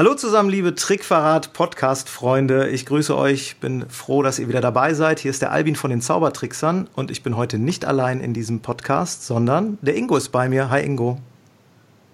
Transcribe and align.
Hallo 0.00 0.14
zusammen, 0.14 0.48
liebe 0.48 0.74
Trickverrat-Podcast-Freunde. 0.74 2.70
Ich 2.70 2.86
grüße 2.86 3.14
euch, 3.14 3.56
bin 3.60 3.84
froh, 3.90 4.22
dass 4.22 4.38
ihr 4.38 4.48
wieder 4.48 4.62
dabei 4.62 4.94
seid. 4.94 5.20
Hier 5.20 5.30
ist 5.30 5.42
der 5.42 5.52
Albin 5.52 5.76
von 5.76 5.90
den 5.90 6.00
Zaubertricksern 6.00 6.88
und 6.96 7.10
ich 7.10 7.22
bin 7.22 7.36
heute 7.36 7.58
nicht 7.58 7.84
allein 7.84 8.20
in 8.22 8.32
diesem 8.32 8.60
Podcast, 8.60 9.26
sondern 9.26 9.76
der 9.82 9.94
Ingo 9.96 10.16
ist 10.16 10.30
bei 10.30 10.48
mir. 10.48 10.70
Hi 10.70 10.82
Ingo. 10.82 11.18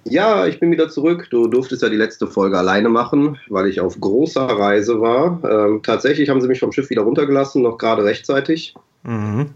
Ja, 0.03 0.49
ich 0.49 0.59
bin 0.59 0.73
wieder 0.73 0.89
zurück. 0.89 1.29
Du 1.31 1.47
durftest 1.47 1.81
ja 1.81 1.89
die 1.89 1.95
letzte 1.95 2.27
Folge 2.27 2.59
alleine 2.59 2.89
machen, 2.89 3.39
weil 3.49 3.69
ich 3.69 3.81
auf 3.81 4.01
großer 4.01 4.47
Reise 4.47 5.01
war. 5.01 5.41
Ähm, 5.49 5.81
tatsächlich 5.85 6.29
haben 6.29 6.41
sie 6.41 6.49
mich 6.49 6.59
vom 6.59 6.73
Schiff 6.73 6.91
wieder 6.91 7.03
runtergelassen, 7.03 7.63
noch 7.63 7.79
gerade 7.79 8.03
rechtzeitig. 8.03 8.75
Mhm. 9.05 9.51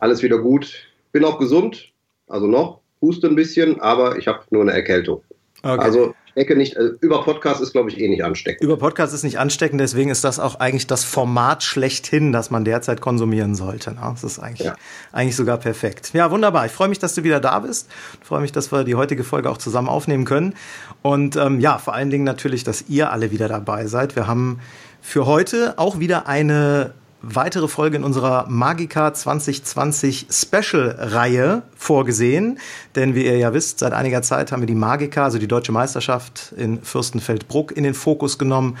Alles 0.00 0.24
wieder 0.24 0.38
gut. 0.38 0.72
Bin 1.12 1.24
auch 1.24 1.38
gesund, 1.38 1.92
also 2.26 2.48
noch, 2.48 2.80
huste 3.00 3.28
ein 3.28 3.36
bisschen, 3.36 3.80
aber 3.80 4.18
ich 4.18 4.26
habe 4.26 4.40
nur 4.50 4.62
eine 4.62 4.72
Erkältung. 4.72 5.22
Okay. 5.68 5.82
Also 5.82 6.14
denke 6.36 6.54
nicht, 6.54 6.76
also 6.76 6.94
über 7.00 7.24
Podcast 7.24 7.60
ist, 7.62 7.72
glaube 7.72 7.90
ich, 7.90 7.98
eh 7.98 8.08
nicht 8.08 8.22
ansteckend. 8.22 8.62
Über 8.62 8.76
Podcast 8.76 9.14
ist 9.14 9.24
nicht 9.24 9.38
ansteckend, 9.38 9.80
deswegen 9.80 10.10
ist 10.10 10.22
das 10.22 10.38
auch 10.38 10.60
eigentlich 10.60 10.86
das 10.86 11.02
Format 11.02 11.62
schlechthin, 11.62 12.30
das 12.30 12.50
man 12.50 12.64
derzeit 12.64 13.00
konsumieren 13.00 13.54
sollte. 13.54 13.94
Ne? 13.94 14.00
Das 14.02 14.22
ist 14.22 14.38
eigentlich, 14.38 14.66
ja. 14.66 14.76
eigentlich 15.12 15.34
sogar 15.34 15.56
perfekt. 15.56 16.10
Ja, 16.12 16.30
wunderbar. 16.30 16.66
Ich 16.66 16.72
freue 16.72 16.88
mich, 16.88 16.98
dass 16.98 17.14
du 17.14 17.24
wieder 17.24 17.40
da 17.40 17.58
bist. 17.60 17.88
Ich 18.20 18.26
freue 18.26 18.42
mich, 18.42 18.52
dass 18.52 18.70
wir 18.70 18.84
die 18.84 18.94
heutige 18.94 19.24
Folge 19.24 19.50
auch 19.50 19.58
zusammen 19.58 19.88
aufnehmen 19.88 20.26
können. 20.26 20.54
Und 21.02 21.36
ähm, 21.36 21.60
ja, 21.60 21.78
vor 21.78 21.94
allen 21.94 22.10
Dingen 22.10 22.24
natürlich, 22.24 22.64
dass 22.64 22.84
ihr 22.88 23.10
alle 23.10 23.30
wieder 23.30 23.48
dabei 23.48 23.86
seid. 23.86 24.14
Wir 24.14 24.26
haben 24.26 24.60
für 25.00 25.26
heute 25.26 25.78
auch 25.78 25.98
wieder 25.98 26.28
eine 26.28 26.92
weitere 27.34 27.68
Folge 27.68 27.96
in 27.96 28.04
unserer 28.04 28.46
Magica 28.48 29.12
2020 29.12 30.28
Special-Reihe 30.30 31.62
vorgesehen. 31.76 32.58
Denn 32.94 33.14
wie 33.14 33.26
ihr 33.26 33.36
ja 33.36 33.52
wisst, 33.52 33.80
seit 33.80 33.92
einiger 33.92 34.22
Zeit 34.22 34.52
haben 34.52 34.62
wir 34.62 34.66
die 34.66 34.74
Magica, 34.74 35.24
also 35.24 35.38
die 35.38 35.48
deutsche 35.48 35.72
Meisterschaft 35.72 36.52
in 36.56 36.82
Fürstenfeldbruck, 36.82 37.76
in 37.76 37.84
den 37.84 37.94
Fokus 37.94 38.38
genommen 38.38 38.76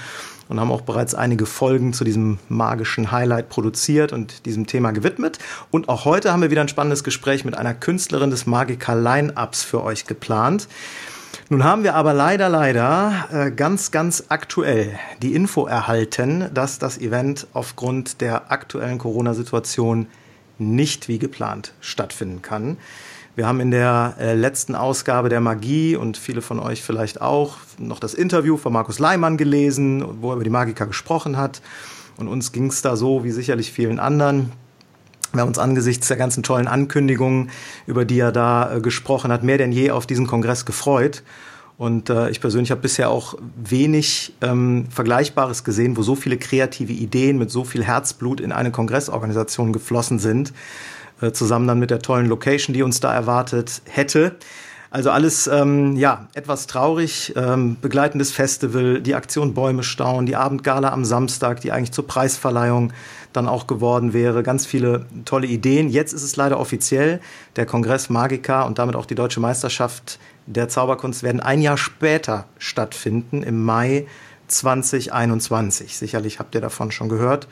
und 0.48 0.60
haben 0.60 0.70
auch 0.70 0.82
bereits 0.82 1.14
einige 1.14 1.46
Folgen 1.46 1.92
zu 1.92 2.04
diesem 2.04 2.38
magischen 2.48 3.10
Highlight 3.10 3.48
produziert 3.48 4.12
und 4.12 4.46
diesem 4.46 4.66
Thema 4.66 4.92
gewidmet. 4.92 5.38
Und 5.70 5.88
auch 5.88 6.04
heute 6.04 6.32
haben 6.32 6.42
wir 6.42 6.50
wieder 6.50 6.60
ein 6.60 6.68
spannendes 6.68 7.04
Gespräch 7.04 7.44
mit 7.44 7.56
einer 7.56 7.74
Künstlerin 7.74 8.30
des 8.30 8.46
Magica 8.46 8.94
Line-Ups 8.94 9.64
für 9.64 9.82
euch 9.82 10.06
geplant. 10.06 10.68
Nun 11.48 11.62
haben 11.62 11.84
wir 11.84 11.94
aber 11.94 12.12
leider, 12.12 12.48
leider 12.48 13.28
äh, 13.30 13.50
ganz, 13.52 13.92
ganz 13.92 14.24
aktuell 14.30 14.98
die 15.22 15.32
Info 15.32 15.66
erhalten, 15.66 16.50
dass 16.52 16.80
das 16.80 16.98
Event 16.98 17.46
aufgrund 17.52 18.20
der 18.20 18.50
aktuellen 18.50 18.98
Corona-Situation 18.98 20.08
nicht 20.58 21.06
wie 21.06 21.20
geplant 21.20 21.72
stattfinden 21.80 22.42
kann. 22.42 22.78
Wir 23.36 23.46
haben 23.46 23.60
in 23.60 23.70
der 23.70 24.14
äh, 24.18 24.34
letzten 24.34 24.74
Ausgabe 24.74 25.28
der 25.28 25.40
Magie 25.40 25.94
und 25.94 26.16
viele 26.16 26.42
von 26.42 26.58
euch 26.58 26.82
vielleicht 26.82 27.20
auch 27.20 27.58
noch 27.78 28.00
das 28.00 28.14
Interview 28.14 28.56
von 28.56 28.72
Markus 28.72 28.98
Leimann 28.98 29.36
gelesen, 29.36 30.04
wo 30.20 30.30
er 30.30 30.36
über 30.36 30.44
die 30.44 30.50
Magiker 30.50 30.86
gesprochen 30.86 31.36
hat. 31.36 31.62
Und 32.16 32.26
uns 32.26 32.50
ging 32.50 32.66
es 32.66 32.82
da 32.82 32.96
so 32.96 33.22
wie 33.22 33.30
sicherlich 33.30 33.70
vielen 33.70 34.00
anderen. 34.00 34.50
Wir 35.32 35.42
haben 35.42 35.48
uns 35.48 35.58
angesichts 35.58 36.08
der 36.08 36.16
ganzen 36.16 36.42
tollen 36.42 36.68
Ankündigungen, 36.68 37.50
über 37.86 38.04
die 38.04 38.18
er 38.18 38.32
da 38.32 38.76
äh, 38.76 38.80
gesprochen 38.80 39.32
hat, 39.32 39.42
mehr 39.42 39.58
denn 39.58 39.72
je 39.72 39.90
auf 39.90 40.06
diesen 40.06 40.26
Kongress 40.26 40.64
gefreut. 40.64 41.22
Und 41.78 42.08
äh, 42.08 42.30
ich 42.30 42.40
persönlich 42.40 42.70
habe 42.70 42.80
bisher 42.80 43.10
auch 43.10 43.34
wenig 43.56 44.34
ähm, 44.40 44.86
Vergleichbares 44.88 45.62
gesehen, 45.62 45.96
wo 45.96 46.02
so 46.02 46.14
viele 46.14 46.38
kreative 46.38 46.92
Ideen 46.92 47.38
mit 47.38 47.50
so 47.50 47.64
viel 47.64 47.84
Herzblut 47.84 48.40
in 48.40 48.50
eine 48.50 48.70
Kongressorganisation 48.70 49.72
geflossen 49.74 50.18
sind, 50.18 50.54
äh, 51.20 51.32
zusammen 51.32 51.66
dann 51.66 51.78
mit 51.78 51.90
der 51.90 51.98
tollen 51.98 52.26
Location, 52.26 52.72
die 52.72 52.82
uns 52.82 53.00
da 53.00 53.12
erwartet 53.12 53.82
hätte. 53.84 54.36
Also 54.96 55.10
alles, 55.10 55.46
ähm, 55.46 55.94
ja, 55.96 56.26
etwas 56.32 56.66
traurig. 56.66 57.34
Ähm, 57.36 57.76
begleitendes 57.82 58.32
Festival, 58.32 59.02
die 59.02 59.14
Aktion 59.14 59.52
Bäume 59.52 59.82
stauen, 59.82 60.24
die 60.24 60.36
Abendgala 60.36 60.90
am 60.90 61.04
Samstag, 61.04 61.60
die 61.60 61.70
eigentlich 61.70 61.92
zur 61.92 62.06
Preisverleihung 62.06 62.94
dann 63.34 63.46
auch 63.46 63.66
geworden 63.66 64.14
wäre. 64.14 64.42
Ganz 64.42 64.64
viele 64.64 65.04
tolle 65.26 65.48
Ideen. 65.48 65.90
Jetzt 65.90 66.14
ist 66.14 66.22
es 66.22 66.36
leider 66.36 66.58
offiziell. 66.58 67.20
Der 67.56 67.66
Kongress 67.66 68.08
Magica 68.08 68.62
und 68.62 68.78
damit 68.78 68.96
auch 68.96 69.04
die 69.04 69.14
Deutsche 69.14 69.38
Meisterschaft 69.38 70.18
der 70.46 70.70
Zauberkunst 70.70 71.22
werden 71.22 71.42
ein 71.42 71.60
Jahr 71.60 71.76
später 71.76 72.46
stattfinden, 72.56 73.42
im 73.42 73.62
Mai 73.62 74.06
2021. 74.48 75.94
Sicherlich 75.94 76.38
habt 76.38 76.54
ihr 76.54 76.62
davon 76.62 76.90
schon 76.90 77.10
gehört. 77.10 77.48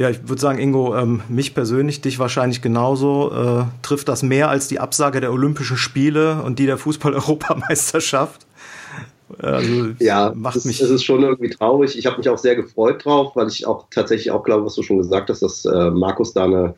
Ja, 0.00 0.08
ich 0.08 0.26
würde 0.26 0.40
sagen, 0.40 0.58
Ingo, 0.58 0.96
ähm, 0.96 1.20
mich 1.28 1.52
persönlich, 1.52 2.00
dich 2.00 2.18
wahrscheinlich 2.18 2.62
genauso, 2.62 3.32
äh, 3.32 3.64
trifft 3.82 4.08
das 4.08 4.22
mehr 4.22 4.48
als 4.48 4.66
die 4.66 4.80
Absage 4.80 5.20
der 5.20 5.30
Olympischen 5.30 5.76
Spiele 5.76 6.42
und 6.42 6.58
die 6.58 6.64
der 6.64 6.78
Fußball-Europameisterschaft. 6.78 8.46
Also, 9.40 9.90
ja, 9.98 10.32
macht 10.34 10.56
es, 10.56 10.64
mich 10.64 10.80
es 10.80 10.88
ist 10.88 11.04
schon 11.04 11.22
irgendwie 11.22 11.50
traurig. 11.50 11.98
Ich 11.98 12.06
habe 12.06 12.16
mich 12.16 12.30
auch 12.30 12.38
sehr 12.38 12.56
gefreut 12.56 13.04
drauf, 13.04 13.36
weil 13.36 13.48
ich 13.48 13.66
auch 13.66 13.88
tatsächlich 13.90 14.30
auch 14.30 14.42
glaube, 14.42 14.64
was 14.64 14.74
du 14.74 14.82
schon 14.82 14.96
gesagt 14.96 15.28
hast, 15.28 15.42
dass 15.42 15.66
äh, 15.66 15.90
Markus 15.90 16.32
da 16.32 16.44
eine 16.44 16.74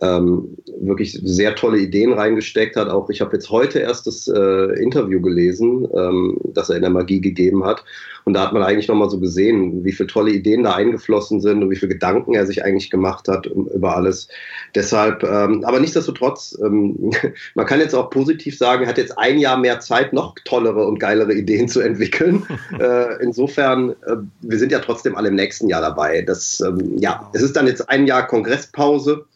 ähm, 0.00 0.56
wirklich 0.80 1.12
sehr 1.22 1.54
tolle 1.54 1.78
Ideen 1.78 2.12
reingesteckt 2.12 2.76
hat. 2.76 2.88
Auch 2.88 3.10
ich 3.10 3.20
habe 3.20 3.34
jetzt 3.34 3.50
heute 3.50 3.80
erst 3.80 4.06
das 4.06 4.28
äh, 4.28 4.82
Interview 4.82 5.20
gelesen, 5.20 5.86
ähm, 5.94 6.38
das 6.44 6.70
er 6.70 6.76
in 6.76 6.82
der 6.82 6.90
Magie 6.90 7.20
gegeben 7.20 7.64
hat. 7.64 7.84
Und 8.24 8.34
da 8.34 8.42
hat 8.42 8.52
man 8.52 8.62
eigentlich 8.62 8.88
nochmal 8.88 9.10
so 9.10 9.18
gesehen, 9.18 9.84
wie 9.84 9.92
viele 9.92 10.06
tolle 10.06 10.30
Ideen 10.30 10.62
da 10.62 10.74
eingeflossen 10.74 11.40
sind 11.40 11.62
und 11.62 11.70
wie 11.70 11.76
viele 11.76 11.92
Gedanken 11.92 12.34
er 12.34 12.46
sich 12.46 12.64
eigentlich 12.64 12.90
gemacht 12.90 13.28
hat 13.28 13.46
über 13.46 13.96
alles. 13.96 14.28
Deshalb, 14.74 15.24
ähm, 15.24 15.64
aber 15.64 15.80
nichtsdestotrotz, 15.80 16.56
ähm, 16.62 17.10
man 17.54 17.66
kann 17.66 17.80
jetzt 17.80 17.94
auch 17.94 18.10
positiv 18.10 18.56
sagen, 18.56 18.84
er 18.84 18.88
hat 18.88 18.98
jetzt 18.98 19.18
ein 19.18 19.38
Jahr 19.38 19.56
mehr 19.56 19.80
Zeit, 19.80 20.12
noch 20.12 20.34
tollere 20.44 20.86
und 20.86 21.00
geilere 21.00 21.34
Ideen 21.34 21.68
zu 21.68 21.80
entwickeln. 21.80 22.44
äh, 22.80 23.22
insofern, 23.22 23.90
äh, 24.06 24.16
wir 24.40 24.58
sind 24.58 24.72
ja 24.72 24.78
trotzdem 24.78 25.16
alle 25.16 25.28
im 25.28 25.34
nächsten 25.34 25.68
Jahr 25.68 25.80
dabei. 25.80 26.22
Das, 26.22 26.60
ähm, 26.60 26.98
ja, 26.98 27.28
es 27.32 27.42
ist 27.42 27.56
dann 27.56 27.66
jetzt 27.66 27.88
ein 27.88 28.06
Jahr 28.06 28.26
Kongresspause 28.26 29.26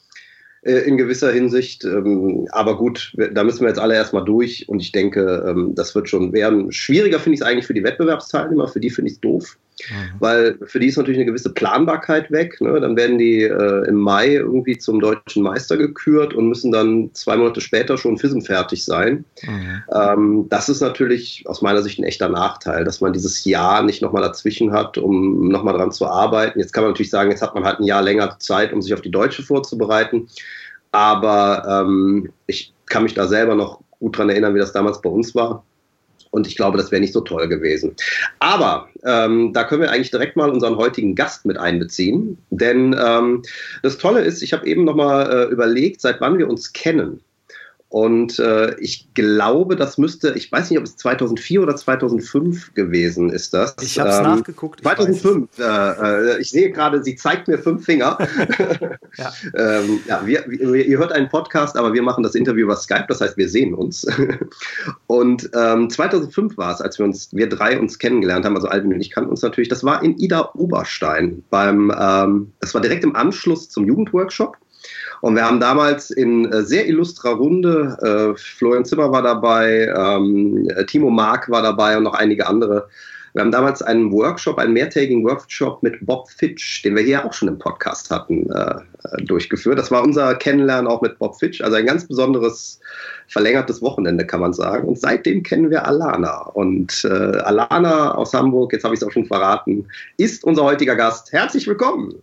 in 0.72 0.96
gewisser 0.96 1.32
Hinsicht. 1.32 1.84
Ähm, 1.84 2.48
aber 2.50 2.76
gut, 2.76 3.14
da 3.32 3.44
müssen 3.44 3.60
wir 3.60 3.68
jetzt 3.68 3.78
alle 3.78 3.94
erstmal 3.94 4.24
durch 4.24 4.68
und 4.68 4.80
ich 4.80 4.92
denke, 4.92 5.44
ähm, 5.46 5.74
das 5.74 5.94
wird 5.94 6.08
schon 6.08 6.32
werden. 6.32 6.72
Schwieriger 6.72 7.20
finde 7.20 7.34
ich 7.34 7.40
es 7.40 7.46
eigentlich 7.46 7.66
für 7.66 7.74
die 7.74 7.84
Wettbewerbsteilnehmer, 7.84 8.68
für 8.68 8.80
die 8.80 8.90
finde 8.90 9.10
ich 9.10 9.14
es 9.14 9.20
doof. 9.20 9.56
Mhm. 9.90 10.20
Weil 10.20 10.58
für 10.64 10.80
die 10.80 10.86
ist 10.86 10.96
natürlich 10.96 11.18
eine 11.18 11.26
gewisse 11.26 11.52
Planbarkeit 11.52 12.30
weg. 12.30 12.60
Ne? 12.60 12.80
Dann 12.80 12.96
werden 12.96 13.18
die 13.18 13.42
äh, 13.42 13.88
im 13.88 13.96
Mai 13.96 14.34
irgendwie 14.34 14.78
zum 14.78 15.00
deutschen 15.00 15.42
Meister 15.42 15.76
gekürt 15.76 16.34
und 16.34 16.48
müssen 16.48 16.72
dann 16.72 17.10
zwei 17.12 17.36
Monate 17.36 17.60
später 17.60 17.98
schon 17.98 18.16
FISM 18.16 18.40
fertig 18.40 18.84
sein. 18.84 19.24
Mhm. 19.42 19.82
Ähm, 19.94 20.46
das 20.48 20.68
ist 20.68 20.80
natürlich 20.80 21.44
aus 21.46 21.62
meiner 21.62 21.82
Sicht 21.82 21.98
ein 21.98 22.04
echter 22.04 22.28
Nachteil, 22.28 22.84
dass 22.84 23.00
man 23.00 23.12
dieses 23.12 23.44
Jahr 23.44 23.82
nicht 23.82 24.02
nochmal 24.02 24.22
dazwischen 24.22 24.72
hat, 24.72 24.98
um 24.98 25.48
nochmal 25.48 25.74
dran 25.74 25.92
zu 25.92 26.06
arbeiten. 26.06 26.58
Jetzt 26.58 26.72
kann 26.72 26.84
man 26.84 26.92
natürlich 26.92 27.10
sagen, 27.10 27.30
jetzt 27.30 27.42
hat 27.42 27.54
man 27.54 27.64
halt 27.64 27.80
ein 27.80 27.84
Jahr 27.84 28.02
länger 28.02 28.38
Zeit, 28.38 28.72
um 28.72 28.80
sich 28.80 28.94
auf 28.94 29.02
die 29.02 29.10
deutsche 29.10 29.42
vorzubereiten. 29.42 30.28
Aber 30.92 31.84
ähm, 31.86 32.32
ich 32.46 32.72
kann 32.86 33.02
mich 33.02 33.14
da 33.14 33.26
selber 33.26 33.54
noch 33.54 33.80
gut 33.98 34.16
dran 34.16 34.30
erinnern, 34.30 34.54
wie 34.54 34.60
das 34.60 34.72
damals 34.72 35.00
bei 35.00 35.10
uns 35.10 35.34
war. 35.34 35.64
Und 36.30 36.46
ich 36.46 36.56
glaube, 36.56 36.76
das 36.78 36.90
wäre 36.90 37.00
nicht 37.00 37.12
so 37.12 37.20
toll 37.20 37.48
gewesen. 37.48 37.94
Aber 38.40 38.88
ähm, 39.04 39.52
da 39.52 39.64
können 39.64 39.82
wir 39.82 39.90
eigentlich 39.90 40.10
direkt 40.10 40.36
mal 40.36 40.50
unseren 40.50 40.76
heutigen 40.76 41.14
Gast 41.14 41.46
mit 41.46 41.58
einbeziehen. 41.58 42.38
Denn 42.50 42.94
ähm, 42.98 43.42
das 43.82 43.98
Tolle 43.98 44.20
ist, 44.20 44.42
ich 44.42 44.52
habe 44.52 44.66
eben 44.66 44.84
noch 44.84 44.96
mal 44.96 45.30
äh, 45.30 45.52
überlegt, 45.52 46.00
seit 46.00 46.20
wann 46.20 46.38
wir 46.38 46.48
uns 46.48 46.72
kennen. 46.72 47.20
Und 47.88 48.40
äh, 48.40 48.74
ich 48.80 49.14
glaube, 49.14 49.76
das 49.76 49.96
müsste, 49.96 50.32
ich 50.34 50.50
weiß 50.50 50.70
nicht, 50.70 50.78
ob 50.78 50.84
es 50.84 50.96
2004 50.96 51.62
oder 51.62 51.76
2005 51.76 52.74
gewesen 52.74 53.30
ist 53.30 53.54
das. 53.54 53.76
Ich 53.80 54.00
habe 54.00 54.10
es 54.10 54.18
ähm, 54.18 54.24
nachgeguckt. 54.24 54.80
2005. 54.82 55.48
Ich, 55.52 55.58
äh, 55.60 55.64
äh, 55.64 56.40
ich 56.40 56.50
sehe 56.50 56.72
gerade, 56.72 57.04
sie 57.04 57.14
zeigt 57.14 57.46
mir 57.46 57.58
fünf 57.58 57.84
Finger. 57.84 58.18
ja, 59.16 59.32
ähm, 59.54 60.00
ja 60.06 60.26
wir, 60.26 60.44
wir, 60.48 60.84
ihr 60.84 60.98
hört 60.98 61.12
einen 61.12 61.28
Podcast, 61.28 61.76
aber 61.76 61.92
wir 61.94 62.02
machen 62.02 62.24
das 62.24 62.34
Interview 62.34 62.64
über 62.64 62.76
Skype, 62.76 63.06
das 63.08 63.20
heißt, 63.20 63.36
wir 63.36 63.48
sehen 63.48 63.72
uns. 63.72 64.04
und 65.06 65.48
ähm, 65.54 65.88
2005 65.88 66.56
war 66.56 66.74
es, 66.74 66.80
als 66.80 66.98
wir 66.98 67.06
uns, 67.06 67.28
wir 67.32 67.48
drei 67.48 67.78
uns 67.78 68.00
kennengelernt 68.00 68.44
haben, 68.44 68.56
also 68.56 68.66
Albin 68.66 68.94
und 68.94 69.00
ich 69.00 69.12
kannten 69.12 69.30
uns 69.30 69.42
natürlich. 69.42 69.68
Das 69.68 69.84
war 69.84 70.02
in 70.02 70.18
Ida 70.18 70.50
Oberstein 70.54 71.44
beim, 71.50 71.92
ähm, 71.96 72.52
das 72.58 72.74
war 72.74 72.80
direkt 72.80 73.04
im 73.04 73.14
Anschluss 73.14 73.70
zum 73.70 73.86
Jugendworkshop. 73.86 74.56
Und 75.20 75.34
wir 75.34 75.44
haben 75.44 75.60
damals 75.60 76.10
in 76.10 76.50
äh, 76.52 76.62
sehr 76.62 76.86
illustrer 76.88 77.32
Runde, 77.32 77.96
äh, 78.02 78.38
Florian 78.38 78.84
Zimmer 78.84 79.10
war 79.10 79.22
dabei, 79.22 79.92
ähm, 79.96 80.68
Timo 80.86 81.10
Mark 81.10 81.50
war 81.50 81.62
dabei 81.62 81.96
und 81.96 82.04
noch 82.04 82.14
einige 82.14 82.46
andere. 82.46 82.88
Wir 83.36 83.42
haben 83.42 83.52
damals 83.52 83.82
einen 83.82 84.10
Workshop, 84.12 84.56
einen 84.56 84.72
mehrtägigen 84.72 85.22
Workshop 85.22 85.82
mit 85.82 85.98
Bob 86.06 86.30
Fitch, 86.30 86.82
den 86.82 86.96
wir 86.96 87.02
hier 87.02 87.22
auch 87.22 87.34
schon 87.34 87.48
im 87.48 87.58
Podcast 87.58 88.10
hatten, 88.10 88.50
äh, 88.50 88.76
durchgeführt. 89.24 89.78
Das 89.78 89.90
war 89.90 90.02
unser 90.02 90.34
Kennenlernen 90.36 90.86
auch 90.86 91.02
mit 91.02 91.18
Bob 91.18 91.38
Fitch, 91.38 91.60
also 91.60 91.76
ein 91.76 91.84
ganz 91.84 92.08
besonderes 92.08 92.80
verlängertes 93.28 93.82
Wochenende, 93.82 94.26
kann 94.26 94.40
man 94.40 94.54
sagen. 94.54 94.88
Und 94.88 94.98
seitdem 94.98 95.42
kennen 95.42 95.68
wir 95.68 95.86
Alana. 95.86 96.46
Und 96.54 97.04
äh, 97.04 97.08
Alana 97.08 98.14
aus 98.14 98.32
Hamburg, 98.32 98.72
jetzt 98.72 98.84
habe 98.84 98.94
ich 98.94 99.02
es 99.02 99.06
auch 99.06 99.12
schon 99.12 99.26
verraten, 99.26 99.86
ist 100.16 100.42
unser 100.42 100.64
heutiger 100.64 100.96
Gast. 100.96 101.30
Herzlich 101.30 101.66
willkommen. 101.66 102.14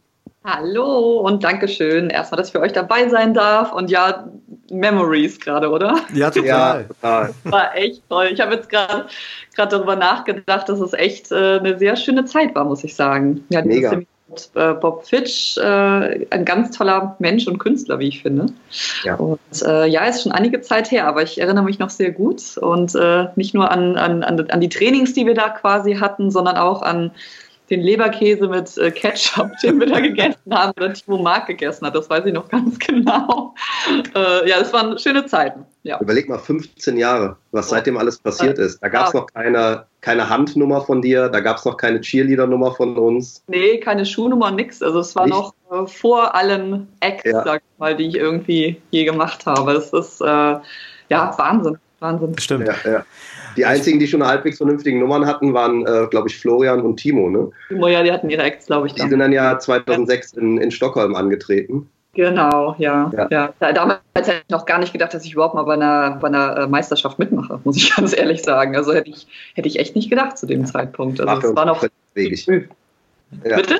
Hallo 0.45 1.21
und 1.21 1.43
Dankeschön 1.43 2.09
erstmal, 2.09 2.37
dass 2.37 2.47
ich 2.47 2.53
für 2.53 2.59
euch 2.59 2.73
dabei 2.73 3.07
sein 3.07 3.33
darf. 3.33 3.71
Und 3.71 3.89
ja, 3.89 4.27
Memories 4.69 5.39
gerade, 5.39 5.69
oder? 5.69 5.95
Ja, 6.13 6.31
total. 6.31 6.85
Ja, 7.01 7.29
War 7.45 7.77
echt 7.77 8.01
toll. 8.09 8.29
Ich 8.33 8.41
habe 8.41 8.55
jetzt 8.55 8.67
gerade 8.69 9.05
darüber 9.55 9.95
nachgedacht, 9.95 10.67
dass 10.67 10.81
es 10.81 10.91
echt 10.91 11.31
äh, 11.31 11.59
eine 11.59 11.77
sehr 11.77 11.95
schöne 11.95 12.25
Zeit 12.25 12.53
war, 12.55 12.65
muss 12.65 12.83
ich 12.83 12.93
sagen. 12.93 13.45
Ja, 13.49 13.63
Mega. 13.63 13.95
Mit, 13.95 14.07
äh, 14.55 14.73
Bob 14.73 15.05
Fitch, 15.05 15.57
äh, 15.57 16.25
ein 16.29 16.43
ganz 16.43 16.75
toller 16.75 17.15
Mensch 17.19 17.47
und 17.47 17.59
Künstler, 17.59 17.99
wie 17.99 18.07
ich 18.09 18.21
finde. 18.23 18.47
Ja. 19.03 19.15
Und 19.15 19.39
äh, 19.65 19.85
ja, 19.85 20.05
ist 20.05 20.23
schon 20.23 20.31
einige 20.31 20.59
Zeit 20.59 20.91
her, 20.91 21.07
aber 21.07 21.21
ich 21.21 21.39
erinnere 21.39 21.63
mich 21.63 21.79
noch 21.79 21.91
sehr 21.91 22.11
gut 22.11 22.57
und 22.57 22.95
äh, 22.95 23.27
nicht 23.35 23.53
nur 23.53 23.71
an, 23.71 23.95
an, 23.95 24.23
an 24.23 24.59
die 24.59 24.69
Trainings, 24.69 25.13
die 25.13 25.25
wir 25.25 25.35
da 25.35 25.49
quasi 25.49 25.95
hatten, 25.95 26.31
sondern 26.31 26.57
auch 26.57 26.81
an 26.81 27.11
den 27.69 27.81
Leberkäse 27.81 28.47
mit 28.47 28.77
äh, 28.77 28.91
Ketchup, 28.91 29.51
den 29.63 29.79
wir 29.79 29.87
da 29.87 29.99
gegessen 29.99 30.51
haben, 30.51 30.73
oder 30.77 30.93
Timo 30.93 31.17
Mark 31.17 31.47
gegessen 31.47 31.85
hat. 31.85 31.95
Das 31.95 32.09
weiß 32.09 32.25
ich 32.25 32.33
noch 32.33 32.49
ganz 32.49 32.77
genau. 32.87 33.53
Äh, 34.15 34.49
ja, 34.49 34.59
das 34.59 34.73
waren 34.73 34.97
schöne 34.97 35.25
Zeiten. 35.25 35.65
Ja. 35.83 35.99
Überleg 35.99 36.29
mal 36.29 36.39
15 36.39 36.97
Jahre, 36.97 37.37
was 37.51 37.69
seitdem 37.69 37.97
alles 37.97 38.17
passiert 38.17 38.57
ist. 38.57 38.81
Da 38.81 38.87
gab 38.87 39.07
es 39.07 39.13
noch 39.13 39.27
keine, 39.27 39.85
keine 40.01 40.29
Handnummer 40.29 40.81
von 40.81 41.01
dir, 41.01 41.27
da 41.29 41.41
gab 41.41 41.57
es 41.57 41.65
noch 41.65 41.75
keine 41.75 41.99
Cheerleader-Nummer 41.99 42.73
von 42.73 42.97
uns. 42.97 43.43
Nee, 43.47 43.79
keine 43.79 44.05
Schuhnummer, 44.05 44.51
nix. 44.51 44.81
Also 44.81 44.99
es 44.99 45.15
war 45.15 45.25
Nicht? 45.25 45.33
noch 45.33 45.53
äh, 45.71 45.85
vor 45.87 46.35
allen 46.35 46.87
Acts, 47.01 47.29
ja. 47.29 47.43
sag 47.43 47.61
ich 47.61 47.79
mal, 47.79 47.95
die 47.95 48.07
ich 48.07 48.15
irgendwie 48.15 48.81
je 48.91 49.03
gemacht 49.03 49.45
habe. 49.45 49.73
Das 49.73 49.91
ist 49.91 50.21
äh, 50.21 50.25
ja 50.25 51.37
Wahnsinn. 51.37 51.77
Wahnsinn. 51.99 52.37
Stimmt. 52.37 52.67
Ja, 52.67 52.75
ja. 52.85 53.05
Die 53.57 53.65
einzigen, 53.65 53.99
die 53.99 54.07
schon 54.07 54.25
halbwegs 54.25 54.57
vernünftigen 54.57 54.99
Nummern 54.99 55.25
hatten, 55.25 55.53
waren, 55.53 55.85
äh, 55.85 56.07
glaube 56.09 56.29
ich, 56.29 56.37
Florian 56.37 56.81
und 56.81 56.97
Timo. 56.97 57.29
Ne? 57.29 57.51
Timo, 57.67 57.87
ja, 57.87 58.03
die 58.03 58.11
hatten 58.11 58.29
ihre 58.29 58.43
Acts, 58.43 58.67
glaube 58.67 58.87
ich. 58.87 58.93
Dann. 58.93 59.05
Die 59.05 59.09
sind 59.11 59.19
dann 59.19 59.31
ja 59.31 59.57
2006 59.57 60.33
in, 60.33 60.57
in 60.57 60.71
Stockholm 60.71 61.15
angetreten. 61.15 61.89
Genau, 62.15 62.75
ja. 62.77 63.11
ja. 63.17 63.27
ja. 63.59 63.73
Damals 63.73 63.99
hätte 64.15 64.33
ich 64.45 64.51
noch 64.51 64.65
gar 64.65 64.77
nicht 64.77 64.93
gedacht, 64.93 65.13
dass 65.13 65.25
ich 65.25 65.33
überhaupt 65.33 65.55
mal 65.55 65.63
bei 65.63 65.73
einer, 65.73 66.17
bei 66.21 66.27
einer 66.27 66.57
äh, 66.57 66.67
Meisterschaft 66.67 67.17
mitmache, 67.17 67.59
muss 67.63 67.75
ich 67.75 67.95
ganz 67.95 68.15
ehrlich 68.15 68.43
sagen. 68.43 68.75
Also 68.75 68.93
hätte 68.93 69.09
ich, 69.09 69.27
hätte 69.55 69.67
ich 69.67 69.79
echt 69.79 69.95
nicht 69.95 70.09
gedacht 70.09 70.37
zu 70.37 70.45
dem 70.45 70.61
ja. 70.61 70.67
Zeitpunkt. 70.67 71.19
Also 71.19 71.49
es 71.49 71.55
war 71.55 71.65
noch 71.65 71.83
abwegig. 71.83 72.45
Ja. 72.45 73.55
Bitte? 73.55 73.79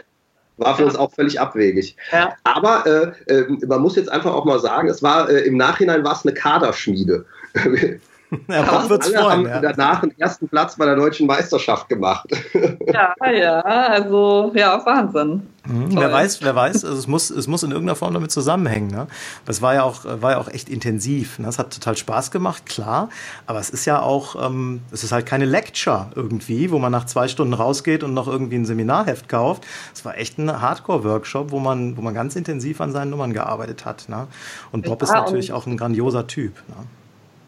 War 0.58 0.76
für 0.76 0.86
uns 0.86 0.96
auch 0.96 1.12
völlig 1.12 1.40
abwegig. 1.40 1.96
Aber 2.44 3.14
äh, 3.28 3.32
äh, 3.32 3.66
man 3.68 3.82
muss 3.82 3.96
jetzt 3.96 4.12
einfach 4.12 4.34
auch 4.34 4.46
mal 4.46 4.60
sagen, 4.60 4.88
es 4.88 5.02
war 5.02 5.30
äh, 5.30 5.42
im 5.42 5.58
Nachhinein 5.58 6.04
war 6.04 6.14
es 6.14 6.26
eine 6.26 6.34
Kaderschmiede. 6.34 7.26
Ja, 8.48 8.64
Bob 8.64 8.90
wird's 8.90 9.08
alle 9.08 9.18
freuen, 9.18 9.52
haben 9.52 9.64
ja. 9.64 9.72
danach 9.74 10.02
den 10.02 10.20
ersten 10.20 10.48
Platz 10.48 10.76
bei 10.76 10.86
der 10.86 10.96
deutschen 10.96 11.28
Meisterschaft 11.28 11.90
gemacht. 11.90 12.28
Ja, 12.86 13.16
ja, 13.32 13.60
also 13.62 14.52
ja, 14.54 14.86
Wahnsinn. 14.86 15.48
Mhm, 15.66 15.96
wer 15.96 16.12
weiß, 16.12 16.42
wer 16.42 16.56
weiß, 16.56 16.84
also 16.84 16.98
es 16.98 17.08
muss, 17.08 17.30
es 17.30 17.48
muss 17.48 17.64
in 17.64 17.72
irgendeiner 17.72 17.96
Form 17.96 18.14
damit 18.14 18.32
zusammenhängen. 18.32 18.90
Ne? 18.90 19.08
Das 19.46 19.62
war 19.62 19.74
ja 19.74 19.84
auch, 19.84 20.04
war 20.04 20.32
ja 20.32 20.38
auch 20.38 20.50
echt 20.50 20.70
intensiv. 20.70 21.40
Ne? 21.40 21.48
Es 21.48 21.58
hat 21.58 21.74
total 21.74 21.96
Spaß 21.96 22.32
gemacht, 22.32 22.66
klar. 22.66 23.10
Aber 23.46 23.60
es 23.60 23.70
ist 23.70 23.86
ja 23.86 24.02
auch, 24.02 24.36
ähm, 24.46 24.82
es 24.92 25.04
ist 25.04 25.14
halt 25.14 25.26
keine 25.26 25.46
Lecture 25.46 26.08
irgendwie, 26.16 26.70
wo 26.72 26.80
man 26.80 26.92
nach 26.92 27.06
zwei 27.06 27.28
Stunden 27.30 27.54
rausgeht 27.54 28.04
und 28.04 28.14
noch 28.14 28.28
irgendwie 28.28 28.58
ein 28.58 28.66
Seminarheft 28.66 29.30
kauft. 29.30 29.66
Es 29.94 30.04
war 30.04 30.18
echt 30.18 30.38
ein 30.38 30.62
Hardcore-Workshop, 30.62 31.52
wo 31.52 31.60
man, 31.60 31.96
wo 31.96 32.02
man 32.02 32.14
ganz 32.14 32.36
intensiv 32.36 32.82
an 32.82 32.92
seinen 32.92 33.12
Nummern 33.12 33.32
gearbeitet 33.32 33.86
hat. 33.86 34.10
Ne? 34.10 34.28
Und 34.74 34.86
Bob 34.86 35.02
ja, 35.02 35.08
ist 35.08 35.14
natürlich 35.14 35.54
auch 35.54 35.66
ein 35.66 35.78
grandioser 35.78 36.28
Typ. 36.28 36.56
Ne? 36.68 36.76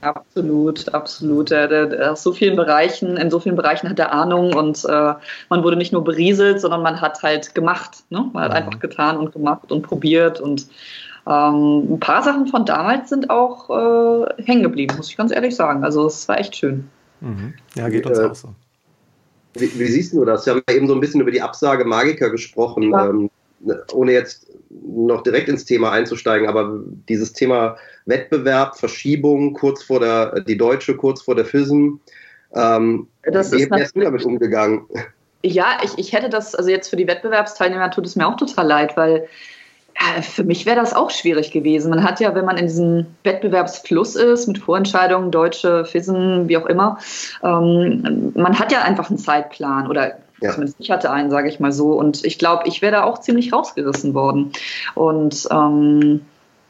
Absolut, 0.06 0.94
absolut. 0.94 1.50
Er, 1.50 1.72
er, 1.72 2.12
aus 2.12 2.22
so 2.22 2.32
vielen 2.32 2.56
Bereichen, 2.56 3.18
in 3.18 3.32
so 3.32 3.40
vielen 3.40 3.56
Bereichen 3.56 3.90
hat 3.90 3.98
er 3.98 4.12
Ahnung 4.12 4.54
und 4.54 4.86
äh, 4.86 5.14
man 5.50 5.64
wurde 5.64 5.78
nicht 5.78 5.92
nur 5.92 6.04
berieselt, 6.04 6.62
sondern 6.62 6.84
man 6.84 7.02
hat 7.02 7.24
halt 7.24 7.56
gemacht. 7.56 8.04
Ne? 8.10 8.30
Man 8.32 8.44
hat 8.44 8.52
mhm. 8.52 8.58
einfach 8.58 8.80
getan 8.80 9.18
und 9.18 9.34
gemacht 9.34 9.72
und 9.72 9.82
probiert 9.82 10.40
und 10.40 10.68
ähm, 11.28 11.94
ein 11.96 12.00
paar 12.00 12.22
Sachen 12.22 12.46
von 12.46 12.68
damals 12.68 13.10
sind 13.10 13.32
auch 13.32 13.70
äh, 13.72 14.44
hängen 14.44 14.62
geblieben, 14.62 14.96
muss 14.96 15.10
ich 15.10 15.18
ganz 15.18 15.32
ehrlich 15.32 15.56
sagen. 15.56 15.84
Also 15.84 16.06
es 16.06 16.28
war 16.28 16.40
echt 16.40 16.56
schön. 16.56 16.88
Mhm. 17.22 17.56
Ja, 17.74 17.90
geht 17.90 18.06
uns 18.06 18.20
äh, 18.20 18.26
auch 18.26 18.36
so. 18.36 18.50
Wie, 19.56 19.80
wie, 19.80 19.88
siehst 19.88 20.14
du 20.14 20.24
das? 20.24 20.46
Wir 20.46 20.54
haben 20.54 20.62
ja 20.70 20.76
eben 20.76 20.88
so 20.88 20.94
ein 20.94 21.00
bisschen 21.00 21.22
über 21.22 21.32
die 21.32 21.42
Absage 21.42 21.84
Magiker 21.84 22.30
gesprochen, 22.30 22.92
ja. 22.92 23.10
ähm, 23.10 23.32
ohne 23.92 24.12
jetzt 24.12 24.45
noch 24.84 25.24
direkt 25.24 25.50
ins 25.50 25.66
Thema 25.66 25.92
einzusteigen, 25.92 26.48
aber 26.48 26.80
dieses 27.10 27.34
Thema 27.34 27.78
Wettbewerb, 28.06 28.78
Verschiebung, 28.78 29.54
kurz 29.54 29.84
vor 29.84 30.00
der, 30.00 30.42
die 30.42 30.58
Deutsche, 30.58 30.96
kurz 30.96 31.22
vor 31.22 31.36
der 31.36 31.46
FISM, 31.46 32.00
ähm, 32.54 33.08
das 33.24 33.52
wie 33.52 33.66
bist 33.66 33.96
du 33.96 34.02
damit 34.02 34.24
umgegangen? 34.24 34.86
Ja, 35.44 35.78
ich, 35.84 35.98
ich 35.98 36.14
hätte 36.14 36.30
das, 36.30 36.56
also 36.56 36.70
jetzt 36.70 36.90
für 36.90 36.96
die 36.96 37.08
Wettbewerbsteilnehmer 37.08 37.92
tut 37.92 38.06
es 38.06 38.16
mir 38.16 38.28
auch 38.28 38.38
total 38.38 38.68
leid, 38.68 38.98
weil 38.98 39.28
ja, 40.00 40.22
für 40.22 40.44
mich 40.44 40.66
wäre 40.66 40.76
das 40.76 40.94
auch 40.94 41.10
schwierig 41.10 41.52
gewesen. 41.52 41.90
Man 41.90 42.04
hat 42.04 42.20
ja, 42.20 42.36
wenn 42.36 42.46
man 42.46 42.58
in 42.58 42.68
diesem 42.68 43.06
Wettbewerbsfluss 43.24 44.16
ist, 44.16 44.48
mit 44.48 44.58
Vorentscheidungen, 44.58 45.32
Deutsche, 45.32 45.86
FISM, 45.86 46.48
wie 46.48 46.58
auch 46.58 46.66
immer, 46.66 47.00
ähm, 47.44 48.34
man 48.36 48.60
hat 48.60 48.72
ja 48.72 48.82
einfach 48.82 49.10
einen 49.10 49.20
Zeitplan 49.20 49.88
oder 49.88 50.18
ja. 50.42 50.52
Zumindest 50.52 50.80
ich 50.80 50.92
hatte 50.92 51.12
einen, 51.12 51.32
sage 51.32 51.50
ich 51.50 51.60
mal 51.60 51.72
so. 51.72 51.94
Und 51.94 52.26
ich 52.26 52.38
glaube, 52.38 52.64
ich 52.68 52.82
wäre 52.82 52.92
da 52.92 53.04
auch 53.04 53.20
ziemlich 53.20 53.54
rausgerissen 53.54 54.14
worden. 54.14 54.52
Und 54.94 55.48
ähm, 55.52 56.22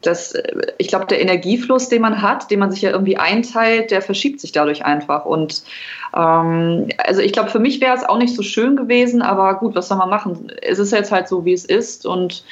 das, 0.02 0.34
ich 0.78 0.88
glaube, 0.88 1.06
der 1.06 1.20
Energiefluss, 1.20 1.88
den 1.88 2.02
man 2.02 2.22
hat, 2.22 2.50
den 2.50 2.60
man 2.60 2.70
sich 2.70 2.82
ja 2.82 2.90
irgendwie 2.90 3.16
einteilt, 3.16 3.90
der 3.90 4.02
verschiebt 4.02 4.40
sich 4.40 4.52
dadurch 4.52 4.84
einfach. 4.84 5.24
Und 5.24 5.64
ähm, 6.14 6.88
also 6.98 7.20
ich 7.20 7.32
glaube, 7.32 7.50
für 7.50 7.58
mich 7.58 7.80
wäre 7.80 7.96
es 7.96 8.04
auch 8.04 8.18
nicht 8.18 8.34
so 8.34 8.42
schön 8.42 8.76
gewesen, 8.76 9.22
aber 9.22 9.54
gut, 9.54 9.74
was 9.74 9.88
soll 9.88 9.98
man 9.98 10.10
machen? 10.10 10.52
Es 10.62 10.78
ist 10.78 10.92
jetzt 10.92 11.12
halt 11.12 11.28
so, 11.28 11.44
wie 11.44 11.52
es 11.52 11.64
ist. 11.64 12.06
Und 12.06 12.44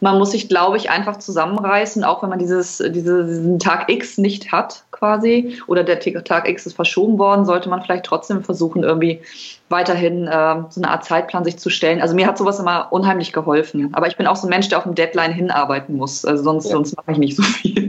man 0.00 0.18
muss 0.18 0.32
sich, 0.32 0.48
glaube 0.48 0.76
ich, 0.76 0.90
einfach 0.90 1.18
zusammenreißen, 1.18 2.04
auch 2.04 2.22
wenn 2.22 2.30
man 2.30 2.38
dieses, 2.38 2.78
diese, 2.78 3.24
diesen 3.24 3.58
Tag 3.58 3.90
X 3.90 4.18
nicht 4.18 4.52
hat, 4.52 4.84
quasi, 4.90 5.58
oder 5.66 5.84
der 5.84 6.00
Tag 6.00 6.48
X 6.48 6.66
ist 6.66 6.74
verschoben 6.74 7.18
worden, 7.18 7.44
sollte 7.44 7.68
man 7.68 7.82
vielleicht 7.82 8.04
trotzdem 8.04 8.42
versuchen, 8.42 8.82
irgendwie 8.82 9.20
weiterhin 9.68 10.26
äh, 10.26 10.56
so 10.70 10.80
eine 10.80 10.90
Art 10.90 11.04
Zeitplan 11.04 11.44
sich 11.44 11.58
zu 11.58 11.70
stellen. 11.70 12.00
Also 12.00 12.14
mir 12.14 12.26
hat 12.26 12.38
sowas 12.38 12.58
immer 12.58 12.88
unheimlich 12.90 13.32
geholfen. 13.32 13.90
Aber 13.92 14.08
ich 14.08 14.16
bin 14.16 14.26
auch 14.26 14.36
so 14.36 14.46
ein 14.46 14.50
Mensch, 14.50 14.68
der 14.68 14.78
auf 14.78 14.86
ein 14.86 14.94
Deadline 14.94 15.32
hinarbeiten 15.32 15.96
muss. 15.96 16.24
Also 16.24 16.42
sonst, 16.42 16.66
ja. 16.66 16.72
sonst 16.72 16.96
mache 16.96 17.12
ich 17.12 17.18
nicht 17.18 17.36
so 17.36 17.42
viel. 17.42 17.87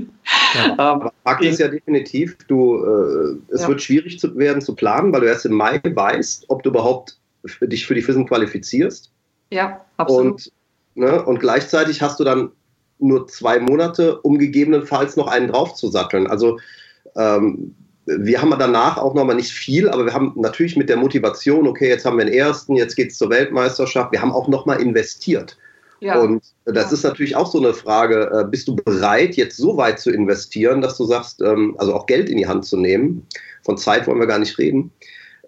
Ja. 0.56 1.12
Fakt 1.24 1.44
ist 1.44 1.60
ja 1.60 1.68
definitiv, 1.68 2.38
du, 2.48 2.84
äh, 2.84 3.54
es 3.54 3.62
ja. 3.62 3.68
wird 3.68 3.82
schwierig 3.82 4.20
zu 4.20 4.36
werden 4.38 4.62
zu 4.62 4.76
planen, 4.76 5.14
weil 5.14 5.22
du 5.22 5.28
erst 5.28 5.46
im 5.46 5.54
Mai 5.54 5.80
weißt, 5.84 6.46
ob 6.48 6.64
du 6.64 6.70
überhaupt 6.70 7.18
für 7.46 7.68
dich 7.68 7.86
für 7.86 7.96
die 7.96 8.02
FISM 8.02 8.26
qualifizierst. 8.26 9.12
Ja, 9.52 9.86
absolut. 9.98 10.32
Und, 10.34 10.52
ne, 10.96 11.24
und 11.24 11.40
gleichzeitig 11.40 12.02
hast 12.02 12.20
du 12.20 12.24
dann 12.24 12.52
nur 13.00 13.28
zwei 13.28 13.60
Monate, 13.60 14.20
um 14.22 14.38
gegebenenfalls 14.38 15.16
noch 15.16 15.28
einen 15.28 15.48
draufzusatteln. 15.48 16.28
Also 16.28 16.60
ähm, 17.16 17.76
wir 18.06 18.42
haben 18.42 18.54
danach 18.58 18.98
auch 18.98 19.14
nochmal 19.14 19.36
nicht 19.36 19.52
viel, 19.52 19.88
aber 19.88 20.06
wir 20.06 20.14
haben 20.14 20.34
natürlich 20.36 20.76
mit 20.76 20.90
der 20.90 20.98
Motivation, 20.98 21.68
okay, 21.68 21.90
jetzt 21.90 22.06
haben 22.06 22.18
wir 22.18 22.26
den 22.26 22.34
ersten, 22.34 22.76
jetzt 22.76 22.96
geht 22.96 23.12
es 23.12 23.18
zur 23.18 23.30
Weltmeisterschaft, 23.30 24.12
wir 24.12 24.22
haben 24.22 24.32
auch 24.32 24.48
nochmal 24.48 24.82
investiert. 24.82 25.58
Ja. 26.02 26.20
Und 26.20 26.44
das 26.66 26.92
ist 26.92 27.04
natürlich 27.04 27.36
auch 27.36 27.52
so 27.52 27.58
eine 27.60 27.74
Frage, 27.74 28.32
äh, 28.34 28.46
bist 28.50 28.68
du 28.68 28.76
bereit, 28.76 29.36
jetzt 29.36 29.58
so 29.58 29.78
weit 29.78 30.00
zu 30.00 30.12
investieren, 30.12 30.82
dass 30.82 30.98
du 30.98 31.06
sagst, 31.06 31.42
ähm, 31.42 31.76
also 31.78 31.94
auch 31.94 32.06
Geld 32.06 32.30
in 32.30 32.38
die 32.38 32.48
Hand 32.48 32.66
zu 32.66 32.78
nehmen, 32.78 33.28
von 33.64 33.78
Zeit 33.78 34.08
wollen 34.08 34.20
wir 34.20 34.28
gar 34.28 34.40
nicht 34.40 34.58
reden, 34.58 34.92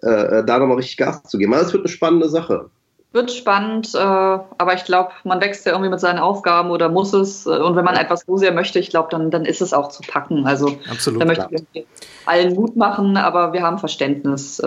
äh, 0.02 0.38
äh, 0.38 0.44
da 0.44 0.58
nochmal 0.58 0.76
richtig 0.76 0.98
Gas 0.98 1.22
zu 1.24 1.38
geben. 1.38 1.52
Also 1.54 1.64
das 1.64 1.72
wird 1.72 1.84
eine 1.84 1.92
spannende 1.92 2.28
Sache. 2.28 2.70
Wird 3.12 3.30
spannend, 3.30 3.94
aber 3.94 4.72
ich 4.72 4.84
glaube, 4.84 5.10
man 5.24 5.38
wächst 5.42 5.66
ja 5.66 5.72
irgendwie 5.72 5.90
mit 5.90 6.00
seinen 6.00 6.18
Aufgaben 6.18 6.70
oder 6.70 6.88
muss 6.88 7.12
es. 7.12 7.46
Und 7.46 7.76
wenn 7.76 7.84
man 7.84 7.94
etwas 7.94 8.24
so 8.26 8.38
sehr 8.38 8.52
möchte, 8.52 8.78
ich 8.78 8.88
glaube, 8.88 9.08
dann, 9.10 9.30
dann 9.30 9.44
ist 9.44 9.60
es 9.60 9.74
auch 9.74 9.88
zu 9.88 10.00
packen. 10.00 10.46
Also 10.46 10.78
Absolut, 10.90 11.20
da 11.20 11.26
möchte 11.26 11.46
ich 11.74 11.84
allen 12.24 12.54
Mut 12.54 12.74
machen, 12.74 13.18
aber 13.18 13.52
wir 13.52 13.60
haben 13.60 13.78
Verständnis, 13.78 14.62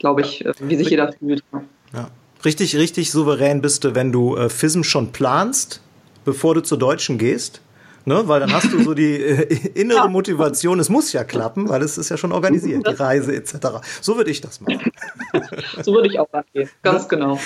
glaube 0.00 0.20
ich, 0.22 0.44
wie 0.58 0.74
sich 0.74 0.90
jeder 0.90 1.12
fühlt. 1.12 1.44
Ja. 1.92 2.10
Richtig, 2.44 2.76
richtig 2.76 3.10
souverän 3.10 3.60
bist 3.60 3.84
du, 3.84 3.94
wenn 3.94 4.12
du 4.12 4.36
äh, 4.36 4.48
FISM 4.48 4.82
schon 4.82 5.12
planst, 5.12 5.80
bevor 6.24 6.54
du 6.54 6.62
zur 6.62 6.78
Deutschen 6.78 7.18
gehst. 7.18 7.60
Ne? 8.04 8.22
Weil 8.26 8.40
dann 8.40 8.52
hast 8.52 8.72
du 8.72 8.82
so 8.82 8.94
die 8.94 9.16
äh, 9.16 9.68
innere 9.74 10.08
Motivation, 10.08 10.80
es 10.80 10.88
muss 10.88 11.12
ja 11.12 11.24
klappen, 11.24 11.68
weil 11.68 11.82
es 11.82 11.98
ist 11.98 12.08
ja 12.08 12.16
schon 12.16 12.32
organisiert, 12.32 12.86
die 12.86 12.94
Reise 12.94 13.34
etc. 13.34 13.56
So 14.00 14.16
würde 14.16 14.30
ich 14.30 14.40
das 14.40 14.60
machen. 14.60 14.90
so 15.82 15.92
würde 15.92 16.08
ich 16.08 16.18
auch 16.18 16.32
angehen, 16.32 16.68
ganz 16.82 17.08
genau. 17.08 17.38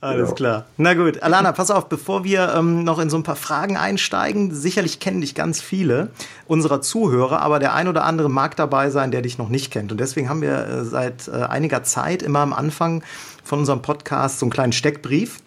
Alles 0.00 0.34
klar. 0.34 0.66
Na 0.76 0.94
gut, 0.94 1.22
Alana, 1.22 1.52
pass 1.52 1.70
auf, 1.70 1.88
bevor 1.88 2.24
wir 2.24 2.54
ähm, 2.56 2.84
noch 2.84 2.98
in 2.98 3.10
so 3.10 3.16
ein 3.16 3.22
paar 3.22 3.36
Fragen 3.36 3.76
einsteigen, 3.76 4.54
sicherlich 4.54 5.00
kennen 5.00 5.20
dich 5.20 5.34
ganz 5.34 5.60
viele 5.60 6.10
unserer 6.46 6.80
Zuhörer, 6.80 7.40
aber 7.40 7.58
der 7.58 7.74
ein 7.74 7.88
oder 7.88 8.04
andere 8.04 8.30
mag 8.30 8.56
dabei 8.56 8.90
sein, 8.90 9.10
der 9.10 9.22
dich 9.22 9.36
noch 9.36 9.48
nicht 9.48 9.72
kennt. 9.72 9.90
Und 9.90 9.98
deswegen 9.98 10.28
haben 10.28 10.42
wir 10.42 10.66
äh, 10.66 10.84
seit 10.84 11.28
äh, 11.28 11.42
einiger 11.42 11.82
Zeit 11.82 12.22
immer 12.22 12.40
am 12.40 12.52
Anfang 12.52 13.02
von 13.42 13.58
unserem 13.60 13.82
Podcast 13.82 14.38
so 14.38 14.46
einen 14.46 14.52
kleinen 14.52 14.72
Steckbrief 14.72 15.40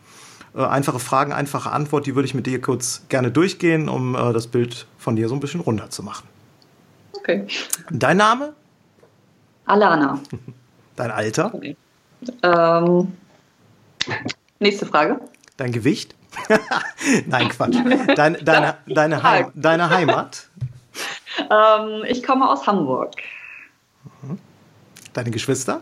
äh, 0.55 0.63
einfache 0.63 0.99
Fragen, 0.99 1.33
einfache 1.33 1.71
Antwort, 1.71 2.05
die 2.05 2.15
würde 2.15 2.27
ich 2.27 2.33
mit 2.33 2.45
dir 2.45 2.61
kurz 2.61 3.03
gerne 3.09 3.31
durchgehen, 3.31 3.89
um 3.89 4.15
äh, 4.15 4.33
das 4.33 4.47
Bild 4.47 4.85
von 4.97 5.15
dir 5.15 5.27
so 5.27 5.35
ein 5.35 5.39
bisschen 5.39 5.61
runter 5.61 5.89
zu 5.89 6.03
machen. 6.03 6.27
Okay. 7.13 7.47
Dein 7.89 8.17
Name? 8.17 8.53
Alana. 9.65 10.19
Dein 10.95 11.11
Alter? 11.11 11.53
Okay. 11.53 11.75
Ähm, 12.43 13.13
nächste 14.59 14.85
Frage. 14.85 15.19
Dein 15.57 15.71
Gewicht? 15.71 16.15
Nein, 17.27 17.49
Quatsch. 17.49 17.75
Dein, 18.15 18.37
deine, 18.45 18.77
deine, 18.87 19.23
Heim, 19.23 19.51
deine 19.55 19.89
Heimat? 19.89 20.49
Ähm, 21.49 22.03
ich 22.07 22.23
komme 22.23 22.49
aus 22.49 22.67
Hamburg. 22.67 23.15
Mhm. 24.21 24.37
Deine 25.13 25.31
Geschwister? 25.31 25.81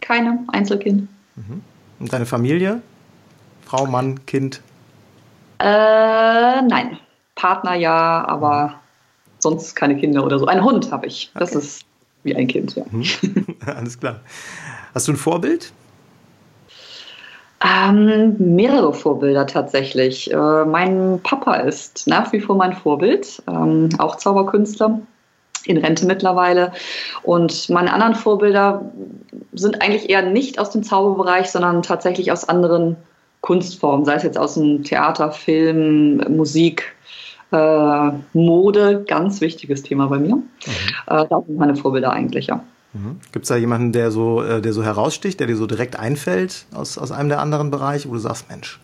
Keine, 0.00 0.44
Einzelkind. 0.48 1.08
Mhm. 1.36 1.62
Und 1.98 2.12
deine 2.12 2.26
Familie? 2.26 2.82
Frau, 3.68 3.84
Mann, 3.84 4.24
Kind? 4.24 4.62
Äh, 5.58 6.62
nein. 6.62 6.98
Partner 7.34 7.74
ja, 7.74 8.26
aber 8.26 8.80
sonst 9.40 9.76
keine 9.76 9.94
Kinder 9.98 10.24
oder 10.24 10.38
so. 10.38 10.46
Ein 10.46 10.64
Hund 10.64 10.90
habe 10.90 11.06
ich. 11.06 11.30
Das 11.34 11.50
okay. 11.50 11.58
ist 11.58 11.84
wie 12.22 12.34
ein 12.34 12.46
Kind, 12.46 12.76
ja. 12.76 12.84
Mhm. 12.90 13.04
Alles 13.66 14.00
klar. 14.00 14.20
Hast 14.94 15.06
du 15.06 15.12
ein 15.12 15.16
Vorbild? 15.16 15.70
Ähm, 17.62 18.36
mehrere 18.38 18.94
Vorbilder 18.94 19.46
tatsächlich. 19.46 20.32
Äh, 20.32 20.64
mein 20.64 21.20
Papa 21.22 21.56
ist 21.56 22.06
nach 22.06 22.32
wie 22.32 22.40
vor 22.40 22.56
mein 22.56 22.72
Vorbild, 22.72 23.42
ähm, 23.48 23.90
auch 23.98 24.16
Zauberkünstler, 24.16 24.98
in 25.66 25.76
Rente 25.76 26.06
mittlerweile. 26.06 26.72
Und 27.22 27.68
meine 27.68 27.92
anderen 27.92 28.14
Vorbilder 28.14 28.90
sind 29.52 29.82
eigentlich 29.82 30.08
eher 30.08 30.22
nicht 30.22 30.58
aus 30.58 30.70
dem 30.70 30.82
Zauberbereich, 30.82 31.50
sondern 31.50 31.82
tatsächlich 31.82 32.32
aus 32.32 32.48
anderen 32.48 32.96
Kunstformen, 33.40 34.04
sei 34.04 34.14
es 34.14 34.22
jetzt 34.22 34.38
aus 34.38 34.54
dem 34.54 34.82
Theater, 34.82 35.30
Film, 35.30 36.18
Musik, 36.28 36.94
äh, 37.52 38.10
Mode, 38.32 39.04
ganz 39.06 39.40
wichtiges 39.40 39.82
Thema 39.82 40.06
bei 40.08 40.18
mir. 40.18 40.36
Mhm. 40.36 40.42
Äh, 41.06 41.26
das 41.28 41.46
sind 41.46 41.56
meine 41.56 41.76
Vorbilder 41.76 42.12
eigentlich, 42.12 42.48
ja. 42.48 42.64
Mhm. 42.92 43.20
Gibt 43.32 43.44
es 43.44 43.48
da 43.48 43.56
jemanden, 43.56 43.92
der 43.92 44.10
so, 44.10 44.42
äh, 44.42 44.60
der 44.60 44.72
so 44.72 44.82
heraussticht, 44.82 45.40
der 45.40 45.46
dir 45.46 45.56
so 45.56 45.66
direkt 45.66 45.98
einfällt 45.98 46.66
aus, 46.74 46.98
aus 46.98 47.12
einem 47.12 47.28
der 47.28 47.40
anderen 47.40 47.70
Bereiche, 47.70 48.08
wo 48.08 48.14
du 48.14 48.18
sagst, 48.18 48.48
Mensch, 48.48 48.80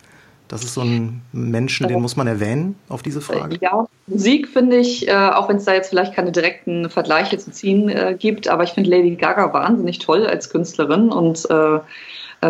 das 0.48 0.62
ist 0.62 0.74
so 0.74 0.82
ein 0.82 1.22
Menschen, 1.32 1.88
den 1.88 2.02
muss 2.02 2.16
man 2.16 2.26
erwähnen 2.26 2.76
auf 2.88 3.02
diese 3.02 3.22
Frage? 3.22 3.56
Ja, 3.62 3.86
Musik 4.06 4.48
finde 4.48 4.76
ich, 4.76 5.08
äh, 5.08 5.12
auch 5.12 5.48
wenn 5.48 5.56
es 5.56 5.64
da 5.64 5.72
jetzt 5.72 5.88
vielleicht 5.88 6.14
keine 6.14 6.32
direkten 6.32 6.90
Vergleiche 6.90 7.38
zu 7.38 7.50
ziehen 7.50 7.88
äh, 7.88 8.14
gibt, 8.18 8.48
aber 8.48 8.62
ich 8.62 8.70
finde 8.70 8.90
Lady 8.90 9.16
Gaga 9.16 9.52
wahnsinnig 9.54 10.00
toll 10.00 10.26
als 10.26 10.50
Künstlerin 10.50 11.10
und 11.10 11.48
äh, 11.50 11.76
äh 11.76 11.80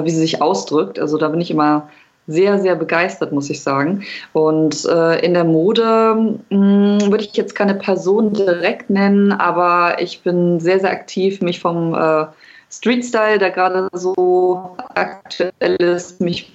wie 0.02 0.10
sie 0.10 0.20
sich 0.20 0.42
ausdrückt. 0.42 0.98
Also 0.98 1.18
da 1.18 1.28
bin 1.28 1.40
ich 1.40 1.50
immer 1.50 1.88
sehr, 2.26 2.58
sehr 2.58 2.74
begeistert, 2.74 3.32
muss 3.32 3.50
ich 3.50 3.62
sagen. 3.62 4.02
Und 4.32 4.84
äh, 4.86 5.24
in 5.24 5.34
der 5.34 5.44
Mode 5.44 6.38
hm, 6.48 6.98
würde 7.02 7.24
ich 7.24 7.36
jetzt 7.36 7.54
keine 7.54 7.74
Person 7.74 8.32
direkt 8.32 8.90
nennen, 8.90 9.32
aber 9.32 10.00
ich 10.00 10.22
bin 10.22 10.58
sehr, 10.60 10.80
sehr 10.80 10.90
aktiv, 10.90 11.42
mich 11.42 11.60
vom 11.60 11.94
äh, 11.94 12.26
Street 12.70 13.04
Style, 13.04 13.38
der 13.38 13.50
gerade 13.50 13.88
so 13.92 14.76
aktuell 14.94 15.76
ist, 15.76 16.20
mich 16.20 16.50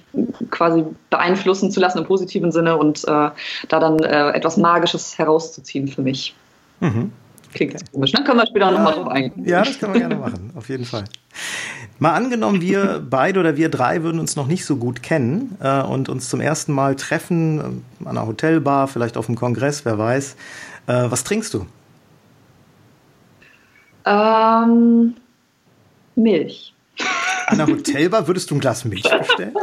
quasi 0.50 0.84
beeinflussen 1.08 1.70
zu 1.70 1.80
lassen 1.80 1.98
im 1.98 2.04
positiven 2.04 2.52
Sinne 2.52 2.76
und 2.76 3.04
äh, 3.04 3.30
da 3.68 3.78
dann 3.80 4.00
äh, 4.00 4.30
etwas 4.30 4.56
Magisches 4.56 5.16
herauszuziehen 5.18 5.88
für 5.88 6.02
mich. 6.02 6.34
Mhm. 6.80 7.12
Klingt 7.52 7.72
ganz 7.72 7.90
komisch. 7.90 8.12
Dann 8.12 8.24
können 8.24 8.38
wir 8.38 8.46
später 8.46 8.66
ja, 8.66 8.72
nochmal 8.72 8.94
drauf 8.94 9.08
eingehen. 9.08 9.44
Ja, 9.44 9.62
das 9.62 9.78
können 9.78 9.94
wir 9.94 10.00
gerne 10.00 10.16
machen, 10.16 10.52
auf 10.54 10.68
jeden 10.68 10.84
Fall. 10.84 11.04
Mal 11.98 12.14
angenommen, 12.14 12.60
wir 12.60 13.04
beide 13.08 13.40
oder 13.40 13.56
wir 13.56 13.68
drei 13.68 14.02
würden 14.02 14.20
uns 14.20 14.36
noch 14.36 14.46
nicht 14.46 14.64
so 14.64 14.76
gut 14.76 15.02
kennen 15.02 15.58
äh, 15.60 15.82
und 15.82 16.08
uns 16.08 16.28
zum 16.28 16.40
ersten 16.40 16.72
Mal 16.72 16.96
treffen, 16.96 17.58
äh, 17.58 18.08
an 18.08 18.16
einer 18.16 18.26
Hotelbar, 18.26 18.88
vielleicht 18.88 19.16
auf 19.16 19.28
einem 19.28 19.36
Kongress, 19.36 19.84
wer 19.84 19.98
weiß. 19.98 20.36
Äh, 20.86 21.10
was 21.10 21.24
trinkst 21.24 21.52
du? 21.52 21.66
Ähm, 24.06 25.14
Milch. 26.14 26.72
An 27.46 27.60
einer 27.60 27.70
Hotelbar 27.70 28.26
würdest 28.28 28.50
du 28.50 28.54
ein 28.54 28.60
Glas 28.60 28.84
Milch 28.84 29.02
bestellen? 29.02 29.54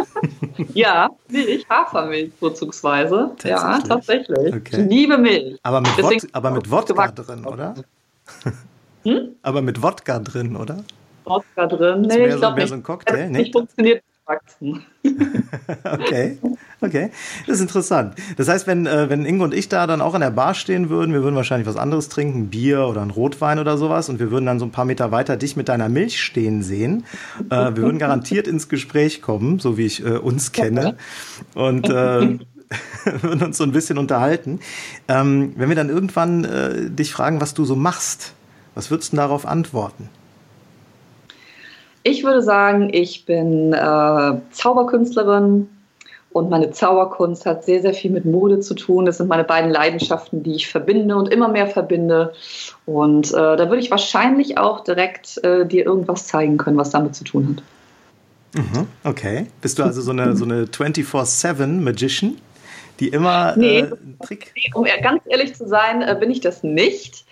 Ja, 0.77 1.10
Milch, 1.29 1.65
Hafermilch 1.69 2.31
vorzugsweise. 2.39 3.31
Ja, 3.43 3.79
tatsächlich. 3.79 4.53
Okay. 4.53 4.81
Ich 4.84 4.89
liebe 4.89 5.17
Milch. 5.17 5.60
Aber 5.63 5.81
mit, 5.81 5.98
Wod 5.98 6.27
aber 6.31 6.51
mit 6.51 6.69
Wodka 6.69 7.07
drin, 7.07 7.46
oder? 7.46 7.75
Hm? 9.03 9.36
Aber 9.41 9.62
mit 9.62 9.81
Wodka 9.81 10.19
drin, 10.19 10.55
oder? 10.55 10.84
Wodka 11.24 11.67
drin. 11.67 12.01
Nee, 12.01 12.27
ich 12.27 12.36
glaube 12.36 12.53
so, 12.55 12.55
nicht. 12.55 12.69
so 12.69 12.75
ein 12.75 12.84
Cocktail, 12.84 13.29
nicht? 13.29 13.53
funktioniert 13.53 14.03
wachsen. 14.27 14.84
okay, 15.84 16.38
okay. 16.81 17.12
Das 17.46 17.55
ist 17.55 17.62
interessant. 17.62 18.15
Das 18.36 18.48
heißt, 18.48 18.67
wenn, 18.67 18.86
äh, 18.86 19.10
wenn 19.10 19.25
Ingo 19.25 19.43
und 19.43 19.53
ich 19.53 19.69
da 19.69 19.88
dann 19.88 20.01
auch 20.01 20.13
an 20.13 20.22
der 20.22 20.31
Bar 20.31 20.53
stehen 20.53 20.89
würden, 20.89 21.13
wir 21.13 21.24
würden 21.24 21.36
wahrscheinlich 21.36 21.67
was 21.67 21.77
anderes 21.77 22.10
trinken, 22.10 22.50
Bier 22.50 22.88
oder 22.88 23.01
ein 23.01 23.10
Rotwein 23.10 23.60
oder 23.60 23.77
sowas, 23.77 24.10
und 24.10 24.19
wir 24.19 24.31
würden 24.31 24.46
dann 24.46 24.60
so 24.60 24.65
ein 24.65 24.72
paar 24.72 24.86
Meter 24.86 25.12
weiter 25.12 25.38
dich 25.38 25.55
mit 25.55 25.69
deiner 25.69 25.89
Milch 25.89 26.22
stehen 26.22 26.63
sehen. 26.63 27.05
Äh, 27.50 27.55
wir 27.55 27.77
würden 27.77 28.00
garantiert 28.00 28.48
ins 28.48 28.69
Gespräch 28.69 29.22
kommen, 29.22 29.60
so 29.60 29.77
wie 29.77 29.86
ich 29.86 30.05
äh, 30.05 30.17
uns 30.17 30.51
kenne. 30.51 30.98
Und 31.55 31.89
äh, 31.89 32.39
würden 33.22 33.43
uns 33.43 33.57
so 33.57 33.63
ein 33.63 33.72
bisschen 33.72 33.98
unterhalten. 33.98 34.60
Ähm, 35.07 35.53
wenn 35.55 35.69
wir 35.69 35.75
dann 35.75 35.89
irgendwann 35.89 36.43
äh, 36.43 36.89
dich 36.89 37.12
fragen, 37.12 37.41
was 37.41 37.53
du 37.53 37.65
so 37.65 37.75
machst, 37.75 38.34
was 38.75 38.91
würdest 38.91 39.13
du 39.13 39.17
darauf 39.17 39.46
antworten? 39.46 40.10
Ich 42.08 42.24
würde 42.24 42.42
sagen, 42.42 42.90
ich 42.94 43.26
bin 43.26 43.74
äh, 43.74 44.34
Zauberkünstlerin 44.52 45.68
und 46.32 46.50
meine 46.50 46.72
Zauberkunst 46.72 47.46
hat 47.46 47.66
sehr, 47.66 47.82
sehr 47.82 47.94
viel 47.94 48.12
mit 48.12 48.24
Mode 48.24 48.62
zu 48.62 48.76
tun. 48.76 49.06
Das 49.06 49.18
sind 49.18 49.28
meine 49.28 49.44
beiden 49.44 49.70
Leidenschaften, 49.70 50.42
die 50.42 50.56
ich 50.56 50.70
verbinde 50.70 51.18
und 51.18 51.28
immer 51.28 51.50
mehr 51.50 51.68
verbinde. 51.68 52.32
Und 52.86 53.34
äh, 53.34 53.58
da 53.58 53.58
würde 53.58 53.80
ich 53.80 53.92
wahrscheinlich 53.92 54.58
auch 54.58 54.86
direkt 54.86 55.44
äh, 55.44 55.66
dir 55.66 55.86
irgendwas 55.86 56.28
zeigen 56.28 56.56
können, 56.56 56.78
was 56.78 56.92
damit 56.92 57.14
zu 57.14 57.26
tun 57.26 57.58
hat. 57.58 58.64
Mhm, 58.64 58.88
okay. 59.04 59.48
Bist 59.60 59.78
du 59.78 59.84
also 59.84 60.00
so 60.00 60.12
eine, 60.12 60.38
so 60.38 60.46
eine 60.46 60.64
24-7 60.64 61.68
Magician? 61.82 62.38
Die 63.00 63.10
immer 63.10 63.56
nee, 63.56 63.80
äh, 63.80 63.92
Trick. 64.25 64.54
Nee, 64.56 64.72
um 64.74 64.86
ganz 65.01 65.22
ehrlich 65.27 65.56
zu 65.56 65.68
sein, 65.68 66.01
äh, 66.01 66.16
bin 66.20 66.32
ich 66.32 66.42
das 66.42 66.63
nicht. 66.63 67.25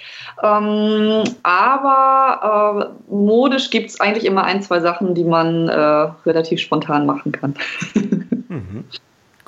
Ähm, 0.43 1.23
aber 1.43 2.91
äh, 3.09 3.13
modisch 3.13 3.69
gibt 3.69 3.89
es 3.89 3.99
eigentlich 3.99 4.25
immer 4.25 4.43
ein, 4.43 4.61
zwei 4.61 4.79
Sachen, 4.79 5.15
die 5.15 5.23
man 5.23 5.69
äh, 5.69 5.75
relativ 6.25 6.59
spontan 6.59 7.05
machen 7.05 7.31
kann. 7.31 7.55
mhm. 7.93 8.85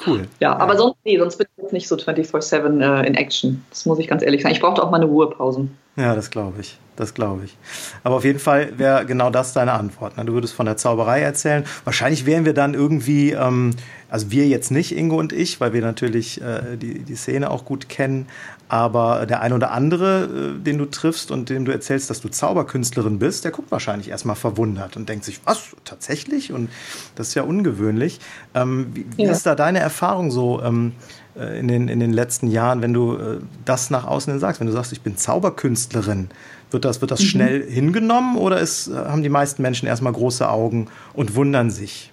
Cool. 0.05 0.27
Ja, 0.39 0.51
ja, 0.51 0.57
aber 0.57 0.77
sonst, 0.77 0.97
nee, 1.05 1.17
sonst 1.17 1.38
bin 1.38 1.47
ich 1.55 1.63
jetzt 1.63 1.74
nicht 1.74 1.88
so 1.88 1.95
24-7 1.95 2.81
äh, 2.81 3.07
in 3.07 3.15
Action. 3.15 3.65
Das 3.71 3.86
muss 3.86 4.00
ich 4.00 4.07
ganz 4.07 4.21
ehrlich 4.24 4.43
sagen. 4.43 4.53
Ich 4.53 4.62
brauchte 4.62 4.83
auch 4.83 4.91
mal 4.91 4.97
eine 4.97 5.07
Ruhepause. 5.07 5.67
Ja, 5.95 6.13
das 6.13 6.29
glaube 6.29 6.62
ich. 6.62 6.77
Das 6.97 7.13
glaube 7.13 7.45
ich. 7.45 7.55
Aber 8.03 8.15
auf 8.15 8.25
jeden 8.25 8.39
Fall 8.39 8.73
wäre 8.77 9.05
genau 9.05 9.29
das 9.29 9.53
deine 9.53 9.73
Antwort. 9.73 10.17
Ne? 10.17 10.25
Du 10.25 10.33
würdest 10.33 10.55
von 10.55 10.65
der 10.65 10.77
Zauberei 10.77 11.21
erzählen. 11.21 11.63
Wahrscheinlich 11.83 12.25
wären 12.25 12.43
wir 12.43 12.55
dann 12.55 12.73
irgendwie, 12.73 13.33
ähm, 13.33 13.75
also 14.09 14.31
wir 14.31 14.47
jetzt 14.47 14.71
nicht, 14.71 14.97
Ingo 14.97 15.19
und 15.19 15.31
ich, 15.31 15.61
weil 15.61 15.73
wir 15.73 15.81
natürlich 15.81 16.41
äh, 16.41 16.75
die, 16.75 17.03
die 17.03 17.15
Szene 17.15 17.51
auch 17.51 17.65
gut 17.65 17.87
kennen, 17.87 18.25
aber 18.67 19.27
der 19.27 19.41
ein 19.41 19.53
oder 19.53 19.71
andere, 19.71 20.55
äh, 20.57 20.59
den 20.59 20.79
du 20.79 20.85
triffst 20.85 21.29
und 21.29 21.49
dem 21.49 21.65
du 21.65 21.71
erzählst, 21.71 22.09
dass 22.09 22.19
du 22.19 22.29
Zauberkünstlerin 22.29 23.19
bist, 23.19 23.45
der 23.45 23.51
guckt 23.51 23.69
wahrscheinlich 23.69 24.09
erstmal 24.09 24.35
verwundert 24.35 24.97
und 24.97 25.07
denkt 25.07 25.23
sich, 25.23 25.39
was, 25.45 25.75
tatsächlich? 25.85 26.51
Und 26.51 26.69
das 27.13 27.29
ist 27.29 27.35
ja 27.35 27.43
ungewöhnlich. 27.43 28.19
Ähm, 28.55 28.87
wie, 28.93 29.05
wie 29.17 29.23
ist 29.25 29.45
da 29.45 29.53
deine 29.53 29.79
Erfahrung 29.79 30.31
so? 30.31 30.63
Ähm, 30.63 30.93
äh, 30.93 31.16
in 31.60 31.67
den, 31.67 31.88
in 31.88 32.00
den 32.00 32.13
letzten 32.13 32.48
Jahren, 32.48 32.82
wenn 32.82 32.94
du 32.94 33.13
äh, 33.13 33.38
das 33.65 33.89
nach 33.89 34.06
außen 34.06 34.32
hin 34.32 34.39
sagst, 34.39 34.60
wenn 34.60 34.67
du 34.67 34.74
sagst, 34.74 34.91
ich 34.91 35.01
bin 35.01 35.17
Zauberkünstlerin, 35.17 36.29
wird 36.72 36.86
das, 36.86 37.01
wird 37.01 37.12
das 37.12 37.22
mhm. 37.22 37.25
schnell 37.25 37.63
hingenommen 37.63 38.38
oder 38.38 38.60
ist, 38.60 38.91
haben 38.94 39.24
die 39.24 39.29
meisten 39.29 39.62
Menschen 39.62 39.88
erstmal 39.88 40.13
große 40.13 40.50
Augen 40.50 40.88
und 41.13 41.36
wundern 41.36 41.70
sich? 41.70 42.12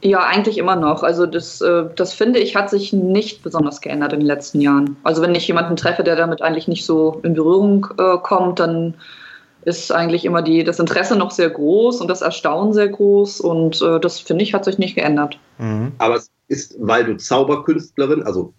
Ja, 0.00 0.20
eigentlich 0.20 0.58
immer 0.58 0.76
noch. 0.76 1.02
Also 1.02 1.26
das, 1.26 1.60
äh, 1.60 1.84
das 1.96 2.12
finde 2.12 2.38
ich, 2.38 2.54
hat 2.54 2.70
sich 2.70 2.92
nicht 2.92 3.42
besonders 3.42 3.80
geändert 3.80 4.12
in 4.12 4.20
den 4.20 4.26
letzten 4.26 4.60
Jahren. 4.60 4.96
Also 5.02 5.22
wenn 5.22 5.34
ich 5.34 5.48
jemanden 5.48 5.74
treffe, 5.74 6.04
der 6.04 6.14
damit 6.14 6.40
eigentlich 6.40 6.68
nicht 6.68 6.84
so 6.84 7.20
in 7.24 7.34
Berührung 7.34 7.88
äh, 7.98 8.16
kommt, 8.18 8.60
dann 8.60 8.94
ist 9.64 9.90
eigentlich 9.90 10.24
immer 10.24 10.42
die, 10.42 10.62
das 10.62 10.78
Interesse 10.78 11.16
noch 11.16 11.32
sehr 11.32 11.50
groß 11.50 12.00
und 12.00 12.08
das 12.08 12.22
Erstaunen 12.22 12.72
sehr 12.72 12.88
groß 12.88 13.40
und 13.40 13.82
äh, 13.82 13.98
das 13.98 14.20
finde 14.20 14.44
ich, 14.44 14.54
hat 14.54 14.64
sich 14.64 14.78
nicht 14.78 14.94
geändert. 14.94 15.38
Mhm. 15.58 15.92
Aber 15.98 16.14
es 16.14 16.30
ist, 16.46 16.76
weil 16.78 17.04
du 17.04 17.16
Zauberkünstlerin, 17.16 18.22
also 18.22 18.54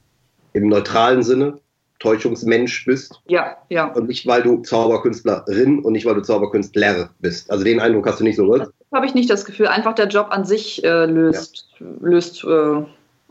im 0.54 0.68
neutralen 0.68 1.24
Sinne, 1.24 1.60
Täuschungsmensch 2.00 2.86
bist. 2.86 3.22
Ja, 3.28 3.58
ja. 3.70 3.88
Und 3.88 4.08
nicht, 4.08 4.26
weil 4.26 4.42
du 4.42 4.62
Zauberkünstlerin 4.62 5.80
und 5.80 5.94
nicht, 5.94 6.06
weil 6.06 6.16
du 6.16 6.22
Zauberkünstler 6.22 7.10
bist. 7.20 7.52
Also 7.52 7.64
den 7.64 7.80
Eindruck 7.80 8.08
hast 8.08 8.20
du 8.20 8.24
nicht 8.24 8.38
so, 8.38 8.46
oder? 8.46 8.70
habe 8.94 9.06
ich 9.06 9.14
nicht 9.14 9.30
das 9.30 9.46
Gefühl. 9.46 9.68
Einfach 9.68 9.94
der 9.94 10.08
Job 10.08 10.28
an 10.30 10.46
sich 10.46 10.84
äh, 10.84 11.06
löst, 11.06 11.68
ja. 11.80 11.86
löst 12.02 12.44
äh, 12.44 12.84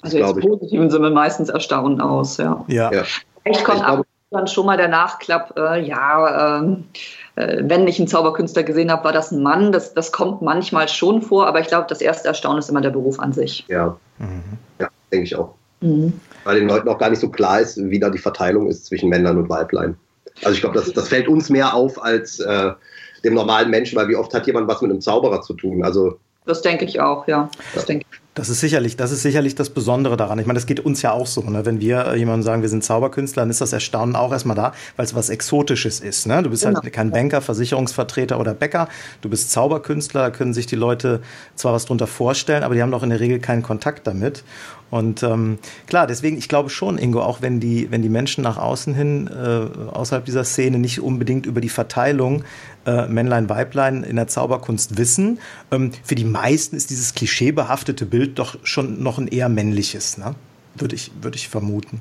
also 0.03 0.19
jetzt 0.19 0.41
positiven 0.41 0.91
Sinne 0.91 1.11
meistens 1.11 1.49
Erstaunen 1.49 2.01
aus. 2.01 2.37
Ja. 2.37 2.65
ja. 2.69 2.93
ja. 2.93 3.03
Vielleicht 3.43 3.65
kommt 3.65 3.83
ab 3.83 4.05
dann 4.31 4.47
schon 4.47 4.67
mal 4.67 4.77
der 4.77 4.89
Nachklapp, 4.89 5.59
äh, 5.59 5.81
ja, 5.83 6.59
ähm, 6.59 6.85
äh, 7.37 7.63
wenn 7.63 7.89
ich 7.89 7.99
einen 7.99 8.09
Zauberkünstler 8.09 8.63
gesehen 8.63 8.93
habe, 8.93 9.05
war 9.05 9.13
das 9.13 9.33
ein 9.33 9.43
Mann. 9.43 9.73
Das, 9.73 9.95
das 9.95 10.13
kommt 10.13 10.43
manchmal 10.43 10.87
schon 10.89 11.23
vor, 11.23 11.47
aber 11.47 11.61
ich 11.61 11.69
glaube, 11.69 11.87
das 11.89 12.01
erste 12.01 12.29
Erstaunen 12.29 12.59
ist 12.59 12.69
immer 12.69 12.83
der 12.83 12.91
Beruf 12.91 13.19
an 13.19 13.33
sich. 13.33 13.65
Ja, 13.69 13.97
mhm. 14.19 14.43
ja 14.79 14.89
denke 15.11 15.25
ich 15.25 15.37
auch. 15.37 15.55
Mhm. 15.81 16.21
Weil 16.49 16.61
den 16.61 16.69
Leuten 16.71 16.88
auch 16.88 16.97
gar 16.97 17.11
nicht 17.11 17.19
so 17.19 17.28
klar 17.28 17.61
ist, 17.61 17.76
wie 17.90 17.99
da 17.99 18.09
die 18.09 18.17
Verteilung 18.17 18.69
ist 18.69 18.87
zwischen 18.87 19.11
Männern 19.11 19.37
und 19.37 19.50
Weiblein. 19.50 19.99
Also 20.45 20.55
ich 20.55 20.62
glaube, 20.62 20.76
das, 20.78 20.90
das 20.95 21.07
fällt 21.07 21.28
uns 21.28 21.50
mehr 21.50 21.75
auf 21.75 22.02
als 22.02 22.40
äh, 22.40 22.71
dem 23.23 23.35
normalen 23.35 23.69
Menschen, 23.69 23.99
weil 23.99 24.09
wie 24.09 24.17
oft 24.17 24.33
hat 24.33 24.47
jemand 24.47 24.67
was 24.67 24.81
mit 24.81 24.90
einem 24.90 25.02
Zauberer 25.02 25.43
zu 25.43 25.52
tun? 25.52 25.85
Also 25.85 26.19
das 26.49 26.62
denke 26.62 26.85
ich 26.87 27.00
auch, 27.00 27.28
ja. 27.28 27.50
Das 27.75 27.85
denke 27.85 28.07
ich. 28.11 28.19
Das 28.35 28.49
ist 28.49 28.61
sicherlich, 28.61 28.97
das 28.97 29.11
ist 29.11 29.23
sicherlich 29.23 29.57
das 29.57 29.69
Besondere 29.69 30.17
daran. 30.17 30.38
Ich 30.38 30.47
meine, 30.47 30.57
das 30.57 30.67
geht 30.67 30.78
uns 30.78 31.02
ja 31.02 31.11
auch 31.11 31.26
so. 31.26 31.43
Ne? 31.43 31.67
Wenn 31.67 31.81
wir 31.81 32.14
jemandem 32.14 32.45
sagen, 32.45 32.62
wir 32.62 32.69
sind 32.69 32.85
Zauberkünstler, 32.85 33.43
dann 33.43 33.50
ist 33.50 33.61
das 33.61 33.73
Erstaunen 33.73 34.14
auch 34.14 34.31
erstmal 34.31 34.55
da, 34.55 34.73
weil 34.95 35.05
es 35.05 35.14
was 35.14 35.28
Exotisches 35.28 35.99
ist. 35.99 36.28
Ne? 36.28 36.40
Du 36.45 36.50
bist 36.50 36.64
halt 36.64 36.76
genau. 36.76 36.85
halt 36.85 36.93
kein 36.93 37.11
Banker, 37.11 37.40
Versicherungsvertreter 37.40 38.38
oder 38.38 38.55
Bäcker. 38.55 38.88
Du 39.23 39.28
bist 39.28 39.50
Zauberkünstler, 39.50 40.23
da 40.23 40.31
können 40.31 40.55
sich 40.55 40.67
die 40.67 40.76
Leute 40.76 41.21
zwar 41.57 41.73
was 41.73 41.87
drunter 41.87 42.07
vorstellen, 42.07 42.62
aber 42.62 42.76
die 42.76 42.83
haben 42.83 42.93
doch 42.93 43.02
in 43.02 43.11
der 43.11 43.19
Regel 43.19 43.40
keinen 43.40 43.64
Kontakt 43.64 44.07
damit. 44.07 44.45
Und 44.90 45.23
ähm, 45.23 45.59
klar, 45.87 46.07
deswegen, 46.07 46.38
ich 46.38 46.49
glaube 46.49 46.71
schon, 46.71 46.97
Ingo, 46.97 47.21
auch 47.21 47.43
wenn 47.43 47.61
die, 47.61 47.90
wenn 47.90 48.02
die 48.02 48.09
Menschen 48.09 48.43
nach 48.43 48.57
außen 48.57 48.95
hin, 48.95 49.28
äh, 49.28 49.90
außerhalb 49.90 50.25
dieser 50.25 50.45
Szene, 50.45 50.78
nicht 50.78 51.00
unbedingt 51.00 51.45
über 51.45 51.61
die 51.61 51.69
Verteilung 51.69 52.45
äh, 52.88 53.07
Männlein, 53.07 53.50
Weiblein 53.50 54.02
in 54.02 54.16
der 54.16 54.28
Zauberkunst 54.28 54.97
wissen, 54.97 55.38
ähm, 55.71 55.92
für 56.02 56.14
die 56.14 56.25
meisten 56.25 56.75
ist 56.75 56.90
dieses 56.90 57.14
klischeebehaftete 57.14 58.07
Bild 58.07 58.38
doch 58.38 58.57
schon 58.62 59.02
noch 59.02 59.18
ein 59.18 59.28
eher 59.28 59.49
männliches, 59.49 60.16
ne? 60.16 60.35
Würde 60.75 60.95
ich, 60.95 61.11
würde 61.21 61.37
ich 61.37 61.49
vermuten. 61.49 62.00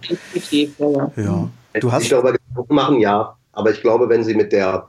ja, 0.51 0.67
ja. 0.77 1.11
ja. 1.17 1.49
Du 1.79 1.91
hast 1.91 2.03
ich 2.03 2.09
glaube, 2.09 2.37
machen 2.69 2.99
ja, 2.99 3.35
aber 3.51 3.71
ich 3.71 3.81
glaube, 3.81 4.07
wenn 4.07 4.23
sie 4.23 4.33
mit 4.33 4.51
der 4.51 4.87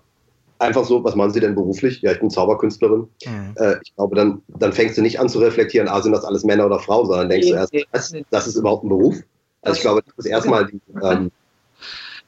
einfach 0.59 0.85
so, 0.85 1.03
was 1.05 1.15
machen 1.15 1.33
Sie 1.33 1.41
denn 1.41 1.55
beruflich? 1.55 2.01
Ja, 2.03 2.13
ich 2.13 2.21
bin 2.21 2.31
Zauberkünstlerin. 2.31 3.09
Mhm. 3.25 3.55
Äh, 3.57 3.77
ich 3.83 3.95
glaube, 3.95 4.17
dann, 4.17 4.43
dann 4.49 4.73
fängst 4.73 4.99
du 4.99 5.03
nicht 5.03 5.19
an 5.19 5.29
zu 5.29 5.39
reflektieren, 5.39 5.89
ah, 5.89 6.01
sind 6.01 6.13
das 6.13 6.25
alles 6.25 6.45
Männer 6.45 6.67
oder 6.67 6.79
Frauen, 6.79 7.07
sondern 7.07 7.29
denkst 7.29 7.49
du 7.49 7.55
erst, 7.55 7.75
das, 7.93 8.13
das 8.31 8.47
ist 8.47 8.57
überhaupt 8.57 8.85
ein 8.85 8.89
Beruf. 8.89 9.17
Also 9.63 9.77
ich 9.77 9.83
glaube, 9.83 10.03
das 10.05 10.25
ist 10.25 10.31
erstmal 10.31 10.67
die, 10.67 10.81
ähm, 11.03 11.31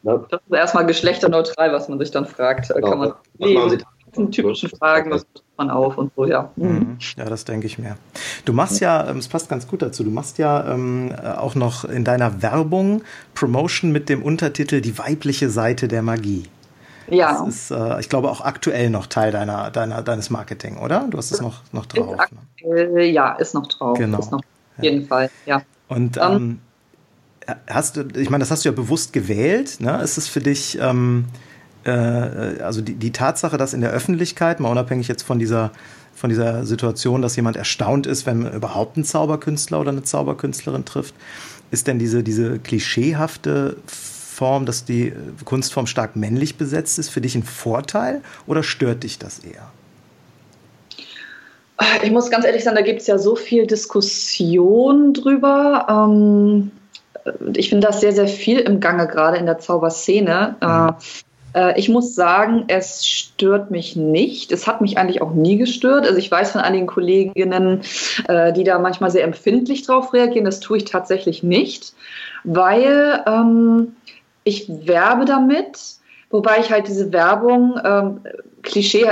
ne? 0.02 0.24
Das 0.30 0.40
ist 0.40 0.56
erstmal 0.56 0.86
geschlechterneutral, 0.86 1.72
was 1.72 1.88
man 1.88 1.98
sich 1.98 2.10
dann 2.10 2.26
fragt. 2.26 2.68
Genau. 2.68 2.88
Kann 2.88 2.98
man 2.98 3.14
was 3.38 3.50
machen 3.50 3.70
Sie 3.70 3.84
typischen 4.30 4.70
Fragen, 4.70 5.10
was 5.10 5.26
man 5.56 5.70
auf 5.70 5.98
und 5.98 6.12
so, 6.16 6.26
ja. 6.26 6.50
Mhm. 6.56 6.98
Ja, 7.16 7.24
das 7.26 7.44
denke 7.44 7.66
ich 7.66 7.78
mir. 7.78 7.96
Du 8.44 8.52
machst 8.52 8.80
ja, 8.80 9.08
ähm, 9.08 9.18
es 9.18 9.28
passt 9.28 9.48
ganz 9.48 9.68
gut 9.68 9.82
dazu, 9.82 10.02
du 10.02 10.10
machst 10.10 10.38
ja 10.38 10.72
ähm, 10.72 11.14
auch 11.14 11.54
noch 11.54 11.84
in 11.84 12.04
deiner 12.04 12.42
Werbung 12.42 13.02
Promotion 13.34 13.92
mit 13.92 14.08
dem 14.08 14.22
Untertitel 14.22 14.80
Die 14.80 14.98
weibliche 14.98 15.50
Seite 15.50 15.88
der 15.88 16.02
Magie. 16.02 16.44
Ja. 17.08 17.44
Das 17.44 17.48
ist, 17.48 17.70
äh, 17.70 18.00
ich 18.00 18.08
glaube, 18.08 18.30
auch 18.30 18.40
aktuell 18.40 18.90
noch 18.90 19.06
Teil 19.06 19.32
deiner, 19.32 19.70
deiner, 19.70 20.02
deines 20.02 20.30
Marketing, 20.30 20.78
oder? 20.78 21.06
Du 21.10 21.18
hast 21.18 21.32
es 21.32 21.40
noch, 21.40 21.62
noch 21.72 21.86
drauf. 21.86 22.16
Ist 22.56 22.92
ne? 22.92 23.04
Ja, 23.06 23.32
ist 23.34 23.54
noch 23.54 23.66
drauf. 23.66 23.98
Genau. 23.98 24.18
Ist 24.18 24.30
noch, 24.30 24.38
auf 24.38 24.84
jeden 24.84 25.02
ja. 25.02 25.06
Fall, 25.06 25.30
ja. 25.46 25.62
Und 25.88 26.18
um, 26.18 26.36
ähm, 26.36 26.60
hast 27.68 27.96
du, 27.96 28.02
ich 28.16 28.30
meine, 28.30 28.42
das 28.42 28.50
hast 28.50 28.64
du 28.64 28.68
ja 28.68 28.74
bewusst 28.74 29.12
gewählt. 29.12 29.80
Ne? 29.80 30.00
Ist 30.02 30.18
es 30.18 30.28
für 30.28 30.40
dich, 30.40 30.78
ähm, 30.80 31.26
äh, 31.84 31.90
also 31.90 32.80
die, 32.80 32.94
die 32.94 33.12
Tatsache, 33.12 33.56
dass 33.56 33.74
in 33.74 33.80
der 33.80 33.90
Öffentlichkeit, 33.90 34.60
mal 34.60 34.70
unabhängig 34.70 35.08
jetzt 35.08 35.22
von 35.22 35.38
dieser 35.38 35.72
von 36.20 36.28
dieser 36.28 36.66
Situation, 36.66 37.22
dass 37.22 37.34
jemand 37.36 37.56
erstaunt 37.56 38.06
ist, 38.06 38.26
wenn 38.26 38.42
man 38.42 38.52
überhaupt 38.52 38.96
einen 38.96 39.04
Zauberkünstler 39.04 39.80
oder 39.80 39.90
eine 39.90 40.02
Zauberkünstlerin 40.02 40.84
trifft, 40.84 41.14
ist 41.70 41.86
denn 41.86 41.98
diese, 41.98 42.22
diese 42.22 42.58
klischeehafte 42.58 43.78
Form, 43.86 44.66
dass 44.66 44.84
die 44.84 45.14
Kunstform 45.46 45.86
stark 45.86 46.16
männlich 46.16 46.56
besetzt 46.56 46.98
ist, 46.98 47.08
für 47.08 47.22
dich 47.22 47.36
ein 47.36 47.42
Vorteil 47.42 48.20
oder 48.46 48.62
stört 48.62 49.02
dich 49.02 49.18
das 49.18 49.38
eher? 49.38 49.70
Ich 52.02 52.10
muss 52.10 52.30
ganz 52.30 52.44
ehrlich 52.44 52.64
sagen, 52.64 52.76
da 52.76 52.82
gibt 52.82 53.00
es 53.00 53.06
ja 53.06 53.16
so 53.16 53.34
viel 53.34 53.66
Diskussion 53.66 55.14
drüber. 55.14 55.86
Ähm, 55.88 56.70
ich 57.54 57.68
finde 57.68 57.86
das 57.86 58.00
sehr, 58.00 58.12
sehr 58.12 58.28
viel 58.28 58.58
im 58.58 58.80
Gange, 58.80 59.06
gerade 59.06 59.36
in 59.36 59.46
der 59.46 59.58
Zauberszene. 59.58 60.56
Mhm. 60.60 60.94
Äh, 61.54 61.78
ich 61.78 61.88
muss 61.88 62.14
sagen, 62.14 62.64
es 62.68 63.06
stört 63.06 63.70
mich 63.70 63.96
nicht. 63.96 64.52
Es 64.52 64.66
hat 64.66 64.80
mich 64.80 64.98
eigentlich 64.98 65.22
auch 65.22 65.32
nie 65.32 65.56
gestört. 65.56 66.06
Also 66.06 66.18
ich 66.18 66.30
weiß 66.30 66.52
von 66.52 66.60
einigen 66.60 66.86
Kolleginnen, 66.86 67.82
äh, 68.28 68.52
die 68.52 68.64
da 68.64 68.78
manchmal 68.78 69.10
sehr 69.10 69.24
empfindlich 69.24 69.82
drauf 69.82 70.12
reagieren. 70.12 70.44
Das 70.44 70.60
tue 70.60 70.78
ich 70.78 70.84
tatsächlich 70.84 71.42
nicht, 71.42 71.94
weil 72.44 73.22
ähm, 73.26 73.96
ich 74.44 74.66
werbe 74.68 75.24
damit, 75.24 75.78
wobei 76.30 76.58
ich 76.60 76.70
halt 76.70 76.88
diese 76.88 77.12
Werbung, 77.12 77.78
ähm, 77.84 78.20
Klischee, 78.62 79.06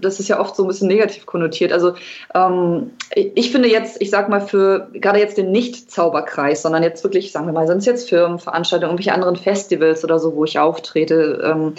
das 0.00 0.20
ist 0.20 0.28
ja 0.28 0.40
oft 0.40 0.56
so 0.56 0.64
ein 0.64 0.68
bisschen 0.68 0.88
negativ 0.88 1.26
konnotiert. 1.26 1.72
Also 1.72 1.94
ähm, 2.34 2.90
ich 3.14 3.50
finde 3.50 3.68
jetzt, 3.68 4.00
ich 4.00 4.10
sag 4.10 4.28
mal 4.28 4.40
für 4.40 4.88
gerade 4.94 5.18
jetzt 5.18 5.36
den 5.38 5.52
Nicht-Zauberkreis, 5.52 6.62
sondern 6.62 6.82
jetzt 6.82 7.04
wirklich, 7.04 7.32
sagen 7.32 7.46
wir 7.46 7.52
mal, 7.52 7.66
sind 7.66 7.78
es 7.78 7.86
jetzt 7.86 8.08
Firmen, 8.08 8.38
Veranstaltungen, 8.38 8.90
irgendwelche 8.90 9.12
anderen 9.12 9.36
Festivals 9.36 10.04
oder 10.04 10.18
so, 10.18 10.34
wo 10.34 10.44
ich 10.44 10.58
auftrete, 10.58 11.42
ähm, 11.44 11.74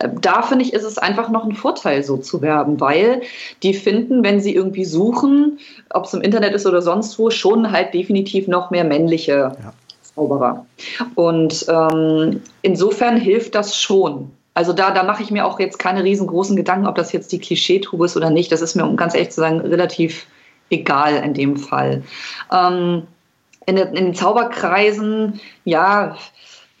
äh, 0.00 0.08
da 0.20 0.42
finde 0.42 0.64
ich, 0.64 0.72
ist 0.72 0.84
es 0.84 0.98
einfach 0.98 1.28
noch 1.30 1.44
ein 1.44 1.52
Vorteil, 1.52 2.02
so 2.02 2.16
zu 2.16 2.42
werben, 2.42 2.80
weil 2.80 3.22
die 3.62 3.74
finden, 3.74 4.24
wenn 4.24 4.40
sie 4.40 4.54
irgendwie 4.54 4.84
suchen, 4.84 5.58
ob 5.90 6.04
es 6.04 6.14
im 6.14 6.22
Internet 6.22 6.54
ist 6.54 6.66
oder 6.66 6.82
sonst 6.82 7.18
wo, 7.18 7.30
schon 7.30 7.70
halt 7.72 7.94
definitiv 7.94 8.48
noch 8.48 8.70
mehr 8.70 8.84
männliche 8.84 9.32
ja. 9.32 9.72
Zauberer. 10.14 10.66
Und 11.14 11.66
ähm, 11.68 12.42
insofern 12.62 13.16
hilft 13.16 13.54
das 13.54 13.76
schon. 13.76 14.30
Also 14.54 14.72
da, 14.72 14.90
da 14.90 15.02
mache 15.02 15.22
ich 15.22 15.30
mir 15.30 15.46
auch 15.46 15.58
jetzt 15.58 15.78
keine 15.78 16.04
riesengroßen 16.04 16.56
Gedanken, 16.56 16.86
ob 16.86 16.94
das 16.94 17.12
jetzt 17.12 17.32
die 17.32 17.38
Klischeetube 17.38 18.04
ist 18.04 18.16
oder 18.16 18.30
nicht. 18.30 18.52
Das 18.52 18.60
ist 18.60 18.74
mir, 18.74 18.84
um 18.84 18.96
ganz 18.96 19.14
ehrlich 19.14 19.30
zu 19.30 19.40
sagen, 19.40 19.60
relativ 19.60 20.26
egal 20.70 21.16
in 21.16 21.34
dem 21.34 21.56
Fall. 21.56 22.02
Ähm, 22.52 23.06
in, 23.66 23.76
in, 23.76 23.94
den 23.94 24.14
Zauberkreisen, 24.14 25.40
ja, 25.64 26.16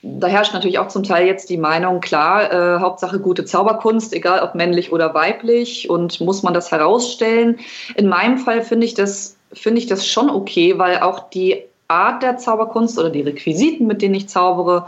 da 0.02 0.26
herrscht 0.26 0.52
natürlich 0.52 0.78
auch 0.78 0.88
zum 0.88 1.04
Teil 1.04 1.26
jetzt 1.26 1.48
die 1.48 1.56
Meinung, 1.56 2.00
klar, 2.00 2.52
äh, 2.52 2.80
Hauptsache 2.80 3.20
gute 3.20 3.44
Zauberkunst, 3.44 4.12
egal 4.12 4.40
ob 4.40 4.54
männlich 4.54 4.92
oder 4.92 5.14
weiblich, 5.14 5.88
und 5.88 6.20
muss 6.20 6.42
man 6.42 6.54
das 6.54 6.72
herausstellen. 6.72 7.60
In 7.94 8.08
meinem 8.08 8.38
Fall 8.38 8.62
finde 8.62 8.86
ich 8.86 8.94
das 8.94 9.36
finde 9.52 9.80
ich 9.80 9.86
das 9.86 10.06
schon 10.06 10.30
okay, 10.30 10.78
weil 10.78 11.00
auch 11.00 11.30
die 11.30 11.62
Art 11.88 12.22
der 12.22 12.38
Zauberkunst 12.38 12.98
oder 12.98 13.10
die 13.10 13.20
Requisiten, 13.20 13.86
mit 13.86 14.02
denen 14.02 14.14
ich 14.14 14.28
zaubere 14.28 14.86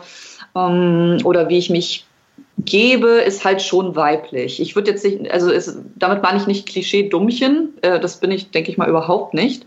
ähm, 0.57 1.19
oder 1.25 1.49
wie 1.49 1.59
ich 1.59 1.71
mich 1.71 2.07
gebe, 2.59 3.09
ist 3.09 3.45
halt 3.45 3.63
schon 3.63 3.97
weiblich. 3.97 4.61
Ich 4.61 4.77
würde 4.77 4.91
jetzt 4.91 5.05
nicht, 5.05 5.31
also 5.31 5.51
ist, 5.51 5.77
damit 5.97 6.23
meine 6.23 6.39
ich 6.39 6.47
nicht 6.47 6.69
Klischee-Dummchen, 6.69 7.75
äh, 7.83 8.01
das 8.01 8.21
bin 8.21 8.31
ich, 8.31 8.51
denke 8.51 8.71
ich 8.71 8.79
mal, 8.79 8.89
überhaupt 8.89 9.35
nicht. 9.35 9.67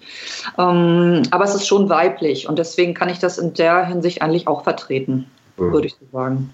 Ähm, 0.57 1.23
aber 1.31 1.43
es 1.43 1.53
ist 1.53 1.67
schon 1.67 1.89
weiblich 1.89 2.47
und 2.47 2.57
deswegen 2.57 2.93
kann 2.93 3.09
ich 3.09 3.19
das 3.19 3.37
in 3.37 3.53
der 3.53 3.85
Hinsicht 3.85 4.21
eigentlich 4.21 4.47
auch 4.47 4.63
vertreten, 4.63 5.27
mhm. 5.57 5.73
würde 5.73 5.87
ich 5.87 5.93
so 5.93 6.05
sagen. 6.11 6.49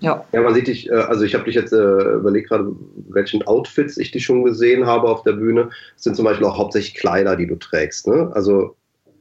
Ja. 0.00 0.24
ja, 0.32 0.40
man 0.40 0.52
sieht 0.52 0.66
dich, 0.66 0.90
äh, 0.90 0.94
also 0.94 1.24
ich 1.24 1.34
habe 1.34 1.44
dich 1.44 1.54
jetzt 1.54 1.72
äh, 1.72 2.14
überlegt 2.14 2.48
gerade, 2.48 2.72
welchen 3.08 3.46
Outfits 3.46 3.96
ich 3.98 4.10
dich 4.10 4.24
schon 4.24 4.42
gesehen 4.42 4.84
habe 4.84 5.08
auf 5.08 5.22
der 5.22 5.32
Bühne. 5.32 5.70
Das 5.94 6.04
sind 6.04 6.16
zum 6.16 6.24
Beispiel 6.24 6.46
auch 6.46 6.58
hauptsächlich 6.58 6.96
Kleider, 6.96 7.36
die 7.36 7.46
du 7.46 7.54
trägst. 7.54 8.08
Ne? 8.08 8.30
Also 8.34 8.74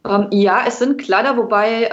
ähm, 0.07 0.27
ja, 0.31 0.63
es 0.67 0.79
sind 0.79 0.99
Kleider, 0.99 1.37
wobei 1.37 1.83
äh, 1.83 1.89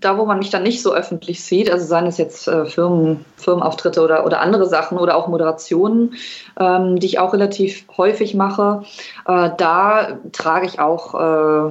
da, 0.00 0.18
wo 0.18 0.26
man 0.26 0.38
mich 0.38 0.50
dann 0.50 0.64
nicht 0.64 0.82
so 0.82 0.92
öffentlich 0.92 1.44
sieht, 1.44 1.70
also 1.70 1.86
seien 1.86 2.06
es 2.06 2.18
jetzt 2.18 2.48
äh, 2.48 2.66
Firmen, 2.66 3.24
Firmenauftritte 3.36 4.02
oder, 4.02 4.26
oder 4.26 4.40
andere 4.40 4.66
Sachen 4.66 4.98
oder 4.98 5.16
auch 5.16 5.28
Moderationen, 5.28 6.14
ähm, 6.58 6.98
die 6.98 7.06
ich 7.06 7.18
auch 7.20 7.32
relativ 7.32 7.84
häufig 7.96 8.34
mache, 8.34 8.82
äh, 9.26 9.50
da 9.56 10.18
trage 10.32 10.66
ich 10.66 10.80
auch 10.80 11.14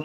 äh, 0.00 0.04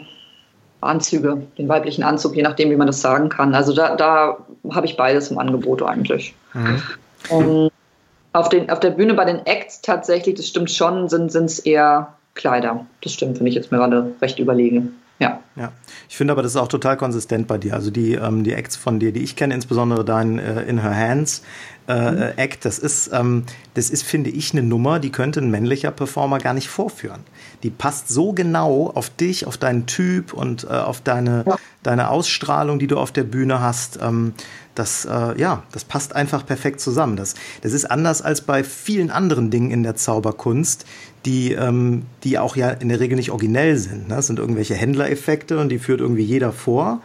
Anzüge, 0.82 1.46
den 1.56 1.68
weiblichen 1.68 2.04
Anzug, 2.04 2.36
je 2.36 2.42
nachdem, 2.42 2.70
wie 2.70 2.76
man 2.76 2.86
das 2.86 3.00
sagen 3.00 3.30
kann. 3.30 3.54
Also 3.54 3.72
da, 3.72 3.96
da 3.96 4.36
habe 4.70 4.86
ich 4.86 4.98
beides 4.98 5.30
im 5.30 5.38
Angebot 5.38 5.82
eigentlich. 5.82 6.34
Mhm. 6.52 6.82
Um, 7.30 7.44
ähm, 7.44 7.70
auf, 8.34 8.50
den, 8.50 8.68
auf 8.68 8.80
der 8.80 8.90
Bühne 8.90 9.14
bei 9.14 9.24
den 9.24 9.46
Acts 9.46 9.80
tatsächlich, 9.80 10.34
das 10.34 10.46
stimmt 10.46 10.70
schon, 10.70 11.08
sind 11.08 11.34
es 11.34 11.58
eher 11.58 12.12
Kleider. 12.34 12.84
Das 13.00 13.14
stimmt, 13.14 13.40
wenn 13.40 13.46
ich 13.46 13.54
jetzt 13.54 13.72
mir 13.72 13.78
gerade 13.78 14.12
recht 14.20 14.38
überlege. 14.38 14.88
Ja. 15.18 15.40
ja. 15.56 15.72
Ich 16.08 16.16
finde 16.16 16.32
aber, 16.32 16.42
das 16.42 16.52
ist 16.52 16.56
auch 16.56 16.68
total 16.68 16.96
konsistent 16.96 17.46
bei 17.46 17.56
dir. 17.56 17.74
Also 17.74 17.90
die, 17.90 18.14
ähm, 18.14 18.42
die 18.44 18.52
Acts 18.52 18.76
von 18.76 18.98
dir, 18.98 19.12
die 19.12 19.22
ich 19.22 19.36
kenne, 19.36 19.54
insbesondere 19.54 20.04
dein 20.04 20.38
äh, 20.38 20.62
In 20.62 20.82
Her 20.82 20.96
Hands 20.96 21.42
äh, 21.86 22.10
mhm. 22.10 22.22
Act, 22.36 22.64
das 22.64 22.78
ist, 22.78 23.10
ähm, 23.12 23.44
das 23.74 23.90
ist, 23.90 24.04
finde 24.04 24.30
ich, 24.30 24.52
eine 24.52 24.62
Nummer, 24.62 24.98
die 24.98 25.10
könnte 25.10 25.40
ein 25.40 25.50
männlicher 25.50 25.90
Performer 25.90 26.38
gar 26.38 26.54
nicht 26.54 26.68
vorführen. 26.68 27.20
Die 27.62 27.70
passt 27.70 28.08
so 28.08 28.32
genau 28.32 28.90
auf 28.94 29.10
dich, 29.10 29.46
auf 29.46 29.58
deinen 29.58 29.86
Typ 29.86 30.32
und 30.32 30.64
äh, 30.64 30.68
auf 30.68 31.02
deine, 31.02 31.44
ja. 31.46 31.56
deine 31.82 32.08
Ausstrahlung, 32.08 32.78
die 32.78 32.86
du 32.86 32.98
auf 32.98 33.12
der 33.12 33.24
Bühne 33.24 33.60
hast. 33.60 33.98
Ähm, 34.00 34.32
das, 34.74 35.04
äh, 35.04 35.38
ja, 35.38 35.62
das 35.72 35.84
passt 35.84 36.16
einfach 36.16 36.44
perfekt 36.44 36.80
zusammen. 36.80 37.16
Das, 37.16 37.34
das 37.60 37.72
ist 37.72 37.84
anders 37.90 38.22
als 38.22 38.40
bei 38.40 38.64
vielen 38.64 39.10
anderen 39.10 39.50
Dingen 39.50 39.70
in 39.70 39.82
der 39.82 39.94
Zauberkunst, 39.94 40.86
die, 41.24 41.52
ähm, 41.52 42.04
die 42.22 42.38
auch 42.38 42.56
ja 42.56 42.70
in 42.70 42.88
der 42.88 43.00
Regel 43.00 43.16
nicht 43.16 43.30
originell 43.30 43.76
sind. 43.76 44.08
Ne? 44.08 44.16
Das 44.16 44.26
sind 44.26 44.38
irgendwelche 44.38 44.74
Händlereffekte 44.74 45.58
und 45.58 45.68
die 45.68 45.78
führt 45.78 46.00
irgendwie 46.00 46.22
jeder 46.22 46.52
vor. 46.52 47.00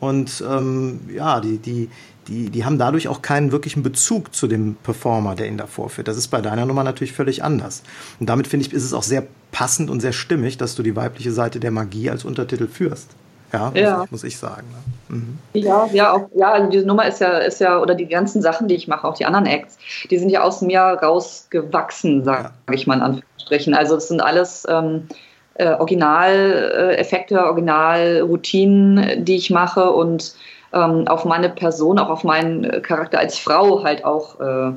Und 0.00 0.44
ähm, 0.48 1.00
ja, 1.14 1.40
die, 1.40 1.58
die, 1.58 1.88
die, 2.28 2.50
die 2.50 2.64
haben 2.64 2.78
dadurch 2.78 3.08
auch 3.08 3.22
keinen 3.22 3.52
wirklichen 3.52 3.82
Bezug 3.82 4.34
zu 4.34 4.46
dem 4.46 4.76
Performer, 4.82 5.34
der 5.34 5.46
ihn 5.46 5.58
da 5.58 5.66
vorführt. 5.66 6.08
Das 6.08 6.16
ist 6.16 6.28
bei 6.28 6.40
deiner 6.40 6.66
Nummer 6.66 6.84
natürlich 6.84 7.12
völlig 7.12 7.42
anders. 7.42 7.82
Und 8.20 8.28
damit 8.28 8.46
finde 8.46 8.66
ich, 8.66 8.72
ist 8.72 8.84
es 8.84 8.92
auch 8.92 9.02
sehr 9.02 9.26
passend 9.52 9.90
und 9.90 10.00
sehr 10.00 10.12
stimmig, 10.12 10.58
dass 10.58 10.74
du 10.74 10.82
die 10.82 10.96
weibliche 10.96 11.32
Seite 11.32 11.60
der 11.60 11.70
Magie 11.70 12.10
als 12.10 12.24
Untertitel 12.24 12.66
führst. 12.66 13.10
Ja, 13.52 13.70
muss, 13.70 13.78
ja. 13.78 14.04
Ich, 14.04 14.10
muss 14.10 14.24
ich 14.24 14.36
sagen. 14.36 14.66
Ne? 15.08 15.16
Mhm. 15.16 15.38
Ja, 15.52 15.88
ja, 15.92 16.12
auch, 16.12 16.28
ja, 16.34 16.52
also 16.52 16.70
diese 16.70 16.86
Nummer 16.86 17.06
ist 17.06 17.20
ja, 17.20 17.38
ist 17.38 17.60
ja, 17.60 17.80
oder 17.80 17.94
die 17.94 18.06
ganzen 18.06 18.42
Sachen, 18.42 18.66
die 18.66 18.74
ich 18.74 18.88
mache, 18.88 19.06
auch 19.06 19.14
die 19.14 19.26
anderen 19.26 19.46
Acts, 19.46 19.78
die 20.10 20.18
sind 20.18 20.30
ja 20.30 20.42
aus 20.42 20.60
mir 20.60 20.80
rausgewachsen, 20.80 22.24
sage 22.24 22.50
ja. 22.66 22.74
ich 22.74 22.88
mal 22.88 22.96
in 22.96 23.02
Anführungsstrichen. 23.44 23.74
Also 23.74 23.96
es 23.96 24.08
sind 24.08 24.20
alles 24.20 24.66
ähm, 24.68 25.08
äh, 25.54 25.68
Originaleffekte, 25.74 27.44
Originalroutinen, 27.44 29.24
die 29.24 29.36
ich 29.36 29.50
mache 29.50 29.90
und 29.90 30.34
ähm, 30.72 31.06
auf 31.06 31.24
meine 31.24 31.48
Person, 31.48 31.98
auch 31.98 32.08
auf 32.10 32.24
meinen 32.24 32.82
Charakter 32.82 33.18
als 33.18 33.38
Frau 33.38 33.84
halt 33.84 34.04
auch 34.04 34.40
äh, 34.40 34.72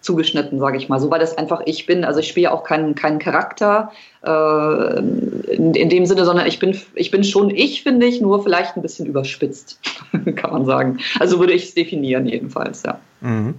zugeschnitten, 0.00 0.58
sage 0.60 0.78
ich 0.78 0.88
mal. 0.88 1.00
So, 1.00 1.10
weil 1.10 1.20
das 1.20 1.36
einfach 1.36 1.62
ich 1.66 1.86
bin. 1.86 2.04
Also 2.04 2.20
ich 2.20 2.28
spiele 2.28 2.52
auch 2.52 2.64
keinen, 2.64 2.94
keinen 2.94 3.18
Charakter 3.18 3.90
äh, 4.24 4.98
in, 4.98 5.74
in, 5.74 5.88
dem 5.88 6.06
Sinne, 6.06 6.24
sondern 6.24 6.46
ich 6.46 6.58
bin, 6.58 6.78
ich 6.94 7.10
bin 7.10 7.24
schon 7.24 7.50
ich, 7.50 7.82
finde 7.82 8.06
ich, 8.06 8.20
nur 8.20 8.42
vielleicht 8.42 8.76
ein 8.76 8.82
bisschen 8.82 9.06
überspitzt, 9.06 9.80
kann 10.36 10.52
man 10.52 10.64
sagen. 10.64 11.00
Also 11.18 11.38
würde 11.38 11.52
ich 11.52 11.64
es 11.64 11.74
definieren 11.74 12.26
jedenfalls, 12.26 12.82
ja. 12.84 12.98
Mhm. 13.20 13.56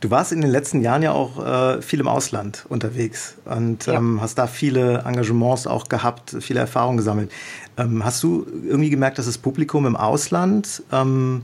Du 0.00 0.10
warst 0.10 0.30
in 0.30 0.42
den 0.42 0.50
letzten 0.50 0.82
Jahren 0.82 1.02
ja 1.02 1.12
auch 1.12 1.44
äh, 1.44 1.80
viel 1.80 2.00
im 2.00 2.08
Ausland 2.08 2.66
unterwegs 2.68 3.36
und 3.46 3.86
ja. 3.86 3.94
ähm, 3.94 4.20
hast 4.20 4.36
da 4.36 4.46
viele 4.46 4.98
Engagements 5.06 5.66
auch 5.66 5.88
gehabt, 5.88 6.36
viele 6.40 6.60
Erfahrungen 6.60 6.98
gesammelt. 6.98 7.32
Ähm, 7.78 8.04
hast 8.04 8.22
du 8.22 8.46
irgendwie 8.66 8.90
gemerkt, 8.90 9.18
dass 9.18 9.24
das 9.24 9.38
Publikum 9.38 9.86
im 9.86 9.96
Ausland 9.96 10.82
ähm, 10.92 11.42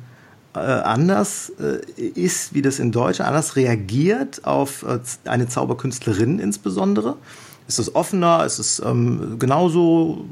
äh, 0.54 0.58
anders 0.58 1.50
äh, 1.60 2.02
ist, 2.02 2.52
wie 2.52 2.60
das 2.60 2.78
in 2.78 2.92
Deutschland, 2.92 3.28
anders 3.28 3.56
reagiert 3.56 4.44
auf 4.44 4.82
äh, 4.82 4.98
eine 5.24 5.48
Zauberkünstlerin 5.48 6.38
insbesondere? 6.38 7.16
Ist 7.68 7.78
es 7.78 7.94
offener? 7.94 8.44
Ist 8.44 8.58
es 8.58 8.82
ähm, 8.84 9.36
genauso? 9.38 10.26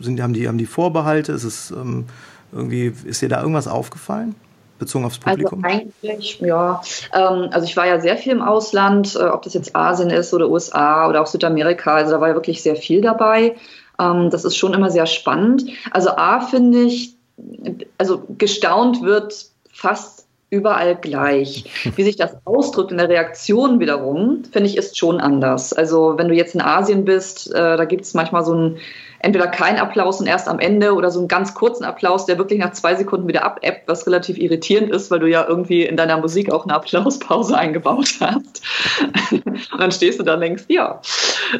Sind, 0.00 0.22
haben, 0.22 0.32
die, 0.32 0.48
haben 0.48 0.58
die 0.58 0.66
Vorbehalte? 0.66 1.32
Ist 1.32 1.44
es 1.44 1.70
ähm, 1.70 2.06
irgendwie, 2.50 2.94
ist 3.04 3.20
dir 3.20 3.28
da 3.28 3.40
irgendwas 3.40 3.68
aufgefallen? 3.68 4.34
Bezogen 4.78 5.04
aufs 5.04 5.18
Publikum? 5.18 5.64
Also 5.64 5.76
eigentlich, 5.76 6.40
ja. 6.40 6.82
Ähm, 7.12 7.48
also 7.50 7.66
ich 7.66 7.76
war 7.76 7.86
ja 7.86 8.00
sehr 8.00 8.16
viel 8.16 8.32
im 8.32 8.42
Ausland, 8.42 9.16
äh, 9.16 9.24
ob 9.24 9.42
das 9.42 9.54
jetzt 9.54 9.74
Asien 9.74 10.10
ist 10.10 10.32
oder 10.32 10.48
USA 10.48 11.08
oder 11.08 11.22
auch 11.22 11.26
Südamerika. 11.26 11.94
Also 11.94 12.12
da 12.12 12.20
war 12.20 12.28
ja 12.28 12.34
wirklich 12.34 12.62
sehr 12.62 12.76
viel 12.76 13.00
dabei. 13.00 13.56
Ähm, 14.00 14.30
das 14.30 14.44
ist 14.44 14.56
schon 14.56 14.74
immer 14.74 14.90
sehr 14.90 15.06
spannend. 15.06 15.64
Also 15.90 16.10
A 16.10 16.40
finde 16.40 16.82
ich, 16.82 17.14
also 17.98 18.22
gestaunt 18.38 19.02
wird 19.02 19.46
fast 19.72 20.26
überall 20.50 20.96
gleich. 20.96 21.64
Wie 21.94 22.02
sich 22.02 22.16
das 22.16 22.36
ausdrückt 22.44 22.90
in 22.90 22.98
der 22.98 23.08
Reaktion 23.08 23.80
wiederum, 23.80 24.44
finde 24.50 24.68
ich, 24.68 24.76
ist 24.76 24.96
schon 24.96 25.20
anders. 25.20 25.72
Also 25.72 26.14
wenn 26.16 26.28
du 26.28 26.34
jetzt 26.34 26.54
in 26.54 26.62
Asien 26.62 27.04
bist, 27.04 27.52
äh, 27.52 27.76
da 27.76 27.84
gibt 27.84 28.04
es 28.04 28.14
manchmal 28.14 28.44
so 28.44 28.54
ein 28.54 28.76
entweder 29.20 29.46
kein 29.48 29.78
Applaus 29.78 30.20
und 30.20 30.26
erst 30.26 30.48
am 30.48 30.58
Ende 30.58 30.94
oder 30.94 31.10
so 31.10 31.18
einen 31.18 31.28
ganz 31.28 31.54
kurzen 31.54 31.84
Applaus, 31.84 32.26
der 32.26 32.38
wirklich 32.38 32.58
nach 32.58 32.72
zwei 32.72 32.94
Sekunden 32.94 33.28
wieder 33.28 33.44
abebbt, 33.44 33.82
was 33.86 34.06
relativ 34.06 34.38
irritierend 34.38 34.90
ist, 34.90 35.10
weil 35.10 35.18
du 35.18 35.28
ja 35.28 35.44
irgendwie 35.46 35.82
in 35.82 35.96
deiner 35.96 36.18
Musik 36.18 36.52
auch 36.52 36.64
eine 36.64 36.74
Applauspause 36.74 37.56
eingebaut 37.58 38.14
hast. 38.20 38.62
und 39.32 39.80
dann 39.80 39.92
stehst 39.92 40.20
du 40.20 40.24
da 40.24 40.36
denkst, 40.36 40.64
ja, 40.68 41.00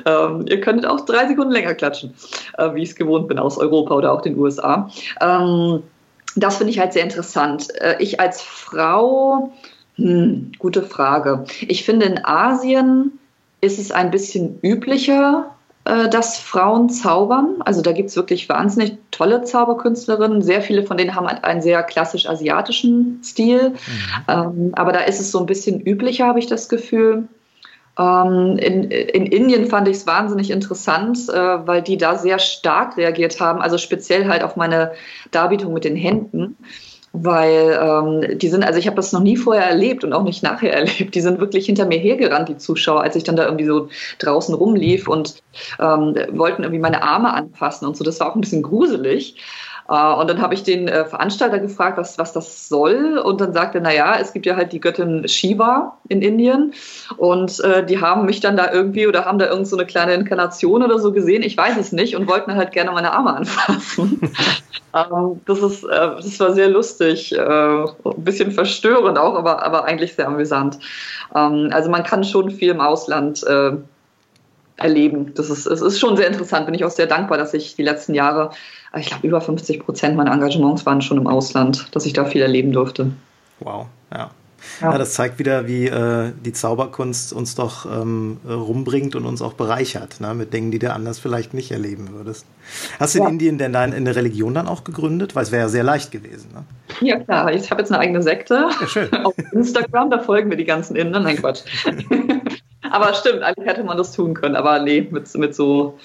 ähm, 0.06 0.44
ihr 0.48 0.60
könntet 0.60 0.86
auch 0.86 1.00
drei 1.00 1.26
Sekunden 1.26 1.52
länger 1.52 1.74
klatschen, 1.74 2.14
äh, 2.56 2.74
wie 2.74 2.82
ich 2.82 2.90
es 2.90 2.96
gewohnt 2.96 3.28
bin 3.28 3.38
aus 3.38 3.58
Europa 3.58 3.94
oder 3.94 4.12
auch 4.12 4.22
den 4.22 4.38
USA. 4.38 4.90
Ähm, 5.20 5.82
das 6.36 6.58
finde 6.58 6.72
ich 6.72 6.78
halt 6.78 6.92
sehr 6.92 7.02
interessant. 7.02 7.68
Äh, 7.80 7.96
ich 7.98 8.20
als 8.20 8.42
Frau, 8.42 9.52
hm, 9.96 10.52
gute 10.58 10.82
Frage. 10.82 11.44
Ich 11.62 11.84
finde, 11.84 12.06
in 12.06 12.24
Asien 12.24 13.18
ist 13.60 13.78
es 13.78 13.90
ein 13.90 14.10
bisschen 14.10 14.58
üblicher, 14.62 15.54
äh, 15.88 16.11
dass 16.11 16.38
Frauen 16.38 16.90
zaubern. 16.90 17.62
Also 17.64 17.81
da 17.81 17.92
gibt 17.92 18.11
es 18.11 18.16
wirklich 18.16 18.46
wahnsinnig 18.51 18.98
tolle 19.11 19.42
Zauberkünstlerinnen. 19.42 20.42
Sehr 20.42 20.61
viele 20.61 20.83
von 20.83 20.98
denen 20.98 21.14
haben 21.14 21.27
halt 21.27 21.44
einen 21.44 21.62
sehr 21.62 21.83
klassisch 21.83 22.29
asiatischen 22.29 23.22
Stil. 23.24 23.70
Mhm. 23.70 23.74
Ähm, 24.29 24.72
aber 24.74 24.92
da 24.92 25.01
ist 25.01 25.18
es 25.18 25.31
so 25.31 25.40
ein 25.40 25.46
bisschen 25.46 25.81
üblicher, 25.81 26.27
habe 26.27 26.40
ich 26.40 26.46
das 26.46 26.68
Gefühl. 26.68 27.27
Ähm, 27.98 28.59
in, 28.59 28.90
in, 28.90 29.27
Indien 29.27 29.66
fand 29.66 29.88
ich 29.88 29.96
es 29.96 30.07
wahnsinnig 30.07 30.51
interessant, 30.51 31.27
äh, 31.31 31.66
weil 31.66 31.81
die 31.81 31.96
da 31.96 32.18
sehr 32.18 32.38
stark 32.38 32.98
reagiert 32.98 33.40
haben, 33.40 33.62
also 33.62 33.79
speziell 33.79 34.29
halt 34.29 34.44
auf 34.44 34.57
meine 34.57 34.92
Darbietung 35.31 35.72
mit 35.72 35.85
den 35.85 35.96
Händen. 35.96 36.57
Weil 37.20 37.78
ähm, 37.81 38.38
die 38.38 38.48
sind, 38.48 38.64
also 38.64 38.78
ich 38.78 38.87
habe 38.87 38.96
das 38.96 39.12
noch 39.12 39.20
nie 39.20 39.37
vorher 39.37 39.64
erlebt 39.64 40.04
und 40.04 40.12
auch 40.12 40.22
nicht 40.22 40.42
nachher 40.42 40.72
erlebt. 40.74 41.14
Die 41.14 41.20
sind 41.20 41.40
wirklich 41.40 41.66
hinter 41.66 41.87
mir 41.87 41.98
hergerannt, 41.98 42.48
die 42.48 42.57
Zuschauer, 42.57 43.02
als 43.02 43.16
ich 43.16 43.24
dann 43.24 43.37
da 43.37 43.44
irgendwie 43.44 43.64
so 43.66 43.88
draußen 44.18 44.54
rumlief 44.54 45.09
und 45.09 45.42
ähm, 45.81 46.14
wollten 46.33 46.62
irgendwie 46.62 46.81
meine 46.81 47.02
Arme 47.02 47.33
anpassen 47.33 47.87
und 47.87 47.96
so. 47.96 48.04
Das 48.04 48.20
war 48.20 48.31
auch 48.31 48.35
ein 48.35 48.40
bisschen 48.40 48.62
gruselig. 48.62 49.37
Äh, 49.88 50.14
und 50.14 50.29
dann 50.29 50.40
habe 50.40 50.55
ich 50.55 50.62
den 50.62 50.88
äh, 50.88 51.05
Veranstalter 51.05 51.59
gefragt, 51.59 51.98
was, 51.98 52.18
was 52.18 52.33
das 52.33 52.68
soll. 52.68 53.18
Und 53.18 53.40
dann 53.40 53.53
sagte 53.53 53.79
er, 53.79 53.83
naja, 53.83 54.18
es 54.20 54.33
gibt 54.33 54.46
ja 54.46 54.57
halt 54.57 54.72
die 54.72 54.81
Göttin 54.81 55.27
Shiva 55.27 55.96
in 56.09 56.22
Indien. 56.22 56.74
Und 57.16 57.61
äh, 57.61 57.85
die 57.85 58.01
haben 58.01 58.27
mich 58.27 58.40
dann 58.40 58.57
da 58.57 58.72
irgendwie 58.72 59.07
oder 59.07 59.24
haben 59.24 59.38
da 59.38 59.46
irgend 59.46 59.66
so 59.66 59.77
eine 59.77 59.87
kleine 59.87 60.14
Inkarnation 60.14 60.83
oder 60.83 60.98
so 60.98 61.12
gesehen. 61.12 61.42
Ich 61.42 61.57
weiß 61.57 61.77
es 61.79 61.92
nicht 61.92 62.16
und 62.16 62.29
wollten 62.29 62.55
halt 62.55 62.72
gerne 62.72 62.92
meine 62.92 63.12
Arme 63.12 63.35
anfassen. 63.37 64.20
ähm, 64.94 65.40
das, 65.46 65.61
ist, 65.61 65.85
das 65.85 66.40
war 66.40 66.53
sehr 66.53 66.68
lustig. 66.68 67.38
Ein 67.38 67.87
bisschen 68.18 68.53
verstörend 68.53 69.18
auch, 69.18 69.35
aber, 69.35 69.64
aber 69.64 69.85
eigentlich 69.85 70.14
sehr 70.14 70.27
amüsant. 70.27 70.79
Ähm, 71.35 71.70
also 71.72 71.90
man 71.90 72.03
kann 72.03 72.24
schon 72.24 72.51
viel 72.51 72.70
im 72.70 72.81
Ausland 72.81 73.44
erleben. 74.78 75.34
Das 75.34 75.50
ist, 75.50 75.66
es 75.66 75.80
ist 75.82 75.98
schon 75.98 76.16
sehr 76.16 76.28
interessant. 76.28 76.66
Bin 76.66 76.74
ich 76.74 76.84
auch 76.84 76.90
sehr 76.90 77.06
dankbar, 77.06 77.36
dass 77.36 77.52
ich 77.54 77.76
die 77.76 77.82
letzten 77.82 78.14
Jahre 78.14 78.50
ich 78.96 79.06
glaube, 79.06 79.26
über 79.26 79.40
50 79.40 79.80
Prozent 79.80 80.16
meiner 80.16 80.32
Engagements 80.32 80.86
waren 80.86 81.02
schon 81.02 81.18
im 81.18 81.26
Ausland, 81.26 81.94
dass 81.94 82.06
ich 82.06 82.12
da 82.12 82.24
viel 82.24 82.42
erleben 82.42 82.72
durfte. 82.72 83.12
Wow, 83.60 83.86
ja. 84.12 84.30
Ja. 84.80 84.92
ja 84.92 84.98
das 84.98 85.14
zeigt 85.14 85.38
wieder, 85.38 85.66
wie 85.68 85.86
äh, 85.86 86.32
die 86.44 86.52
Zauberkunst 86.52 87.32
uns 87.32 87.54
doch 87.54 87.86
ähm, 87.86 88.38
rumbringt 88.48 89.14
und 89.14 89.24
uns 89.24 89.40
auch 89.42 89.52
bereichert, 89.52 90.20
ne? 90.20 90.34
mit 90.34 90.52
Dingen, 90.52 90.70
die 90.70 90.78
du 90.78 90.92
anders 90.92 91.18
vielleicht 91.18 91.54
nicht 91.54 91.70
erleben 91.70 92.08
würdest. 92.12 92.44
Hast 92.98 93.14
du 93.14 93.20
ja. 93.20 93.26
in 93.26 93.34
Indien 93.34 93.58
denn 93.58 93.72
dein, 93.72 93.92
eine 93.92 94.16
Religion 94.16 94.54
dann 94.54 94.66
auch 94.66 94.84
gegründet? 94.84 95.36
Weil 95.36 95.44
es 95.44 95.52
wäre 95.52 95.62
ja 95.62 95.68
sehr 95.68 95.84
leicht 95.84 96.10
gewesen. 96.10 96.50
Ne? 96.52 96.64
Ja, 97.00 97.20
klar. 97.20 97.52
Ich 97.52 97.70
habe 97.70 97.82
jetzt 97.82 97.92
eine 97.92 98.00
eigene 98.00 98.22
Sekte 98.22 98.68
ja, 98.94 99.22
auf 99.24 99.34
Instagram, 99.52 100.10
da 100.10 100.18
folgen 100.18 100.50
wir 100.50 100.56
die 100.56 100.64
ganzen 100.64 100.96
Inder. 100.96 101.20
Nein, 101.20 101.36
Quatsch. 101.36 101.62
aber 102.90 103.14
stimmt, 103.14 103.42
eigentlich 103.42 103.68
hätte 103.68 103.85
man 103.85 103.96
das 103.96 104.12
tun 104.12 104.35
können. 104.35 104.57
Aber 104.57 104.81
nee, 104.81 105.07
mit, 105.11 105.35
mit 105.37 105.55
so 105.55 105.98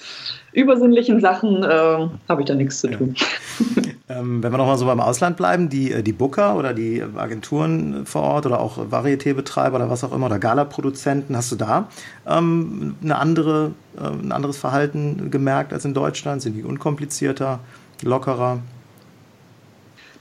übersinnlichen 0.53 1.19
Sachen 1.19 1.63
äh, 1.63 2.07
habe 2.29 2.41
ich 2.41 2.45
da 2.45 2.55
nichts 2.55 2.79
zu 2.79 2.87
tun. 2.87 3.15
Ja. 3.17 3.83
ähm, 4.19 4.43
wenn 4.43 4.51
wir 4.51 4.57
nochmal 4.57 4.77
so 4.77 4.85
beim 4.85 4.99
Ausland 4.99 5.37
bleiben, 5.37 5.69
die, 5.69 5.91
äh, 5.91 6.03
die 6.03 6.13
Booker 6.13 6.55
oder 6.55 6.73
die 6.73 7.03
Agenturen 7.15 8.05
vor 8.05 8.23
Ort 8.23 8.45
oder 8.45 8.59
auch 8.59 8.77
Varieté-Betreiber 8.77 9.77
oder 9.77 9.89
was 9.89 10.03
auch 10.03 10.13
immer 10.13 10.27
oder 10.27 10.39
Gala-Produzenten, 10.39 11.35
hast 11.35 11.51
du 11.51 11.55
da 11.55 11.87
ähm, 12.27 12.95
eine 13.03 13.17
andere, 13.17 13.71
äh, 13.97 14.07
ein 14.07 14.31
anderes 14.31 14.57
Verhalten 14.57 15.31
gemerkt 15.31 15.73
als 15.73 15.85
in 15.85 15.93
Deutschland? 15.93 16.41
Sind 16.41 16.53
die 16.53 16.63
unkomplizierter, 16.63 17.59
lockerer? 18.03 18.59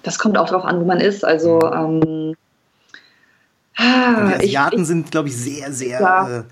Das 0.02 0.18
kommt 0.18 0.38
auch 0.38 0.48
darauf 0.48 0.64
an, 0.64 0.80
wo 0.80 0.84
man 0.84 1.00
ist. 1.00 1.24
Also 1.24 1.60
ähm, 1.60 2.34
die 3.78 3.84
Asiaten 3.84 4.74
ich, 4.76 4.80
ich, 4.82 4.86
sind, 4.86 5.10
glaube 5.10 5.28
ich, 5.28 5.36
sehr, 5.36 5.72
sehr 5.72 6.00
ja. 6.00 6.38
äh, 6.38 6.42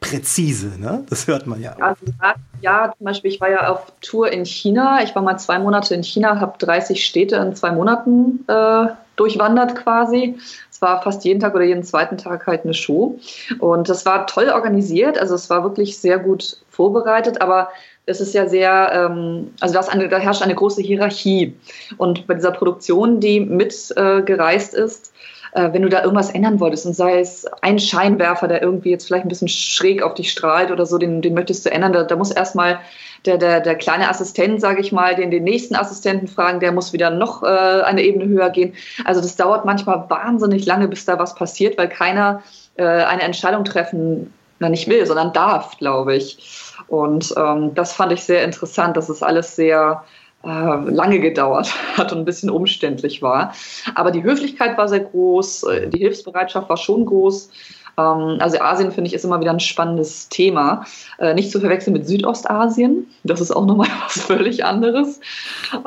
präzise, 0.00 0.78
ne? 0.78 1.04
Das 1.08 1.26
hört 1.26 1.46
man 1.46 1.60
ja. 1.60 1.76
Also, 1.78 2.06
ja, 2.60 2.92
zum 2.96 3.04
Beispiel, 3.04 3.30
ich 3.30 3.40
war 3.40 3.50
ja 3.50 3.68
auf 3.68 3.92
Tour 4.00 4.30
in 4.32 4.44
China. 4.44 5.02
Ich 5.02 5.14
war 5.14 5.22
mal 5.22 5.38
zwei 5.38 5.58
Monate 5.58 5.94
in 5.94 6.02
China, 6.02 6.40
habe 6.40 6.58
30 6.58 7.04
Städte 7.04 7.36
in 7.36 7.54
zwei 7.54 7.72
Monaten 7.72 8.44
äh, 8.48 8.86
durchwandert 9.16 9.76
quasi. 9.76 10.38
Es 10.70 10.80
war 10.80 11.02
fast 11.02 11.24
jeden 11.24 11.40
Tag 11.40 11.54
oder 11.54 11.64
jeden 11.64 11.84
zweiten 11.84 12.18
Tag 12.18 12.46
halt 12.46 12.64
eine 12.64 12.74
Show. 12.74 13.18
Und 13.58 13.88
das 13.88 14.06
war 14.06 14.26
toll 14.26 14.48
organisiert. 14.48 15.18
Also 15.18 15.34
es 15.34 15.50
war 15.50 15.62
wirklich 15.62 15.98
sehr 15.98 16.18
gut 16.18 16.56
vorbereitet, 16.70 17.40
aber 17.40 17.68
es 18.06 18.20
ist 18.20 18.34
ja 18.34 18.48
sehr, 18.48 18.90
ähm, 18.92 19.52
also 19.60 19.78
eine, 19.78 20.08
da 20.08 20.18
herrscht 20.18 20.42
eine 20.42 20.54
große 20.54 20.82
Hierarchie. 20.82 21.54
Und 21.98 22.26
bei 22.26 22.34
dieser 22.34 22.50
Produktion, 22.50 23.20
die 23.20 23.40
mitgereist 23.40 24.74
äh, 24.74 24.84
ist, 24.84 25.12
äh, 25.52 25.72
wenn 25.72 25.82
du 25.82 25.88
da 25.88 26.02
irgendwas 26.02 26.30
ändern 26.30 26.60
wolltest 26.60 26.86
und 26.86 26.94
sei 26.94 27.20
es 27.20 27.46
ein 27.60 27.78
Scheinwerfer, 27.78 28.48
der 28.48 28.62
irgendwie 28.62 28.90
jetzt 28.90 29.06
vielleicht 29.06 29.26
ein 29.26 29.28
bisschen 29.28 29.48
schräg 29.48 30.02
auf 30.02 30.14
dich 30.14 30.30
strahlt 30.30 30.70
oder 30.70 30.86
so, 30.86 30.98
den, 30.98 31.22
den 31.22 31.34
möchtest 31.34 31.66
du 31.66 31.70
ändern, 31.70 31.92
da, 31.92 32.02
da 32.04 32.16
muss 32.16 32.30
erstmal 32.30 32.80
der, 33.26 33.38
der, 33.38 33.60
der 33.60 33.76
kleine 33.76 34.08
Assistent, 34.08 34.60
sage 34.60 34.80
ich 34.80 34.92
mal, 34.92 35.14
den, 35.14 35.30
den 35.30 35.44
nächsten 35.44 35.76
Assistenten 35.76 36.26
fragen, 36.26 36.60
der 36.60 36.72
muss 36.72 36.92
wieder 36.92 37.10
noch 37.10 37.42
äh, 37.42 37.46
eine 37.46 38.02
Ebene 38.02 38.26
höher 38.26 38.50
gehen. 38.50 38.74
Also 39.04 39.20
das 39.20 39.36
dauert 39.36 39.64
manchmal 39.64 40.08
wahnsinnig 40.08 40.66
lange, 40.66 40.88
bis 40.88 41.04
da 41.04 41.18
was 41.18 41.34
passiert, 41.34 41.78
weil 41.78 41.88
keiner 41.88 42.42
äh, 42.76 42.84
eine 42.84 43.22
Entscheidung 43.22 43.64
treffen, 43.64 44.32
na 44.58 44.68
nicht 44.68 44.88
will, 44.88 45.06
sondern 45.06 45.32
darf, 45.32 45.76
glaube 45.78 46.16
ich. 46.16 46.38
Und 46.88 47.32
ähm, 47.36 47.74
das 47.74 47.92
fand 47.92 48.12
ich 48.12 48.24
sehr 48.24 48.44
interessant. 48.44 48.96
Das 48.96 49.08
ist 49.08 49.22
alles 49.22 49.54
sehr 49.54 50.04
lange 50.42 51.20
gedauert 51.20 51.72
hat 51.96 52.12
und 52.12 52.18
ein 52.18 52.24
bisschen 52.24 52.50
umständlich 52.50 53.22
war. 53.22 53.54
Aber 53.94 54.10
die 54.10 54.22
Höflichkeit 54.22 54.76
war 54.76 54.88
sehr 54.88 55.00
groß, 55.00 55.64
äh, 55.64 55.88
die 55.88 55.98
Hilfsbereitschaft 55.98 56.68
war 56.68 56.76
schon 56.76 57.06
groß. 57.06 57.50
Ähm, 57.98 58.38
also 58.40 58.60
Asien 58.60 58.90
finde 58.90 59.08
ich 59.08 59.14
ist 59.14 59.24
immer 59.24 59.40
wieder 59.40 59.52
ein 59.52 59.60
spannendes 59.60 60.28
Thema. 60.28 60.84
Äh, 61.18 61.34
nicht 61.34 61.50
zu 61.50 61.60
verwechseln 61.60 61.92
mit 61.92 62.06
Südostasien. 62.06 63.06
Das 63.24 63.40
ist 63.40 63.52
auch 63.52 63.66
nochmal 63.66 63.88
was 64.04 64.22
völlig 64.22 64.64
anderes, 64.64 65.20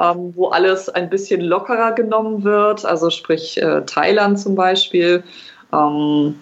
ähm, 0.02 0.34
wo 0.36 0.48
alles 0.50 0.89
ein 0.89 1.10
bisschen 1.10 1.41
lockerer 1.41 1.91
genommen 1.91 2.44
wird. 2.44 2.86
Also 2.86 3.10
sprich 3.10 3.60
Thailand 3.88 4.39
zum 4.39 4.56
Beispiel. 4.56 5.24
Ähm, 5.74 6.39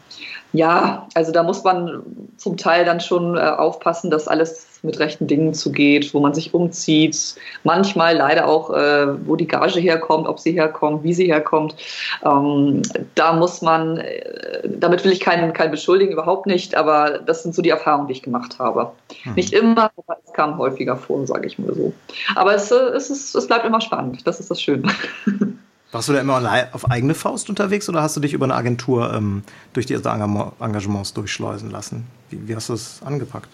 ja, 0.52 1.08
also 1.16 1.32
da 1.32 1.42
muss 1.42 1.64
man 1.64 2.04
zum 2.38 2.58
Teil 2.58 2.86
dann 2.86 3.00
schon 3.00 3.36
aufpassen, 3.40 4.12
dass 4.12 4.28
alles 4.28 4.73
mit 4.84 5.00
rechten 5.00 5.28
Dingen 5.28 5.54
zugeht, 5.54 6.14
wo 6.14 6.20
man 6.20 6.34
sich 6.34 6.54
umzieht. 6.54 7.36
Manchmal 7.64 8.18
leider 8.18 8.48
auch, 8.48 8.70
äh, 8.70 9.26
wo 9.26 9.36
die 9.36 9.48
Gage 9.48 9.80
herkommt, 9.80 10.28
ob 10.28 10.40
sie 10.40 10.52
herkommt, 10.52 11.04
wie 11.04 11.14
sie 11.14 11.26
herkommt. 11.26 11.76
Ähm, 12.24 12.82
da 13.16 13.34
muss 13.34 13.62
man, 13.62 13.98
äh, 13.98 14.68
damit 14.68 15.04
will 15.06 15.14
ich 15.14 15.22
keinen, 15.22 15.54
keinen 15.54 15.72
beschuldigen, 15.72 16.12
überhaupt 16.12 16.46
nicht, 16.46 16.76
aber 16.76 17.20
das 17.20 17.44
sind 17.44 17.56
so 17.56 17.62
die 17.62 17.70
Erfahrungen, 17.70 18.08
die 18.08 18.14
ich 18.14 18.22
gemacht 18.22 18.60
habe. 18.60 18.92
Mhm. 19.24 19.34
Nicht 19.36 19.54
immer, 19.54 19.92
aber 19.98 20.18
es 20.26 20.34
kam 20.34 20.58
häufiger 20.58 20.98
vor, 20.98 21.26
sage 21.26 21.48
ich 21.48 21.58
mal 21.58 21.74
so. 21.74 21.94
Aber 22.36 22.54
es, 22.54 22.70
äh, 22.70 22.76
es, 22.76 23.10
ist, 23.10 23.36
es 23.36 23.48
bleibt 23.48 23.66
immer 23.66 23.82
spannend, 23.82 24.28
das 24.28 24.40
ist 24.40 24.52
das 24.52 24.62
Schöne. 24.62 24.84
Warst 25.94 26.10
du 26.10 26.14
da 26.14 26.22
immer 26.22 26.42
auf 26.72 26.90
eigene 26.90 27.14
Faust 27.14 27.50
unterwegs 27.50 27.88
oder 27.88 28.02
hast 28.02 28.18
du 28.18 28.20
dich 28.20 28.34
über 28.34 28.46
eine 28.46 28.56
Agentur 28.56 29.14
ähm, 29.14 29.44
durch 29.74 29.86
diese 29.86 30.10
Engagements 30.10 31.14
durchschleusen 31.14 31.70
lassen? 31.70 32.08
Wie, 32.32 32.48
wie 32.48 32.56
hast 32.56 32.70
du 32.70 32.74
es 32.74 33.02
angepackt? 33.06 33.48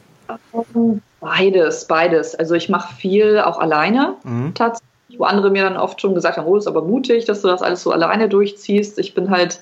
Beides, 1.20 1.86
beides. 1.86 2.36
Also 2.36 2.56
ich 2.56 2.70
mache 2.70 2.94
viel 2.96 3.39
auch 3.39 3.60
alleine 3.60 4.15
mhm. 4.24 4.54
tatsächlich, 4.54 5.20
wo 5.20 5.26
andere 5.26 5.50
mir 5.50 5.63
dann 5.63 5.78
oft 5.78 6.00
schon 6.00 6.15
gesagt 6.15 6.38
haben, 6.38 6.48
oh, 6.48 6.56
ist 6.56 6.68
aber 6.68 6.82
mutig, 6.82 7.26
dass 7.26 7.42
du 7.42 7.48
das 7.48 7.62
alles 7.62 7.84
so 7.84 7.92
alleine 7.92 8.30
durchziehst. 8.30 9.00
Ich 9.00 9.13
bin 9.13 9.30
halt 9.30 9.62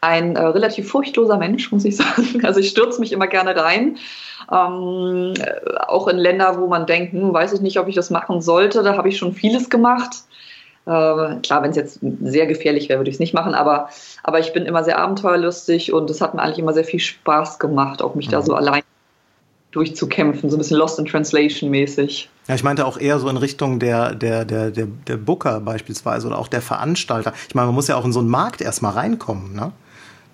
ein 0.00 0.36
äh, 0.36 0.44
relativ 0.46 0.88
furchtloser 0.88 1.36
Mensch, 1.36 1.70
muss 1.72 1.84
ich 1.84 1.96
sagen. 1.96 2.44
Also 2.44 2.60
ich 2.60 2.70
stürze 2.70 3.00
mich 3.00 3.12
immer 3.12 3.26
gerne 3.26 3.56
rein. 3.56 3.98
Ähm, 4.52 5.34
äh, 5.38 5.76
auch 5.86 6.08
in 6.08 6.18
Länder, 6.18 6.58
wo 6.60 6.66
man 6.66 6.86
denkt, 6.86 7.12
hm, 7.12 7.32
weiß 7.32 7.52
ich 7.54 7.60
nicht, 7.60 7.78
ob 7.78 7.88
ich 7.88 7.94
das 7.94 8.10
machen 8.10 8.40
sollte. 8.40 8.82
Da 8.82 8.96
habe 8.96 9.08
ich 9.08 9.18
schon 9.18 9.32
vieles 9.32 9.70
gemacht. 9.70 10.24
Äh, 10.86 11.40
klar, 11.42 11.62
wenn 11.62 11.70
es 11.70 11.76
jetzt 11.76 12.00
sehr 12.22 12.46
gefährlich 12.46 12.88
wäre, 12.88 12.98
würde 12.98 13.08
ich 13.08 13.16
es 13.16 13.20
nicht 13.20 13.32
machen, 13.32 13.54
aber, 13.54 13.88
aber 14.22 14.38
ich 14.40 14.52
bin 14.52 14.66
immer 14.66 14.84
sehr 14.84 14.98
abenteuerlustig 14.98 15.94
und 15.94 16.10
es 16.10 16.20
hat 16.20 16.34
mir 16.34 16.42
eigentlich 16.42 16.58
immer 16.58 16.74
sehr 16.74 16.84
viel 16.84 17.00
Spaß 17.00 17.58
gemacht, 17.58 18.02
auch 18.02 18.14
mich 18.14 18.26
mhm. 18.26 18.32
da 18.32 18.42
so 18.42 18.54
allein 18.54 18.82
durchzukämpfen, 19.74 20.50
so 20.50 20.56
ein 20.56 20.58
bisschen 20.58 20.76
Lost 20.76 20.98
in 20.98 21.04
Translation 21.04 21.70
mäßig. 21.70 22.28
Ja, 22.48 22.54
ich 22.54 22.62
meinte 22.62 22.86
auch 22.86 22.98
eher 22.98 23.18
so 23.18 23.28
in 23.28 23.36
Richtung 23.36 23.78
der, 23.78 24.14
der, 24.14 24.44
der, 24.44 24.70
der, 24.70 24.86
der 24.86 25.16
Booker 25.16 25.60
beispielsweise 25.60 26.26
oder 26.26 26.38
auch 26.38 26.48
der 26.48 26.62
Veranstalter. 26.62 27.32
Ich 27.48 27.54
meine, 27.54 27.66
man 27.66 27.74
muss 27.74 27.88
ja 27.88 27.96
auch 27.96 28.04
in 28.04 28.12
so 28.12 28.20
einen 28.20 28.28
Markt 28.28 28.60
erstmal 28.60 28.92
reinkommen, 28.92 29.54
ne? 29.54 29.72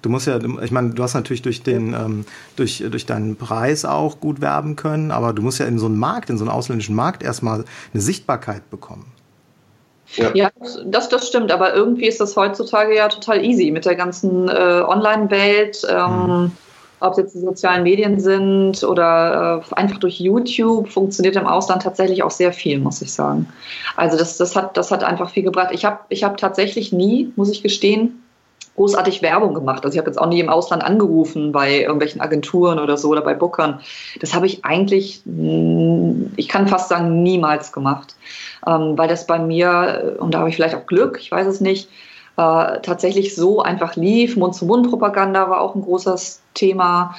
Du 0.02 0.08
musst 0.08 0.26
ja, 0.26 0.38
ich 0.62 0.70
meine, 0.70 0.90
du 0.90 1.02
hast 1.02 1.12
natürlich 1.12 1.42
durch 1.42 1.62
den, 1.62 1.92
ähm, 1.92 2.24
durch, 2.56 2.82
durch 2.90 3.04
deinen 3.04 3.36
Preis 3.36 3.84
auch 3.84 4.18
gut 4.18 4.40
werben 4.40 4.74
können, 4.74 5.10
aber 5.10 5.34
du 5.34 5.42
musst 5.42 5.58
ja 5.58 5.66
in 5.66 5.78
so 5.78 5.86
einen 5.86 5.98
Markt, 5.98 6.30
in 6.30 6.38
so 6.38 6.44
einen 6.44 6.50
ausländischen 6.50 6.94
Markt 6.94 7.22
erstmal 7.22 7.64
eine 7.92 8.00
Sichtbarkeit 8.00 8.70
bekommen. 8.70 9.12
Ja, 10.14 10.30
ja 10.34 10.50
das, 10.86 11.10
das 11.10 11.28
stimmt, 11.28 11.52
aber 11.52 11.74
irgendwie 11.74 12.06
ist 12.06 12.18
das 12.18 12.34
heutzutage 12.34 12.96
ja 12.96 13.08
total 13.08 13.44
easy 13.44 13.70
mit 13.70 13.84
der 13.84 13.94
ganzen 13.94 14.48
äh, 14.48 14.82
Online-Welt. 14.86 15.86
Ähm, 15.88 16.26
mhm. 16.26 16.52
Ob 17.00 17.12
es 17.12 17.18
jetzt 17.18 17.34
die 17.34 17.40
sozialen 17.40 17.82
Medien 17.82 18.20
sind 18.20 18.84
oder 18.84 19.62
äh, 19.70 19.74
einfach 19.74 19.98
durch 19.98 20.20
YouTube, 20.20 20.88
funktioniert 20.88 21.36
im 21.36 21.46
Ausland 21.46 21.82
tatsächlich 21.82 22.22
auch 22.22 22.30
sehr 22.30 22.52
viel, 22.52 22.78
muss 22.78 23.02
ich 23.02 23.12
sagen. 23.12 23.48
Also 23.96 24.16
das, 24.18 24.36
das, 24.36 24.54
hat, 24.54 24.76
das 24.76 24.90
hat 24.90 25.02
einfach 25.04 25.30
viel 25.30 25.42
gebracht. 25.42 25.70
Ich 25.72 25.84
habe 25.84 26.00
ich 26.08 26.24
hab 26.24 26.36
tatsächlich 26.36 26.92
nie, 26.92 27.32
muss 27.36 27.50
ich 27.50 27.62
gestehen, 27.62 28.22
großartig 28.76 29.20
Werbung 29.22 29.54
gemacht. 29.54 29.84
Also 29.84 29.94
ich 29.94 29.98
habe 29.98 30.08
jetzt 30.08 30.18
auch 30.18 30.28
nie 30.28 30.40
im 30.40 30.48
Ausland 30.48 30.82
angerufen 30.82 31.52
bei 31.52 31.80
irgendwelchen 31.80 32.20
Agenturen 32.20 32.78
oder 32.78 32.96
so 32.96 33.08
oder 33.08 33.20
bei 33.20 33.34
Bookern. 33.34 33.80
Das 34.20 34.34
habe 34.34 34.46
ich 34.46 34.64
eigentlich, 34.64 35.22
ich 36.36 36.48
kann 36.48 36.68
fast 36.68 36.88
sagen, 36.88 37.22
niemals 37.22 37.72
gemacht 37.72 38.14
ähm, 38.66 38.96
weil 38.96 39.08
das 39.08 39.26
bei 39.26 39.38
mir, 39.38 40.16
und 40.18 40.34
da 40.34 40.40
habe 40.40 40.48
ich 40.48 40.56
vielleicht 40.56 40.74
auch 40.74 40.86
Glück, 40.86 41.18
ich 41.20 41.30
weiß 41.30 41.46
es 41.46 41.60
nicht, 41.60 41.88
äh, 42.40 42.80
tatsächlich 42.80 43.34
so 43.34 43.60
einfach 43.60 43.96
lief. 43.96 44.36
Mund-zu-Mund-Propaganda 44.36 45.50
war 45.50 45.60
auch 45.60 45.74
ein 45.74 45.82
großes 45.82 46.40
Thema. 46.54 47.14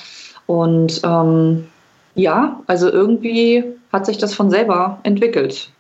Und 0.48 1.02
ähm, 1.04 1.68
ja, 2.16 2.60
also 2.66 2.92
irgendwie 2.92 3.64
hat 3.94 4.08
sich 4.08 4.18
das 4.18 4.34
von 4.34 4.50
selber 4.50 5.00
entwickelt. 5.04 5.72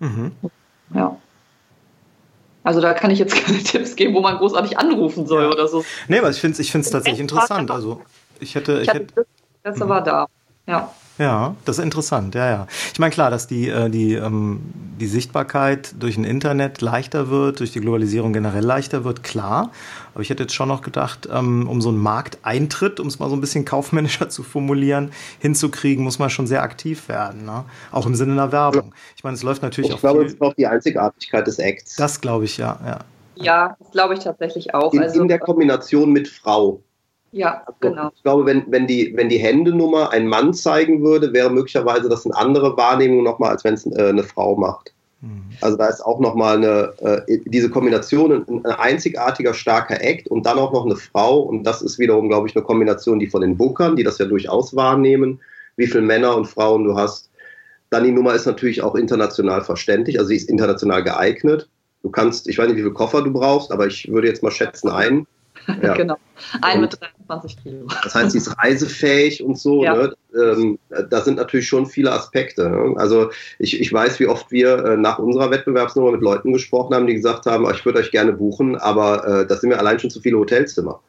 Mhm. 0.00 0.32
Ja. 0.94 1.16
Also 2.64 2.82
da 2.82 2.92
kann 2.92 3.10
ich 3.10 3.18
jetzt 3.18 3.34
keine 3.46 3.62
Tipps 3.62 3.96
geben, 3.96 4.14
wo 4.14 4.20
man 4.20 4.36
großartig 4.36 4.78
anrufen 4.78 5.26
soll 5.26 5.44
ja. 5.44 5.50
oder 5.50 5.68
so. 5.68 5.84
Nee, 6.08 6.18
aber 6.18 6.28
ich 6.28 6.40
finde 6.40 6.60
es 6.60 6.60
ich 6.60 6.70
tatsächlich 6.70 7.20
interessant. 7.20 7.70
Also 7.70 8.02
ich 8.40 8.54
hätte. 8.54 8.82
Ich, 8.82 8.88
ich 8.88 8.94
hätte, 8.94 9.26
das 9.62 9.80
war 9.80 10.00
mhm. 10.00 10.04
da. 10.04 10.26
Ja. 10.66 10.92
Ja, 11.22 11.54
das 11.64 11.78
ist 11.78 11.84
interessant, 11.84 12.34
ja, 12.34 12.50
ja. 12.50 12.66
Ich 12.92 12.98
meine, 12.98 13.12
klar, 13.12 13.30
dass 13.30 13.46
die, 13.46 13.68
äh, 13.68 13.88
die, 13.88 14.14
ähm, 14.14 14.60
die 14.98 15.06
Sichtbarkeit 15.06 15.94
durch 16.00 16.16
ein 16.16 16.24
Internet 16.24 16.80
leichter 16.80 17.30
wird, 17.30 17.60
durch 17.60 17.70
die 17.70 17.80
Globalisierung 17.80 18.32
generell 18.32 18.64
leichter 18.64 19.04
wird, 19.04 19.22
klar. 19.22 19.70
Aber 20.14 20.22
ich 20.22 20.30
hätte 20.30 20.42
jetzt 20.42 20.54
schon 20.54 20.66
noch 20.66 20.82
gedacht, 20.82 21.28
ähm, 21.32 21.68
um 21.68 21.80
so 21.80 21.90
einen 21.90 21.98
Markteintritt, 21.98 22.98
um 22.98 23.06
es 23.06 23.20
mal 23.20 23.28
so 23.28 23.36
ein 23.36 23.40
bisschen 23.40 23.64
kaufmännischer 23.72 24.30
zu 24.30 24.42
formulieren, 24.42 25.12
hinzukriegen, 25.38 26.02
muss 26.02 26.18
man 26.18 26.28
schon 26.28 26.48
sehr 26.48 26.64
aktiv 26.64 27.08
werden. 27.08 27.44
Ne? 27.44 27.64
Auch 27.92 28.06
im 28.06 28.16
Sinne 28.16 28.32
einer 28.32 28.50
Werbung. 28.50 28.92
Ich 29.16 29.22
meine, 29.22 29.36
es 29.36 29.44
läuft 29.44 29.62
natürlich 29.62 29.90
ich 29.90 29.94
auch. 29.94 29.98
Ich 29.98 30.02
glaube, 30.02 30.24
es 30.24 30.32
ist 30.32 30.42
auch 30.42 30.54
die 30.54 30.66
Einzigartigkeit 30.66 31.46
des 31.46 31.60
Acts. 31.60 31.94
Das 31.94 32.20
glaube 32.20 32.46
ich, 32.46 32.56
ja, 32.56 32.80
ja. 32.84 32.98
Ja, 33.36 33.76
das 33.78 33.92
glaube 33.92 34.14
ich 34.14 34.20
tatsächlich 34.20 34.74
auch. 34.74 34.92
In, 34.92 35.02
also, 35.02 35.22
in 35.22 35.28
der 35.28 35.38
Kombination 35.38 36.10
mit 36.10 36.26
Frau. 36.26 36.82
Ja, 37.32 37.62
also, 37.66 37.78
genau. 37.80 38.10
Ich 38.14 38.22
glaube, 38.22 38.46
wenn, 38.46 38.64
wenn, 38.68 38.86
die, 38.86 39.12
wenn 39.16 39.30
die 39.30 39.38
Händenummer 39.38 40.10
ein 40.10 40.26
Mann 40.26 40.52
zeigen 40.52 41.02
würde, 41.02 41.32
wäre 41.32 41.50
möglicherweise 41.50 42.08
das 42.08 42.26
eine 42.26 42.36
andere 42.36 42.76
Wahrnehmung 42.76 43.22
nochmal, 43.22 43.50
als 43.50 43.64
wenn 43.64 43.74
es 43.74 43.86
äh, 43.86 44.08
eine 44.10 44.22
Frau 44.22 44.54
macht. 44.54 44.92
Mhm. 45.22 45.44
Also 45.62 45.78
da 45.78 45.86
ist 45.86 46.02
auch 46.02 46.20
nochmal 46.20 46.58
eine, 46.58 46.92
äh, 47.26 47.38
diese 47.46 47.70
Kombination, 47.70 48.32
ein, 48.32 48.64
ein, 48.66 48.72
einzigartiger, 48.72 49.54
starker 49.54 50.02
Act 50.02 50.28
und 50.28 50.44
dann 50.44 50.58
auch 50.58 50.72
noch 50.72 50.84
eine 50.84 50.96
Frau. 50.96 51.40
Und 51.40 51.64
das 51.64 51.80
ist 51.80 51.98
wiederum, 51.98 52.28
glaube 52.28 52.48
ich, 52.48 52.54
eine 52.54 52.64
Kombination, 52.64 53.18
die 53.18 53.28
von 53.28 53.40
den 53.40 53.56
Bookern, 53.56 53.96
die 53.96 54.04
das 54.04 54.18
ja 54.18 54.26
durchaus 54.26 54.76
wahrnehmen, 54.76 55.40
wie 55.76 55.86
viele 55.86 56.02
Männer 56.02 56.36
und 56.36 56.46
Frauen 56.46 56.84
du 56.84 56.96
hast. 56.96 57.30
Dann 57.88 58.04
die 58.04 58.12
Nummer 58.12 58.34
ist 58.34 58.46
natürlich 58.46 58.82
auch 58.82 58.94
international 58.94 59.62
verständlich, 59.62 60.18
also 60.18 60.28
sie 60.28 60.36
ist 60.36 60.50
international 60.50 61.02
geeignet. 61.02 61.68
Du 62.02 62.10
kannst, 62.10 62.48
ich 62.48 62.58
weiß 62.58 62.66
nicht, 62.66 62.76
wie 62.76 62.82
viele 62.82 62.94
Koffer 62.94 63.22
du 63.22 63.32
brauchst, 63.32 63.70
aber 63.70 63.86
ich 63.86 64.10
würde 64.10 64.28
jetzt 64.28 64.42
mal 64.42 64.50
schätzen, 64.50 64.88
einen. 64.88 65.26
Ja. 65.82 65.94
genau. 65.96 66.16
Ein 66.60 66.80
mit 66.80 66.98
23 67.00 67.62
Kilo. 67.62 67.86
Das 68.02 68.14
heißt, 68.14 68.32
sie 68.32 68.38
ist 68.38 68.56
reisefähig 68.58 69.42
und 69.42 69.58
so. 69.58 69.84
Ja. 69.84 69.94
Ne? 69.94 70.14
Ähm, 70.34 70.78
da 71.10 71.20
sind 71.20 71.36
natürlich 71.36 71.68
schon 71.68 71.86
viele 71.86 72.12
Aspekte. 72.12 72.68
Ne? 72.68 72.94
Also 72.96 73.30
ich, 73.58 73.80
ich 73.80 73.92
weiß, 73.92 74.20
wie 74.20 74.26
oft 74.26 74.50
wir 74.50 74.84
äh, 74.84 74.96
nach 74.96 75.18
unserer 75.18 75.50
Wettbewerbsnummer 75.50 76.12
mit 76.12 76.20
Leuten 76.20 76.52
gesprochen 76.52 76.94
haben, 76.94 77.06
die 77.06 77.14
gesagt 77.14 77.46
haben, 77.46 77.68
ich 77.70 77.84
würde 77.84 78.00
euch 78.00 78.10
gerne 78.10 78.32
buchen, 78.32 78.76
aber 78.76 79.26
äh, 79.26 79.46
das 79.46 79.60
sind 79.60 79.70
mir 79.70 79.78
allein 79.78 79.98
schon 79.98 80.10
zu 80.10 80.20
viele 80.20 80.38
Hotelzimmer. 80.38 81.00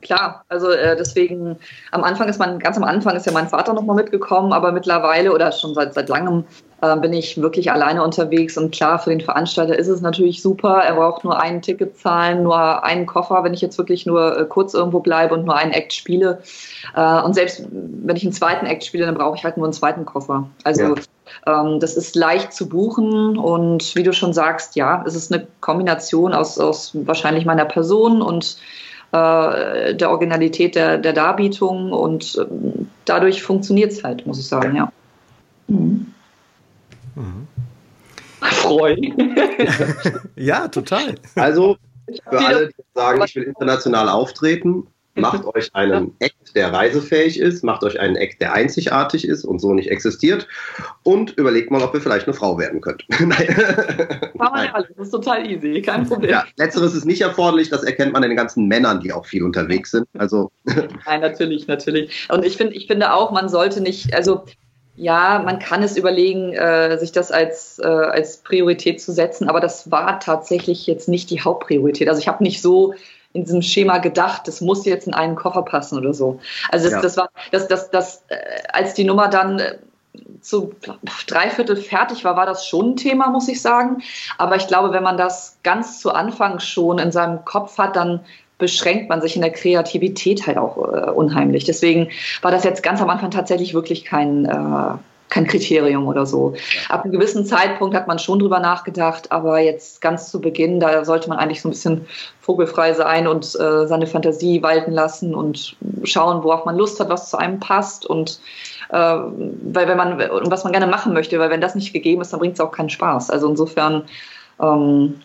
Klar, 0.00 0.44
also 0.48 0.70
äh, 0.70 0.96
deswegen 0.96 1.56
am 1.90 2.02
Anfang 2.02 2.28
ist 2.28 2.38
man, 2.38 2.58
ganz 2.58 2.76
am 2.76 2.84
Anfang 2.84 3.14
ist 3.16 3.26
ja 3.26 3.32
mein 3.32 3.48
Vater 3.48 3.74
nochmal 3.74 3.96
mitgekommen, 3.96 4.52
aber 4.52 4.72
mittlerweile 4.72 5.32
oder 5.32 5.52
schon 5.52 5.74
seit, 5.74 5.94
seit 5.94 6.08
langem 6.08 6.44
äh, 6.82 6.96
bin 6.96 7.12
ich 7.14 7.40
wirklich 7.40 7.72
alleine 7.72 8.02
unterwegs 8.02 8.58
und 8.58 8.70
klar, 8.70 8.98
für 8.98 9.10
den 9.10 9.22
Veranstalter 9.22 9.78
ist 9.78 9.88
es 9.88 10.02
natürlich 10.02 10.42
super. 10.42 10.82
Er 10.84 10.96
braucht 10.96 11.24
nur 11.24 11.40
ein 11.40 11.62
Ticket 11.62 11.96
zahlen, 11.96 12.42
nur 12.42 12.84
einen 12.84 13.06
Koffer, 13.06 13.42
wenn 13.44 13.54
ich 13.54 13.62
jetzt 13.62 13.78
wirklich 13.78 14.04
nur 14.04 14.38
äh, 14.38 14.44
kurz 14.44 14.74
irgendwo 14.74 15.00
bleibe 15.00 15.34
und 15.34 15.46
nur 15.46 15.56
einen 15.56 15.72
Act 15.72 15.94
spiele. 15.94 16.42
Äh, 16.94 17.22
und 17.22 17.34
selbst 17.34 17.66
wenn 17.70 18.16
ich 18.16 18.24
einen 18.24 18.32
zweiten 18.32 18.66
Act 18.66 18.84
spiele, 18.84 19.06
dann 19.06 19.14
brauche 19.14 19.36
ich 19.36 19.44
halt 19.44 19.56
nur 19.56 19.66
einen 19.66 19.72
zweiten 19.72 20.04
Koffer. 20.04 20.50
Also 20.64 20.96
ja. 21.46 21.62
ähm, 21.62 21.80
das 21.80 21.96
ist 21.96 22.14
leicht 22.14 22.52
zu 22.52 22.68
buchen 22.68 23.38
und 23.38 23.94
wie 23.96 24.02
du 24.02 24.12
schon 24.12 24.34
sagst, 24.34 24.76
ja, 24.76 25.02
es 25.06 25.14
ist 25.14 25.32
eine 25.32 25.46
Kombination 25.60 26.34
aus, 26.34 26.58
aus 26.58 26.92
wahrscheinlich 26.92 27.46
meiner 27.46 27.64
Person 27.64 28.20
und 28.20 28.58
äh, 29.12 29.94
der 29.94 30.10
Originalität 30.10 30.74
der, 30.74 30.98
der 30.98 31.14
Darbietung 31.14 31.92
und 31.92 32.36
ähm, 32.38 32.90
dadurch 33.06 33.42
funktioniert 33.42 33.92
es 33.92 34.04
halt, 34.04 34.26
muss 34.26 34.38
ich 34.38 34.46
sagen, 34.46 34.76
ja. 34.76 34.92
Mhm. 35.68 36.12
Mhm. 37.16 37.48
Freuen. 38.40 39.36
ja, 40.36 40.68
total. 40.68 41.16
Also, 41.34 41.76
für 42.28 42.38
alle, 42.38 42.68
die 42.68 42.74
sagen, 42.94 43.22
ich 43.24 43.34
will 43.34 43.42
international 43.44 44.08
auftreten, 44.08 44.86
macht 45.16 45.44
euch 45.54 45.74
einen 45.74 46.14
Act, 46.18 46.54
der 46.54 46.72
reisefähig 46.72 47.40
ist, 47.40 47.64
macht 47.64 47.82
euch 47.82 47.98
einen 47.98 48.16
Act, 48.16 48.40
der 48.40 48.52
einzigartig 48.52 49.26
ist 49.26 49.44
und 49.44 49.58
so 49.58 49.72
nicht 49.72 49.90
existiert 49.90 50.46
und 51.02 51.32
überlegt 51.38 51.70
mal, 51.70 51.82
ob 51.82 51.94
ihr 51.94 52.00
vielleicht 52.00 52.26
eine 52.26 52.34
Frau 52.34 52.58
werden 52.58 52.80
könnt. 52.80 53.04
Nein. 53.18 53.46
Kann 53.46 54.52
man 54.52 54.64
ja 54.66 54.74
alles, 54.74 54.88
das 54.96 55.06
ist 55.06 55.10
total 55.10 55.50
easy, 55.50 55.80
kein 55.82 56.06
Problem. 56.06 56.30
Ja, 56.30 56.44
letzteres 56.56 56.94
ist 56.94 57.06
nicht 57.06 57.22
erforderlich, 57.22 57.70
das 57.70 57.82
erkennt 57.82 58.12
man 58.12 58.22
in 58.22 58.30
den 58.30 58.36
ganzen 58.36 58.66
Männern, 58.68 59.00
die 59.00 59.12
auch 59.12 59.26
viel 59.26 59.42
unterwegs 59.42 59.90
sind. 59.90 60.06
Also 60.18 60.50
Nein, 60.64 61.20
natürlich, 61.20 61.66
natürlich. 61.66 62.28
Und 62.30 62.44
ich 62.44 62.56
finde, 62.56 62.74
ich 62.74 62.86
finde 62.86 63.12
auch, 63.12 63.32
man 63.32 63.48
sollte 63.48 63.80
nicht, 63.80 64.14
also 64.14 64.44
ja, 64.96 65.42
man 65.44 65.58
kann 65.58 65.82
es 65.82 65.96
überlegen, 65.96 66.52
äh, 66.54 66.98
sich 66.98 67.12
das 67.12 67.30
als, 67.30 67.78
äh, 67.78 67.86
als 67.86 68.38
Priorität 68.38 69.00
zu 69.00 69.12
setzen, 69.12 69.48
aber 69.48 69.60
das 69.60 69.90
war 69.90 70.18
tatsächlich 70.20 70.86
jetzt 70.86 71.08
nicht 71.08 71.30
die 71.30 71.42
Hauptpriorität. 71.42 72.08
Also 72.08 72.20
ich 72.20 72.28
habe 72.28 72.42
nicht 72.42 72.62
so 72.62 72.94
in 73.34 73.44
diesem 73.44 73.60
Schema 73.60 73.98
gedacht, 73.98 74.48
das 74.48 74.62
muss 74.62 74.86
jetzt 74.86 75.06
in 75.06 75.14
einen 75.14 75.36
Koffer 75.36 75.62
passen 75.62 75.98
oder 75.98 76.14
so. 76.14 76.40
Also 76.70 76.84
das, 76.84 76.92
ja. 76.94 77.02
das 77.02 77.16
war, 77.18 77.28
das, 77.52 77.68
das, 77.68 77.90
das, 77.90 78.24
äh, 78.28 78.36
als 78.72 78.94
die 78.94 79.04
Nummer 79.04 79.28
dann 79.28 79.58
äh, 79.58 79.76
zu 80.40 80.72
dreiviertel 81.26 81.76
fertig 81.76 82.24
war, 82.24 82.36
war 82.36 82.46
das 82.46 82.66
schon 82.66 82.92
ein 82.92 82.96
Thema, 82.96 83.28
muss 83.28 83.48
ich 83.48 83.60
sagen. 83.60 84.02
Aber 84.38 84.56
ich 84.56 84.66
glaube, 84.66 84.92
wenn 84.92 85.02
man 85.02 85.18
das 85.18 85.58
ganz 85.62 86.00
zu 86.00 86.12
Anfang 86.12 86.60
schon 86.60 86.98
in 86.98 87.12
seinem 87.12 87.44
Kopf 87.44 87.76
hat, 87.76 87.96
dann 87.96 88.24
beschränkt 88.58 89.08
man 89.08 89.20
sich 89.20 89.36
in 89.36 89.42
der 89.42 89.52
Kreativität 89.52 90.46
halt 90.46 90.58
auch 90.58 90.76
äh, 90.78 91.10
unheimlich. 91.10 91.64
Deswegen 91.64 92.08
war 92.42 92.50
das 92.50 92.64
jetzt 92.64 92.82
ganz 92.82 93.00
am 93.02 93.10
Anfang 93.10 93.30
tatsächlich 93.30 93.74
wirklich 93.74 94.04
kein, 94.04 94.46
äh, 94.46 94.98
kein 95.28 95.46
Kriterium 95.46 96.06
oder 96.06 96.24
so. 96.24 96.54
Ab 96.88 97.04
einem 97.04 97.12
gewissen 97.12 97.44
Zeitpunkt 97.44 97.94
hat 97.94 98.06
man 98.06 98.18
schon 98.18 98.38
drüber 98.38 98.60
nachgedacht, 98.60 99.30
aber 99.30 99.58
jetzt 99.58 100.00
ganz 100.00 100.30
zu 100.30 100.40
Beginn, 100.40 100.80
da 100.80 101.04
sollte 101.04 101.28
man 101.28 101.38
eigentlich 101.38 101.60
so 101.60 101.68
ein 101.68 101.72
bisschen 101.72 102.06
vogelfrei 102.40 102.94
sein 102.94 103.26
und 103.26 103.44
äh, 103.44 103.86
seine 103.86 104.06
Fantasie 104.06 104.62
walten 104.62 104.92
lassen 104.92 105.34
und 105.34 105.76
schauen, 106.04 106.42
worauf 106.42 106.64
man 106.64 106.76
Lust 106.76 106.98
hat, 107.00 107.10
was 107.10 107.28
zu 107.28 107.36
einem 107.36 107.60
passt 107.60 108.06
und 108.06 108.40
äh, 108.90 108.96
weil 108.96 109.88
wenn 109.88 109.96
man 109.96 110.30
und 110.30 110.50
was 110.50 110.64
man 110.64 110.72
gerne 110.72 110.86
machen 110.86 111.12
möchte, 111.12 111.38
weil 111.38 111.50
wenn 111.50 111.60
das 111.60 111.74
nicht 111.74 111.92
gegeben 111.92 112.22
ist, 112.22 112.32
dann 112.32 112.40
bringt 112.40 112.54
es 112.54 112.60
auch 112.60 112.72
keinen 112.72 112.90
Spaß. 112.90 113.30
Also 113.30 113.48
insofern 113.48 114.04
ähm, 114.62 115.20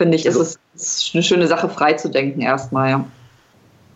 finde 0.00 0.16
ich, 0.16 0.26
also, 0.26 0.40
ist 0.40 0.58
es 0.74 1.10
eine 1.12 1.22
schöne 1.22 1.46
Sache, 1.46 1.68
frei 1.68 1.92
zu 1.92 2.08
denken 2.08 2.40
erstmal. 2.40 2.88
Ja. 2.88 3.04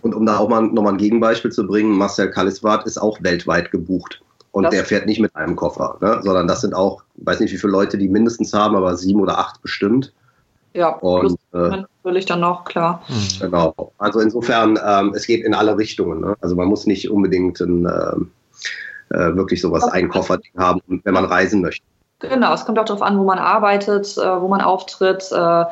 Und 0.03 0.15
um 0.15 0.27
da 0.27 0.37
auch 0.37 0.51
mal 0.51 0.61
nochmal 0.61 0.93
ein 0.93 0.99
Gegenbeispiel 0.99 1.51
zu 1.51 1.67
bringen, 1.67 1.97
Marcel 1.97 2.31
Kaliswart 2.31 2.87
ist 2.87 2.99
auch 2.99 3.23
weltweit 3.23 3.71
gebucht. 3.71 4.21
Und 4.53 4.65
das 4.65 4.75
der 4.75 4.85
fährt 4.85 5.07
nicht 5.07 5.19
mit 5.19 5.35
einem 5.35 5.57
Koffer, 5.57 5.97
ne? 6.03 6.21
sondern 6.23 6.47
das 6.47 6.61
sind 6.61 6.75
auch, 6.75 7.03
ich 7.17 7.27
weiß 7.27 7.41
nicht, 7.41 7.55
wie 7.55 7.57
viele 7.57 7.73
Leute 7.73 7.97
die 7.97 8.09
mindestens 8.09 8.53
haben, 8.53 8.77
aber 8.77 8.99
sieben 8.99 9.21
oder 9.21 9.39
acht 9.39 9.63
bestimmt. 9.63 10.13
Ja, 10.75 10.91
und, 10.91 11.39
äh, 11.55 11.85
natürlich 12.05 12.27
dann 12.27 12.41
noch, 12.41 12.65
klar. 12.67 13.03
Mhm. 13.09 13.41
Genau. 13.41 13.93
Also 13.97 14.21
insofern, 14.21 14.79
ähm, 14.87 15.15
es 15.15 15.27
geht 15.27 15.43
in 15.43 15.55
alle 15.55 15.79
Richtungen. 15.79 16.21
Ne? 16.21 16.37
Also 16.43 16.55
man 16.55 16.69
muss 16.69 16.85
nicht 16.85 17.11
unbedingt 17.11 17.61
ein, 17.61 17.87
äh, 17.87 19.17
äh 19.17 19.37
wirklich 19.37 19.63
sowas, 19.63 19.85
okay. 19.85 20.01
ein 20.01 20.11
Koffer 20.11 20.39
haben, 20.59 20.83
wenn 20.87 21.15
man 21.15 21.25
reisen 21.25 21.63
möchte. 21.63 21.87
Genau, 22.21 22.55
es 22.55 22.65
kommt 22.65 22.79
auch 22.79 22.85
darauf 22.85 23.03
an, 23.03 23.19
wo 23.19 23.25
man 23.25 23.39
arbeitet, 23.39 24.17
äh, 24.17 24.41
wo 24.41 24.49
man 24.49 24.61
auftritt. 24.61 25.31
Äh, 25.33 25.65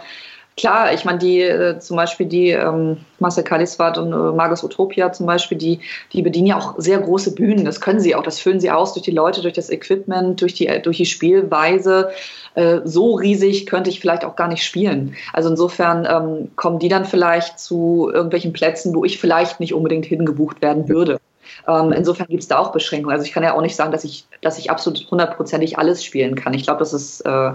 Klar, 0.58 0.92
ich 0.92 1.06
meine, 1.06 1.18
die 1.18 1.40
äh, 1.40 1.78
zum 1.78 1.96
Beispiel 1.96 2.26
die 2.26 2.50
ähm, 2.50 2.98
Marcel 3.20 3.42
Kaliswat 3.42 3.96
und 3.96 4.12
äh, 4.12 4.36
Magus 4.36 4.62
Utopia 4.62 5.10
zum 5.10 5.24
Beispiel, 5.24 5.56
die, 5.56 5.80
die 6.12 6.20
bedienen 6.20 6.48
ja 6.48 6.58
auch 6.58 6.74
sehr 6.76 6.98
große 6.98 7.34
Bühnen. 7.34 7.64
Das 7.64 7.80
können 7.80 8.00
sie 8.00 8.14
auch, 8.14 8.22
das 8.22 8.38
füllen 8.38 8.60
sie 8.60 8.70
aus 8.70 8.92
durch 8.92 9.04
die 9.04 9.12
Leute, 9.12 9.40
durch 9.40 9.54
das 9.54 9.70
Equipment, 9.70 10.42
durch 10.42 10.52
die, 10.52 10.68
durch 10.82 10.98
die 10.98 11.06
Spielweise. 11.06 12.10
Äh, 12.54 12.80
so 12.84 13.14
riesig 13.14 13.64
könnte 13.64 13.88
ich 13.88 13.98
vielleicht 13.98 14.26
auch 14.26 14.36
gar 14.36 14.48
nicht 14.48 14.62
spielen. 14.62 15.16
Also 15.32 15.48
insofern 15.48 16.06
ähm, 16.08 16.50
kommen 16.54 16.78
die 16.78 16.88
dann 16.90 17.06
vielleicht 17.06 17.58
zu 17.58 18.10
irgendwelchen 18.12 18.52
Plätzen, 18.52 18.94
wo 18.94 19.06
ich 19.06 19.18
vielleicht 19.18 19.58
nicht 19.58 19.72
unbedingt 19.72 20.04
hingebucht 20.04 20.60
werden 20.60 20.86
würde. 20.86 21.18
Ähm, 21.66 21.92
insofern 21.92 22.26
gibt 22.28 22.42
es 22.42 22.48
da 22.48 22.58
auch 22.58 22.72
Beschränkungen. 22.72 23.14
Also 23.14 23.26
ich 23.26 23.32
kann 23.32 23.42
ja 23.42 23.54
auch 23.54 23.62
nicht 23.62 23.76
sagen, 23.76 23.92
dass 23.92 24.04
ich, 24.04 24.26
dass 24.40 24.58
ich 24.58 24.70
absolut 24.70 25.10
hundertprozentig 25.10 25.78
alles 25.78 26.04
spielen 26.04 26.34
kann. 26.34 26.54
Ich 26.54 26.64
glaube, 26.64 26.80
das 26.80 26.92
ist 26.92 27.20
äh, 27.22 27.52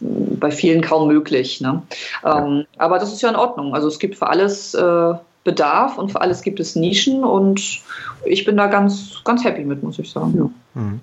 bei 0.00 0.50
vielen 0.50 0.82
kaum 0.82 1.08
möglich. 1.08 1.60
Ne? 1.60 1.82
Ähm, 2.24 2.66
aber 2.78 2.98
das 2.98 3.12
ist 3.12 3.22
ja 3.22 3.28
in 3.28 3.36
Ordnung. 3.36 3.74
Also 3.74 3.88
es 3.88 3.98
gibt 3.98 4.16
für 4.16 4.28
alles 4.28 4.74
äh, 4.74 5.14
Bedarf 5.44 5.98
und 5.98 6.10
für 6.10 6.20
alles 6.20 6.42
gibt 6.42 6.58
es 6.58 6.74
Nischen 6.74 7.22
und 7.22 7.82
ich 8.24 8.44
bin 8.44 8.56
da 8.56 8.66
ganz, 8.66 9.22
ganz 9.24 9.44
happy 9.44 9.64
mit, 9.64 9.82
muss 9.82 9.98
ich 9.98 10.10
sagen. 10.10 10.34
Ja. 10.74 10.80
Mhm. 10.80 11.00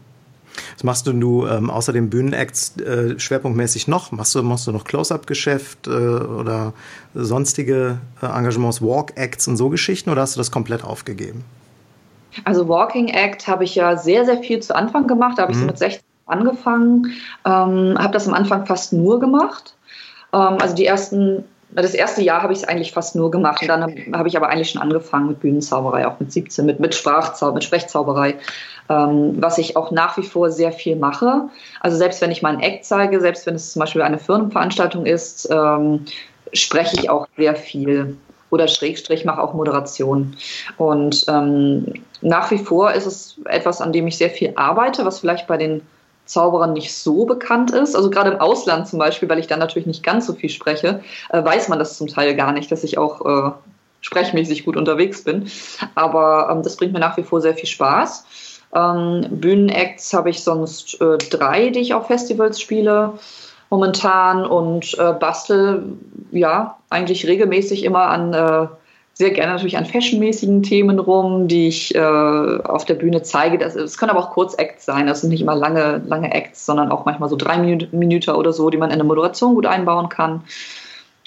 Was 0.75 0.83
machst 0.83 1.07
du, 1.07 1.13
du 1.13 1.47
ähm, 1.47 1.69
außer 1.69 1.93
dem 1.93 2.09
Bühnenacts 2.09 2.77
äh, 2.77 3.17
schwerpunktmäßig 3.17 3.87
noch? 3.87 4.11
Machst 4.11 4.35
du, 4.35 4.43
machst 4.43 4.67
du 4.67 4.71
noch 4.71 4.83
Close-Up-Geschäft 4.83 5.87
äh, 5.87 5.91
oder 5.91 6.73
sonstige 7.13 7.99
äh, 8.21 8.25
Engagements, 8.25 8.81
Walk-Acts 8.81 9.47
und 9.47 9.57
so 9.57 9.69
Geschichten 9.69 10.09
oder 10.09 10.21
hast 10.21 10.35
du 10.35 10.39
das 10.39 10.51
komplett 10.51 10.83
aufgegeben? 10.83 11.45
Also 12.45 12.67
Walking 12.67 13.09
Act 13.09 13.47
habe 13.47 13.63
ich 13.63 13.75
ja 13.75 13.97
sehr, 13.97 14.25
sehr 14.25 14.37
viel 14.37 14.61
zu 14.61 14.75
Anfang 14.75 15.07
gemacht. 15.07 15.37
Da 15.37 15.43
habe 15.43 15.51
ich 15.51 15.57
mhm. 15.57 15.61
so 15.61 15.67
mit 15.67 15.77
16 15.77 16.03
angefangen, 16.31 17.13
ähm, 17.45 17.95
habe 17.99 18.13
das 18.13 18.27
am 18.27 18.33
Anfang 18.33 18.65
fast 18.65 18.93
nur 18.93 19.19
gemacht. 19.19 19.75
Ähm, 20.33 20.57
also 20.59 20.75
die 20.75 20.85
ersten, 20.85 21.43
das 21.71 21.93
erste 21.93 22.21
Jahr 22.21 22.41
habe 22.41 22.53
ich 22.53 22.59
es 22.59 22.67
eigentlich 22.67 22.91
fast 22.91 23.15
nur 23.15 23.31
gemacht 23.31 23.61
und 23.61 23.67
dann 23.67 23.81
habe 23.81 23.95
hab 24.13 24.25
ich 24.25 24.35
aber 24.37 24.49
eigentlich 24.49 24.71
schon 24.71 24.81
angefangen 24.81 25.27
mit 25.27 25.39
Bühnenzauberei, 25.39 26.07
auch 26.07 26.19
mit 26.19 26.31
17, 26.31 26.65
mit, 26.65 26.79
mit 26.79 26.95
Sprachzauber, 26.95 27.53
mit 27.53 27.63
Sprechzauberei, 27.63 28.35
ähm, 28.89 29.35
was 29.37 29.57
ich 29.57 29.75
auch 29.75 29.91
nach 29.91 30.17
wie 30.17 30.23
vor 30.23 30.49
sehr 30.51 30.71
viel 30.71 30.95
mache. 30.95 31.49
Also 31.81 31.97
selbst 31.97 32.21
wenn 32.21 32.31
ich 32.31 32.41
mal 32.41 32.53
ein 32.53 32.61
Act 32.61 32.85
zeige, 32.85 33.19
selbst 33.19 33.45
wenn 33.45 33.55
es 33.55 33.73
zum 33.73 33.81
Beispiel 33.81 34.01
eine 34.01 34.19
Firmenveranstaltung 34.19 35.05
ist, 35.05 35.49
ähm, 35.51 36.05
spreche 36.53 36.97
ich 36.97 37.09
auch 37.09 37.27
sehr 37.37 37.55
viel 37.55 38.17
oder 38.51 38.67
Schrägstrich 38.67 39.25
mache 39.25 39.41
auch 39.41 39.53
Moderation. 39.53 40.35
Und 40.77 41.25
ähm, 41.27 42.03
nach 42.21 42.51
wie 42.51 42.59
vor 42.59 42.91
ist 42.91 43.07
es 43.07 43.37
etwas, 43.45 43.81
an 43.81 43.91
dem 43.91 44.05
ich 44.05 44.17
sehr 44.17 44.29
viel 44.29 44.53
arbeite, 44.55 45.03
was 45.05 45.19
vielleicht 45.19 45.47
bei 45.47 45.57
den 45.57 45.81
Zauberern 46.25 46.73
nicht 46.73 46.93
so 46.93 47.25
bekannt 47.25 47.71
ist. 47.71 47.95
Also 47.95 48.09
gerade 48.09 48.31
im 48.31 48.39
Ausland 48.39 48.87
zum 48.87 48.99
Beispiel, 48.99 49.27
weil 49.27 49.39
ich 49.39 49.47
dann 49.47 49.59
natürlich 49.59 49.87
nicht 49.87 50.03
ganz 50.03 50.27
so 50.27 50.33
viel 50.33 50.49
spreche, 50.49 51.01
äh, 51.29 51.43
weiß 51.43 51.67
man 51.69 51.79
das 51.79 51.97
zum 51.97 52.07
Teil 52.07 52.35
gar 52.35 52.51
nicht, 52.51 52.71
dass 52.71 52.83
ich 52.83 52.97
auch 52.97 53.25
äh, 53.25 53.51
sprechmäßig 54.01 54.65
gut 54.65 54.77
unterwegs 54.77 55.23
bin. 55.23 55.49
Aber 55.95 56.49
ähm, 56.51 56.63
das 56.63 56.75
bringt 56.75 56.93
mir 56.93 56.99
nach 56.99 57.17
wie 57.17 57.23
vor 57.23 57.41
sehr 57.41 57.55
viel 57.55 57.67
Spaß. 57.67 58.25
Ähm, 58.73 59.25
Bühnenacts 59.29 60.13
habe 60.13 60.29
ich 60.29 60.43
sonst 60.43 61.01
äh, 61.01 61.17
drei, 61.17 61.69
die 61.69 61.79
ich 61.79 61.93
auf 61.93 62.07
Festivals 62.07 62.61
spiele 62.61 63.13
momentan 63.71 64.45
und 64.45 64.95
äh, 64.99 65.13
bastel 65.13 65.97
ja 66.31 66.77
eigentlich 66.89 67.25
regelmäßig 67.25 67.83
immer 67.83 68.03
an 68.03 68.33
äh, 68.33 68.67
sehr 69.13 69.31
gerne 69.31 69.53
natürlich 69.53 69.77
an 69.77 69.85
fashionmäßigen 69.85 70.63
Themen 70.63 70.99
rum, 70.99 71.47
die 71.47 71.67
ich 71.67 71.95
äh, 71.95 71.99
auf 71.99 72.85
der 72.85 72.95
Bühne 72.95 73.23
zeige. 73.23 73.63
Es 73.63 73.97
können 73.97 74.11
aber 74.11 74.19
auch 74.19 74.31
Kurzacts 74.31 74.85
sein. 74.85 75.07
Das 75.07 75.21
sind 75.21 75.29
nicht 75.29 75.41
immer 75.41 75.55
lange, 75.55 76.01
lange 76.05 76.33
Acts, 76.33 76.65
sondern 76.65 76.91
auch 76.91 77.05
manchmal 77.05 77.29
so 77.29 77.35
drei 77.35 77.57
Minuten 77.57 78.31
oder 78.31 78.53
so, 78.53 78.69
die 78.69 78.77
man 78.77 78.89
in 78.89 78.95
eine 78.95 79.03
Moderation 79.03 79.55
gut 79.55 79.65
einbauen 79.65 80.09
kann. 80.09 80.41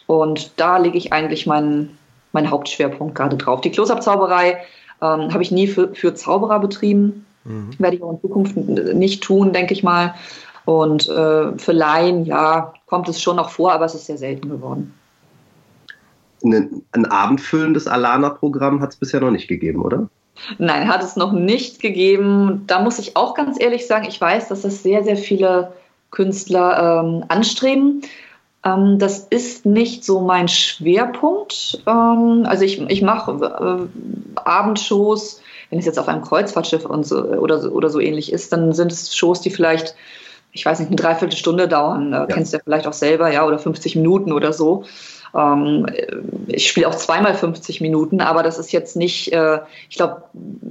Und 0.06 0.52
da 0.56 0.78
lege 0.78 0.98
ich 0.98 1.12
eigentlich 1.12 1.46
meinen, 1.46 1.96
meinen 2.32 2.50
Hauptschwerpunkt 2.50 3.14
gerade 3.14 3.36
drauf. 3.36 3.60
Die 3.60 3.70
Close-Up-Zauberei 3.70 4.58
ähm, 5.00 5.32
habe 5.32 5.42
ich 5.42 5.50
nie 5.50 5.66
für, 5.66 5.94
für 5.94 6.14
Zauberer 6.14 6.60
betrieben. 6.60 7.26
Mhm. 7.44 7.70
Werde 7.78 7.96
ich 7.96 8.02
auch 8.02 8.12
in 8.12 8.20
Zukunft 8.20 8.56
nicht 8.56 9.22
tun, 9.22 9.52
denke 9.52 9.72
ich 9.72 9.82
mal. 9.82 10.14
Und 10.64 11.08
äh, 11.08 11.58
für 11.58 11.72
Laien, 11.72 12.24
ja, 12.24 12.72
kommt 12.86 13.08
es 13.08 13.20
schon 13.20 13.36
noch 13.36 13.50
vor, 13.50 13.72
aber 13.72 13.84
es 13.84 13.94
ist 13.94 14.06
sehr 14.06 14.18
selten 14.18 14.48
geworden 14.48 14.94
ein, 16.44 16.82
ein 16.92 17.06
abendfüllendes 17.06 17.86
Alana-Programm 17.86 18.80
hat 18.80 18.90
es 18.90 18.96
bisher 18.96 19.20
noch 19.20 19.30
nicht 19.30 19.48
gegeben, 19.48 19.82
oder? 19.82 20.08
Nein, 20.58 20.88
hat 20.88 21.02
es 21.02 21.16
noch 21.16 21.32
nicht 21.32 21.80
gegeben. 21.80 22.64
Da 22.66 22.80
muss 22.80 22.98
ich 22.98 23.16
auch 23.16 23.34
ganz 23.34 23.60
ehrlich 23.60 23.86
sagen, 23.86 24.06
ich 24.08 24.20
weiß, 24.20 24.48
dass 24.48 24.62
das 24.62 24.82
sehr, 24.82 25.04
sehr 25.04 25.16
viele 25.16 25.72
Künstler 26.10 27.02
ähm, 27.04 27.24
anstreben. 27.28 28.02
Ähm, 28.64 28.98
das 28.98 29.20
ist 29.20 29.64
nicht 29.64 30.04
so 30.04 30.20
mein 30.20 30.48
Schwerpunkt. 30.48 31.82
Ähm, 31.86 32.44
also 32.46 32.64
ich, 32.64 32.80
ich 32.80 33.02
mache 33.02 33.88
äh, 33.88 34.40
Abendshows, 34.40 35.40
wenn 35.70 35.78
es 35.78 35.86
jetzt 35.86 35.98
auf 35.98 36.08
einem 36.08 36.22
Kreuzfahrtschiff 36.22 36.84
und 36.84 37.06
so, 37.06 37.22
oder, 37.22 37.72
oder 37.72 37.90
so 37.90 38.00
ähnlich 38.00 38.32
ist, 38.32 38.52
dann 38.52 38.72
sind 38.72 38.90
es 38.90 39.16
Shows, 39.16 39.40
die 39.40 39.50
vielleicht, 39.50 39.94
ich 40.54 40.64
weiß 40.64 40.78
nicht, 40.78 40.88
eine 40.88 40.96
Dreiviertelstunde 40.96 41.68
dauern. 41.68 42.12
Äh, 42.12 42.16
ja. 42.16 42.26
Kennst 42.26 42.52
du 42.52 42.56
ja 42.56 42.62
vielleicht 42.62 42.86
auch 42.86 42.92
selber, 42.92 43.30
ja, 43.30 43.44
oder 43.44 43.58
50 43.58 43.96
Minuten 43.96 44.32
oder 44.32 44.52
so. 44.52 44.84
Ähm, 45.34 45.86
ich 46.46 46.68
spiele 46.68 46.88
auch 46.88 46.94
zweimal 46.94 47.34
50 47.34 47.80
Minuten, 47.80 48.20
aber 48.20 48.44
das 48.44 48.58
ist 48.58 48.70
jetzt 48.70 48.94
nicht, 48.94 49.32
äh, 49.32 49.58
ich 49.90 49.96
glaube, 49.96 50.22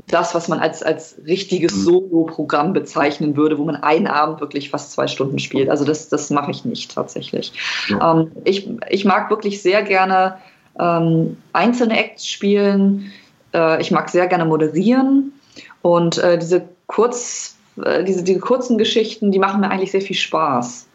das, 0.08 0.34
was 0.34 0.48
man 0.48 0.60
als, 0.60 0.82
als 0.82 1.17
richtiges 1.28 1.76
mhm. 1.76 1.82
Solo-Programm 1.82 2.72
bezeichnen 2.72 3.36
würde, 3.36 3.58
wo 3.58 3.65
man 3.65 3.76
einen 3.76 4.08
Abend 4.08 4.39
wirklich 4.39 4.69
fast 4.69 4.93
zwei 4.93 5.08
Stunden 5.08 5.38
spielt. 5.39 5.69
Also 5.69 5.84
das, 5.84 6.08
das 6.08 6.30
mache 6.30 6.52
ich 6.52 6.63
nicht 6.63 6.96
tatsächlich. 6.96 7.52
Ja. 7.89 8.13
Ähm, 8.13 8.32
ich, 8.46 8.69
ich 8.89 9.04
mag 9.04 9.30
wirklich 9.30 9.62
sehr 9.62 9.84
gerne 9.84 10.38
ähm, 10.80 11.38
einzelne 11.52 12.00
Acts 12.00 12.26
spielen. 12.26 13.12
Äh, 13.54 13.82
ich 13.82 13.91
mag 13.91 14.10
sehr 14.10 14.28
gerne 14.28 14.46
moderieren 14.46 15.34
und 15.82 16.17
äh, 16.19 16.38
diese 16.38 16.63
kurz 16.88 17.53
diese, 17.75 18.23
diese 18.23 18.39
kurzen 18.39 18.77
Geschichten, 18.77 19.31
die 19.31 19.39
machen 19.39 19.62
mir 19.62 19.69
eigentlich 19.69 19.91
sehr 19.91 20.01
viel 20.01 20.15
Spaß. 20.15 20.88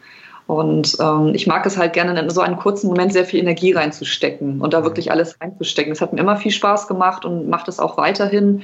Und 0.47 0.97
ähm, 0.99 1.35
ich 1.35 1.45
mag 1.45 1.63
es 1.67 1.77
halt 1.77 1.93
gerne, 1.93 2.19
in 2.19 2.29
so 2.31 2.41
einen 2.41 2.57
kurzen 2.57 2.87
Moment 2.87 3.13
sehr 3.13 3.25
viel 3.25 3.39
Energie 3.39 3.71
reinzustecken 3.71 4.61
und 4.61 4.73
da 4.73 4.79
mhm. 4.79 4.85
wirklich 4.85 5.11
alles 5.11 5.39
reinzustecken. 5.39 5.91
Es 5.91 6.01
hat 6.01 6.11
mir 6.11 6.21
immer 6.21 6.37
viel 6.37 6.51
Spaß 6.51 6.87
gemacht 6.87 7.23
und 7.23 7.49
macht 7.49 7.67
es 7.67 7.79
auch 7.79 7.97
weiterhin. 7.97 8.63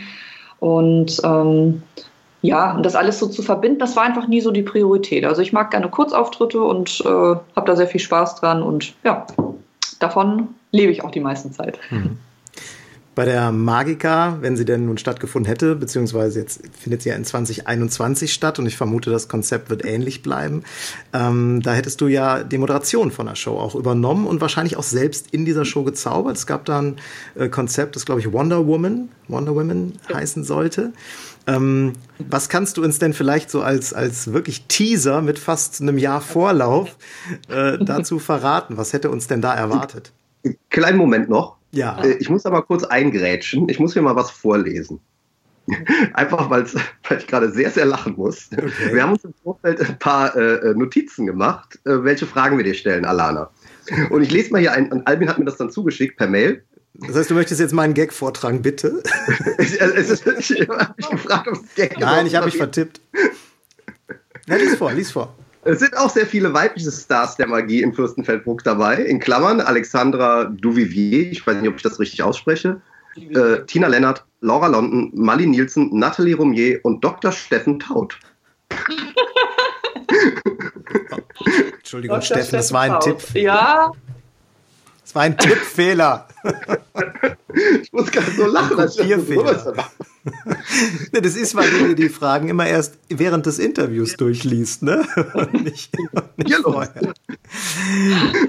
Und 0.60 1.21
ähm, 1.23 1.84
ja, 2.41 2.73
und 2.73 2.84
das 2.84 2.95
alles 2.95 3.19
so 3.19 3.28
zu 3.28 3.43
verbinden, 3.43 3.80
das 3.80 3.95
war 3.95 4.04
einfach 4.04 4.28
nie 4.28 4.41
so 4.41 4.51
die 4.51 4.63
Priorität. 4.63 5.25
Also 5.25 5.43
ich 5.43 5.54
mag 5.54 5.69
gerne 5.71 5.89
Kurzauftritte 5.89 6.63
und 6.63 7.01
äh, 7.06 7.08
habe 7.08 7.67
da 7.67 7.75
sehr 7.75 7.88
viel 7.88 8.01
Spaß 8.01 8.36
dran 8.36 8.63
und 8.63 8.93
ja, 9.04 9.28
davon 9.99 10.49
lebe 10.71 10.91
ich 10.91 11.04
auch 11.04 11.12
die 11.12 11.19
meiste 11.19 11.51
Zeit. 11.51 11.78
Mhm. 11.91 12.17
Bei 13.15 13.23
der 13.23 13.54
Magica, 13.54 14.38
wenn 14.41 14.57
sie 14.57 14.66
denn 14.66 14.86
nun 14.86 14.97
stattgefunden 14.97 15.47
hätte, 15.47 15.76
beziehungsweise 15.76 16.39
jetzt 16.41 16.61
findet 16.78 17.01
sie 17.01 17.09
ja 17.09 17.16
in 17.16 17.24
2021 17.24 18.34
statt 18.34 18.59
und 18.59 18.66
ich 18.66 18.76
vermute, 18.76 19.09
das 19.09 19.30
Konzept 19.30 19.70
wird 19.70 19.86
ähnlich 19.86 20.22
bleiben. 20.22 20.63
Ähm, 21.13 21.61
da 21.61 21.74
hättest 21.74 22.01
du 22.01 22.07
ja 22.07 22.43
die 22.43 22.57
Moderation 22.57 23.11
von 23.11 23.28
der 23.28 23.36
Show 23.36 23.57
auch 23.57 23.74
übernommen 23.74 24.28
und 24.28 24.41
wahrscheinlich 24.41 24.76
auch 24.76 24.84
selbst 24.84 25.28
in 25.32 25.45
dieser 25.45 25.63
Show 25.63 25.84
gezaubert. 25.84 26.36
Es 26.36 26.45
gab 26.45 26.66
da 26.66 26.80
ein 26.80 26.97
äh, 27.36 27.47
Konzept, 27.47 27.95
das 27.95 28.05
glaube 28.05 28.20
ich 28.20 28.34
Wonder 28.34 28.68
Woman, 28.68 29.09
Wonder 29.30 29.55
Woman 29.55 29.93
ja. 30.09 30.18
heißen 30.18 30.43
sollte. 30.43 30.91
Ähm, 31.47 31.93
was 32.18 32.49
kannst 32.49 32.78
du 32.78 32.84
uns 32.84 32.99
denn 32.99 33.13
vielleicht 33.13 33.49
so 33.49 33.61
als, 33.61 33.93
als 33.93 34.34
wirklich 34.34 34.66
Teaser 34.68 35.22
mit 35.22 35.39
fast 35.39 35.82
einem 35.82 35.97
Jahr 35.97 36.22
Vorlauf 36.22 36.97
äh, 37.49 37.78
dazu 37.80 38.20
verraten? 38.20 38.78
Was 38.78 38.93
hätte 38.93 39.09
uns 39.09 39.28
denn 39.28 39.41
da 39.41 39.53
erwartet? 39.53 40.11
Kleinen 40.70 40.97
Moment 40.97 41.30
noch. 41.30 41.57
Ja. 41.76 42.01
Äh, 42.01 42.17
ich 42.19 42.30
muss 42.30 42.45
aber 42.45 42.61
kurz 42.63 42.84
eingrätschen. 42.84 43.69
Ich 43.69 43.80
muss 43.80 43.93
hier 43.93 44.01
mal 44.01 44.15
was 44.15 44.32
vorlesen. 44.32 44.99
Einfach 46.13 46.49
weil 46.49 46.65
ich 46.65 47.28
gerade 47.28 47.51
sehr, 47.51 47.71
sehr 47.71 47.86
lachen 47.86 48.15
muss. 48.15 48.49
Okay. 48.51 48.93
Wir 48.93 49.03
haben 49.03 49.13
uns 49.13 49.26
im 49.26 49.34
Vorfeld 49.43 49.82
ein 49.82 49.99
paar 49.99 50.36
äh, 50.36 50.73
Notizen 50.73 51.26
gemacht, 51.26 51.80
äh, 51.86 52.03
welche 52.03 52.28
Fragen 52.28 52.57
wir 52.57 52.63
dir 52.63 52.76
stellen, 52.76 53.05
Alana. 53.05 53.49
Und 54.09 54.21
ich 54.21 54.32
lese 54.32 54.51
mal 54.51 54.61
hier 54.61 54.73
ein, 54.73 54.91
und 54.91 55.05
Albin 55.07 55.28
hat 55.28 55.38
mir 55.38 55.45
das 55.45 55.57
dann 55.57 55.69
zugeschickt 55.69 56.17
per 56.17 56.28
Mail. 56.28 56.63
Das 56.93 57.15
heißt, 57.15 57.30
du 57.30 57.34
möchtest 57.34 57.59
jetzt 57.59 57.73
meinen 57.73 57.93
Gag 57.93 58.13
vortragen, 58.13 58.61
bitte? 58.61 59.03
ich, 59.57 59.82
habe 59.82 60.93
mich 60.97 61.09
gefragt, 61.09 61.47
ob 61.47 61.55
es 61.55 61.76
Gag 61.76 61.99
Nein, 61.99 62.26
ich 62.26 62.36
habe 62.36 62.45
mich 62.45 62.57
vertippt. 62.57 63.01
Na, 64.47 64.55
lies 64.55 64.76
vor, 64.76 64.93
lies 64.93 65.11
vor. 65.11 65.36
Es 65.68 65.80
sind 65.80 65.97
auch 65.97 66.11
sehr 66.11 66.28
viele 66.28 66.53
weibliche 66.53 66.91
Stars 66.91 67.38
der 67.38 67.47
Magie 67.47 67.82
in 67.82 67.91
Fürstenfeldbruck 67.91 68.63
dabei. 68.63 68.97
In 68.97 69.20
Klammern 69.20 69.59
Alexandra 69.59 70.43
Duvivier, 70.45 71.32
ich 71.32 71.45
weiß 71.45 71.57
nicht, 71.57 71.68
ob 71.68 71.78
ich 71.78 71.82
das 71.82 71.99
richtig 71.99 72.22
ausspreche, 72.22 72.80
äh, 73.18 73.61
Tina 73.66 73.88
Lennart, 73.88 74.24
Laura 74.41 74.68
London, 74.68 75.09
Mali 75.16 75.47
Nielsen, 75.47 75.89
Nathalie 75.97 76.36
Romier 76.36 76.80
und 76.84 77.03
Dr. 77.03 77.32
Steffen 77.32 77.80
Taut. 77.80 78.20
Entschuldigung, 81.78 82.18
Dr. 82.20 82.22
Steffen, 82.22 82.57
das 82.57 82.72
war 82.72 82.82
ein 82.82 82.99
Tipp. 82.99 83.18
Ja, 83.34 83.91
war 85.16 85.24
ein 85.24 85.38
Tippfehler. 85.38 86.28
ich 87.82 87.91
muss 87.93 88.11
gerade 88.11 88.32
so 88.32 88.45
lachen. 88.45 88.78
Ein 88.78 88.88
Kopierfehler. 88.88 89.74
das 91.13 91.36
ist, 91.36 91.55
weil 91.55 91.70
du 91.70 91.88
dir 91.88 91.95
die 91.95 92.09
Fragen 92.09 92.49
immer 92.49 92.68
erst 92.68 92.97
während 93.09 93.45
des 93.45 93.57
Interviews 93.57 94.18
durchliest, 94.18 94.84
ne? 94.84 95.05
nicht, 95.53 95.95
nicht 96.36 96.55
vorher. 96.61 97.13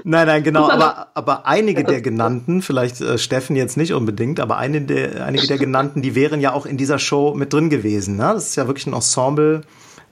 Nein, 0.03 0.27
nein, 0.27 0.43
genau. 0.43 0.69
Aber, 0.69 1.07
aber 1.13 1.47
einige 1.47 1.83
der 1.83 2.01
genannten, 2.01 2.61
vielleicht 2.61 2.99
äh, 2.99 3.17
Steffen 3.17 3.55
jetzt 3.55 3.77
nicht 3.77 3.93
unbedingt, 3.93 4.39
aber 4.39 4.57
eine 4.57 4.81
der, 4.81 5.25
einige 5.25 5.47
der 5.47 5.57
genannten, 5.57 6.01
die 6.01 6.15
wären 6.15 6.41
ja 6.41 6.51
auch 6.51 6.65
in 6.65 6.77
dieser 6.77 6.99
Show 6.99 7.33
mit 7.33 7.53
drin 7.53 7.69
gewesen. 7.69 8.17
Ne? 8.17 8.33
Das 8.33 8.49
ist 8.49 8.55
ja 8.57 8.67
wirklich 8.67 8.87
ein 8.87 8.93
Ensemble 8.93 9.61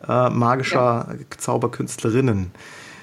äh, 0.07 0.29
magischer 0.29 1.07
ja. 1.09 1.37
Zauberkünstlerinnen. 1.37 2.51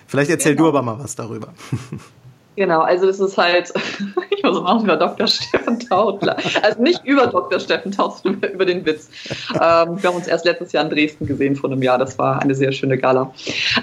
Vielleicht 0.07 0.31
erzähl 0.31 0.53
genau. 0.57 0.71
du 0.71 0.77
aber 0.77 0.83
mal 0.83 0.99
was 0.99 1.17
darüber. 1.17 1.53
Genau, 2.55 2.81
also 2.81 3.09
es 3.09 3.19
ist 3.19 3.39
halt, 3.39 3.73
ich 4.31 4.43
muss 4.43 4.61
machen 4.61 4.85
über 4.85 4.97
Dr. 4.97 5.27
Steffen 5.27 5.81
Tautler. 5.81 6.37
Also 6.63 6.83
nicht 6.83 7.05
über 7.05 7.27
Dr. 7.27 7.59
Steffen 7.59 7.93
Tautler, 7.93 8.33
über, 8.33 8.53
über 8.53 8.65
den 8.67 8.85
Witz. 8.85 9.09
Ähm, 9.55 10.03
wir 10.03 10.11
haben 10.11 10.17
uns 10.17 10.27
erst 10.27 10.45
letztes 10.45 10.73
Jahr 10.73 10.85
in 10.85 10.91
Dresden 10.91 11.27
gesehen 11.27 11.57
vor 11.57 11.71
einem 11.71 11.83
Jahr. 11.83 11.99
Das 11.99 12.19
war 12.19 12.43
eine 12.43 12.55
sehr 12.55 12.73
schöne 12.73 12.99
Gala. 12.99 13.33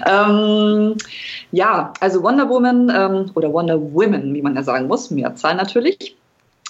Ähm, 0.06 0.96
ja, 1.50 1.92
also 2.00 2.22
Wonder 2.22 2.48
Woman 2.48 2.92
ähm, 2.94 3.30
oder 3.34 3.52
Wonder 3.52 3.80
Women, 3.80 4.34
wie 4.34 4.42
man 4.42 4.54
ja 4.54 4.62
sagen 4.62 4.86
muss, 4.86 5.10
Mehrzahl 5.10 5.56
natürlich, 5.56 6.16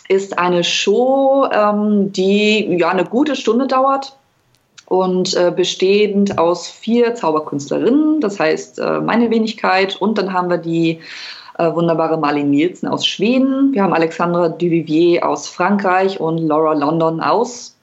ist 0.09 0.39
eine 0.39 0.65
Show, 0.65 1.47
ähm, 1.53 2.13
die 2.13 2.77
ja 2.79 2.89
eine 2.89 3.05
gute 3.05 3.37
Stunde 3.37 3.67
dauert 3.67 4.17
und 4.87 5.37
äh, 5.37 5.53
bestehend 5.55 6.39
aus 6.39 6.69
vier 6.69 7.15
Zauberkünstlerinnen, 7.15 8.21
das 8.21 8.41
heißt 8.41 8.81
äh, 8.81 9.01
meine 9.01 9.31
Wenigkeit 9.31 9.95
und 9.95 10.19
dann 10.19 10.33
haben 10.33 10.51
wir 10.51 10.59
die 10.59 11.01
äh, 11.61 11.75
wunderbare 11.75 12.17
Marlene 12.17 12.49
Nielsen 12.49 12.89
aus 12.89 13.07
Schweden. 13.07 13.73
Wir 13.73 13.83
haben 13.83 13.93
Alexandra 13.93 14.49
Duvivier 14.49 15.29
aus 15.29 15.47
Frankreich 15.47 16.19
und 16.19 16.39
Laura 16.39 16.73
London 16.73 17.21
aus. 17.21 17.77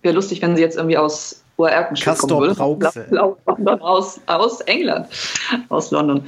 Wäre 0.00 0.14
lustig, 0.14 0.40
wenn 0.40 0.56
sie 0.56 0.62
jetzt 0.62 0.76
irgendwie 0.76 0.96
aus 0.96 1.42
Oerkenschutz 1.58 2.20
kommen 2.20 2.56
würde. 2.56 3.06
London 3.10 3.80
aus, 3.82 4.20
aus 4.26 4.60
England, 4.62 5.08
aus 5.68 5.90
London. 5.90 6.22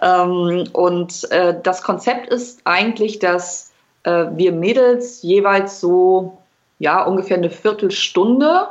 Ähm, 0.00 0.64
und 0.72 1.30
äh, 1.32 1.56
das 1.60 1.82
Konzept 1.82 2.28
ist 2.28 2.60
eigentlich, 2.64 3.18
dass 3.18 3.72
äh, 4.04 4.26
wir 4.36 4.52
Mädels 4.52 5.22
jeweils 5.22 5.80
so 5.80 6.38
ja 6.78 7.02
ungefähr 7.02 7.38
eine 7.38 7.50
Viertelstunde 7.50 8.68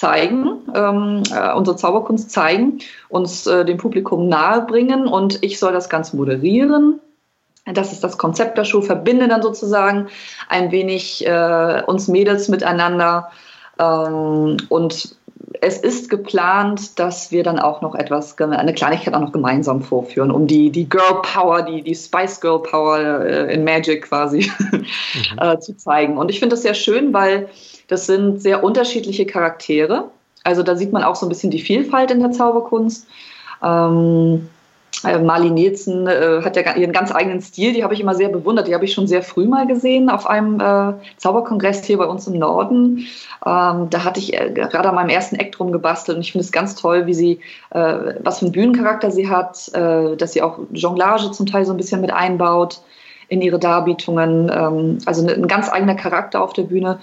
zeigen, 0.00 0.62
ähm, 0.74 1.22
äh, 1.30 1.52
unsere 1.52 1.76
Zauberkunst 1.76 2.30
zeigen, 2.30 2.78
uns 3.10 3.46
äh, 3.46 3.66
dem 3.66 3.76
Publikum 3.76 4.28
nahebringen 4.28 5.06
und 5.06 5.42
ich 5.42 5.58
soll 5.58 5.74
das 5.74 5.90
Ganze 5.90 6.16
moderieren. 6.16 7.00
Das 7.66 7.92
ist 7.92 8.02
das 8.02 8.16
Konzept 8.16 8.56
der 8.56 8.64
Show, 8.64 8.80
verbinde 8.80 9.28
dann 9.28 9.42
sozusagen 9.42 10.08
ein 10.48 10.72
wenig 10.72 11.26
äh, 11.26 11.82
uns 11.86 12.08
Mädels 12.08 12.48
miteinander. 12.48 13.30
Ähm, 13.78 14.56
und 14.70 15.16
es 15.60 15.76
ist 15.76 16.08
geplant, 16.08 16.98
dass 16.98 17.30
wir 17.30 17.42
dann 17.42 17.58
auch 17.58 17.82
noch 17.82 17.94
etwas, 17.94 18.38
eine 18.38 18.72
Kleinigkeit 18.72 19.12
auch 19.12 19.20
noch 19.20 19.32
gemeinsam 19.32 19.82
vorführen, 19.82 20.30
um 20.30 20.46
die, 20.46 20.70
die 20.70 20.88
Girl 20.88 21.20
Power, 21.22 21.60
die, 21.60 21.82
die 21.82 21.94
Spice 21.94 22.40
Girl 22.40 22.62
Power 22.62 23.20
äh, 23.20 23.52
in 23.52 23.64
Magic 23.64 24.08
quasi 24.08 24.50
mhm. 24.72 24.84
äh, 25.38 25.58
zu 25.58 25.76
zeigen. 25.76 26.16
Und 26.16 26.30
ich 26.30 26.38
finde 26.38 26.54
das 26.54 26.62
sehr 26.62 26.72
schön, 26.72 27.12
weil 27.12 27.50
das 27.90 28.06
sind 28.06 28.40
sehr 28.40 28.62
unterschiedliche 28.62 29.26
Charaktere. 29.26 30.10
Also 30.44 30.62
da 30.62 30.76
sieht 30.76 30.92
man 30.92 31.02
auch 31.02 31.16
so 31.16 31.26
ein 31.26 31.28
bisschen 31.28 31.50
die 31.50 31.58
Vielfalt 31.58 32.12
in 32.12 32.20
der 32.20 32.30
Zauberkunst. 32.30 33.06
Ähm, 33.62 34.48
äh, 35.04 35.18
Marlene 35.18 35.54
Nielsen 35.54 36.06
äh, 36.06 36.40
hat 36.42 36.56
ja 36.56 36.76
ihren 36.76 36.92
ganz 36.92 37.12
eigenen 37.12 37.40
Stil, 37.40 37.72
die 37.72 37.82
habe 37.82 37.94
ich 37.94 38.00
immer 38.00 38.14
sehr 38.14 38.28
bewundert. 38.28 38.68
Die 38.68 38.74
habe 38.74 38.84
ich 38.84 38.92
schon 38.92 39.08
sehr 39.08 39.22
früh 39.22 39.46
mal 39.46 39.66
gesehen 39.66 40.08
auf 40.08 40.28
einem 40.28 40.60
äh, 40.60 40.92
Zauberkongress 41.16 41.84
hier 41.84 41.98
bei 41.98 42.06
uns 42.06 42.28
im 42.28 42.38
Norden. 42.38 43.06
Ähm, 43.44 43.90
da 43.90 44.04
hatte 44.04 44.20
ich 44.20 44.34
äh, 44.34 44.50
gerade 44.50 44.88
an 44.88 44.94
meinem 44.94 45.08
ersten 45.08 45.34
Eck 45.34 45.50
drum 45.50 45.72
gebastelt 45.72 46.16
und 46.16 46.22
ich 46.22 46.30
finde 46.30 46.44
es 46.44 46.52
ganz 46.52 46.76
toll, 46.76 47.06
wie 47.06 47.14
sie, 47.14 47.40
äh, 47.70 48.14
was 48.20 48.38
für 48.38 48.46
einen 48.46 48.52
Bühnencharakter 48.52 49.10
sie 49.10 49.28
hat, 49.28 49.68
äh, 49.74 50.16
dass 50.16 50.32
sie 50.32 50.42
auch 50.42 50.60
Jonglage 50.72 51.32
zum 51.32 51.46
Teil 51.46 51.64
so 51.64 51.72
ein 51.72 51.76
bisschen 51.76 52.00
mit 52.00 52.12
einbaut 52.12 52.82
in 53.30 53.40
ihre 53.40 53.60
Darbietungen. 53.60 54.50
Ähm, 54.52 54.98
also 55.06 55.26
ein 55.26 55.46
ganz 55.46 55.72
eigener 55.72 55.94
Charakter 55.94 56.42
auf 56.42 56.52
der 56.52 56.64
Bühne. 56.64 56.98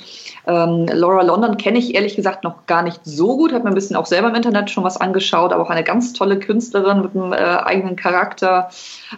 Ähm, 0.45 0.85
Laura 0.91 1.23
London 1.23 1.55
kenne 1.57 1.79
ich 1.79 1.95
ehrlich 1.95 2.17
gesagt 2.17 2.43
noch 2.43 2.65
gar 2.67 2.83
nicht 2.83 2.99
so 3.03 3.37
gut, 3.37 3.53
habe 3.53 3.63
mir 3.63 3.71
ein 3.71 3.75
bisschen 3.75 3.95
auch 3.95 4.05
selber 4.05 4.27
im 4.27 4.35
Internet 4.35 4.69
schon 4.69 4.83
was 4.83 4.99
angeschaut, 4.99 5.53
aber 5.53 5.63
auch 5.63 5.69
eine 5.69 5.85
ganz 5.85 6.11
tolle 6.11 6.37
Künstlerin 6.37 7.01
mit 7.01 7.15
einem 7.15 7.31
äh, 7.31 7.37
eigenen 7.37 7.95
Charakter. 7.95 8.69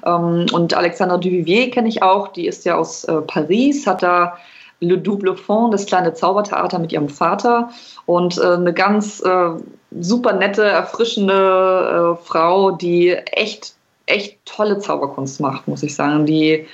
Ähm, 0.05 0.45
und 0.53 0.76
Alexandra 0.76 1.18
Duvivier 1.18 1.72
kenne 1.72 1.89
ich 1.89 2.03
auch, 2.03 2.28
die 2.28 2.45
ist 2.45 2.64
ja 2.66 2.76
aus 2.76 3.03
äh, 3.05 3.22
Paris, 3.22 3.88
hat 3.88 4.03
da 4.03 4.38
Le 4.80 4.97
Double 4.97 5.36
Fond, 5.36 5.74
das 5.74 5.88
kleine 5.88 6.14
Zaubertheater 6.14 6.78
mit 6.78 6.91
ihrem 6.93 7.10
Vater 7.10 7.72
und 8.05 8.38
äh, 8.38 8.53
eine 8.53 8.72
ganz 8.72 9.20
äh, 9.22 9.49
super 9.99 10.34
nette, 10.34 10.64
erfrischende 10.64 12.18
äh, 12.20 12.24
Frau, 12.24 12.72
die 12.72 13.10
echt, 13.10 13.74
echt 14.05 14.38
tolle 14.45 14.78
Zauberkunst 14.78 15.41
macht, 15.41 15.68
muss 15.68 15.82
ich 15.82 15.95
sagen. 15.95 16.28
Die 16.28 16.68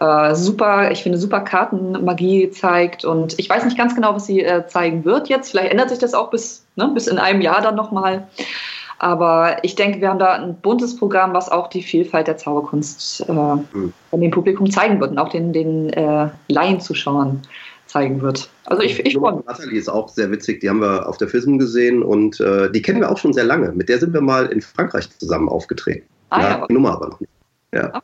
äh, 0.00 0.34
super, 0.34 0.90
ich 0.90 1.02
finde, 1.02 1.18
super 1.18 1.40
Kartenmagie 1.40 2.50
zeigt. 2.50 3.04
Und 3.04 3.38
ich 3.38 3.50
weiß 3.50 3.64
nicht 3.64 3.76
ganz 3.76 3.94
genau, 3.94 4.14
was 4.14 4.26
sie 4.26 4.42
äh, 4.42 4.66
zeigen 4.66 5.04
wird 5.04 5.28
jetzt. 5.28 5.50
Vielleicht 5.50 5.72
ändert 5.72 5.90
sich 5.90 5.98
das 5.98 6.14
auch 6.14 6.30
bis, 6.30 6.64
ne, 6.76 6.90
bis 6.94 7.08
in 7.08 7.18
einem 7.18 7.40
Jahr 7.40 7.60
dann 7.60 7.74
nochmal. 7.74 8.28
Aber 9.00 9.58
ich 9.62 9.74
denke, 9.74 10.00
wir 10.00 10.08
haben 10.08 10.18
da 10.18 10.32
ein 10.34 10.56
buntes 10.56 10.96
Programm, 10.96 11.32
was 11.32 11.48
auch 11.48 11.68
die 11.68 11.82
Vielfalt 11.82 12.26
der 12.26 12.36
Zauberkunst 12.36 13.28
äh, 13.28 13.32
mhm. 13.32 13.92
dem 14.12 14.30
Publikum 14.30 14.70
zeigen 14.70 15.00
wird 15.00 15.12
und 15.12 15.18
auch 15.18 15.28
den, 15.28 15.52
den 15.52 15.90
äh, 15.90 16.28
Laienzuschauern 16.48 17.42
zeigen 17.86 18.20
wird. 18.20 18.50
Also 18.66 18.82
ich, 18.82 18.98
ich 19.04 19.16
freue 19.16 19.36
mich. 19.36 19.46
Nathalie 19.46 19.78
ist 19.78 19.88
auch 19.88 20.08
sehr 20.08 20.30
witzig, 20.30 20.60
die 20.60 20.68
haben 20.68 20.80
wir 20.80 21.08
auf 21.08 21.16
der 21.16 21.28
FISM 21.28 21.58
gesehen 21.58 22.02
und 22.02 22.38
äh, 22.40 22.70
die 22.70 22.82
kennen 22.82 23.00
wir 23.00 23.10
auch 23.10 23.18
schon 23.18 23.32
sehr 23.32 23.44
lange. 23.44 23.72
Mit 23.72 23.88
der 23.88 23.98
sind 23.98 24.12
wir 24.12 24.20
mal 24.20 24.46
in 24.46 24.60
Frankreich 24.60 25.08
zusammen 25.18 25.48
aufgetreten. 25.48 26.06
Ah, 26.30 26.42
ja, 26.42 26.48
ja. 26.58 26.66
Nummer 26.68 26.92
aber 26.92 27.08
noch 27.08 27.20
nicht. 27.20 27.30
Ja. 27.72 28.02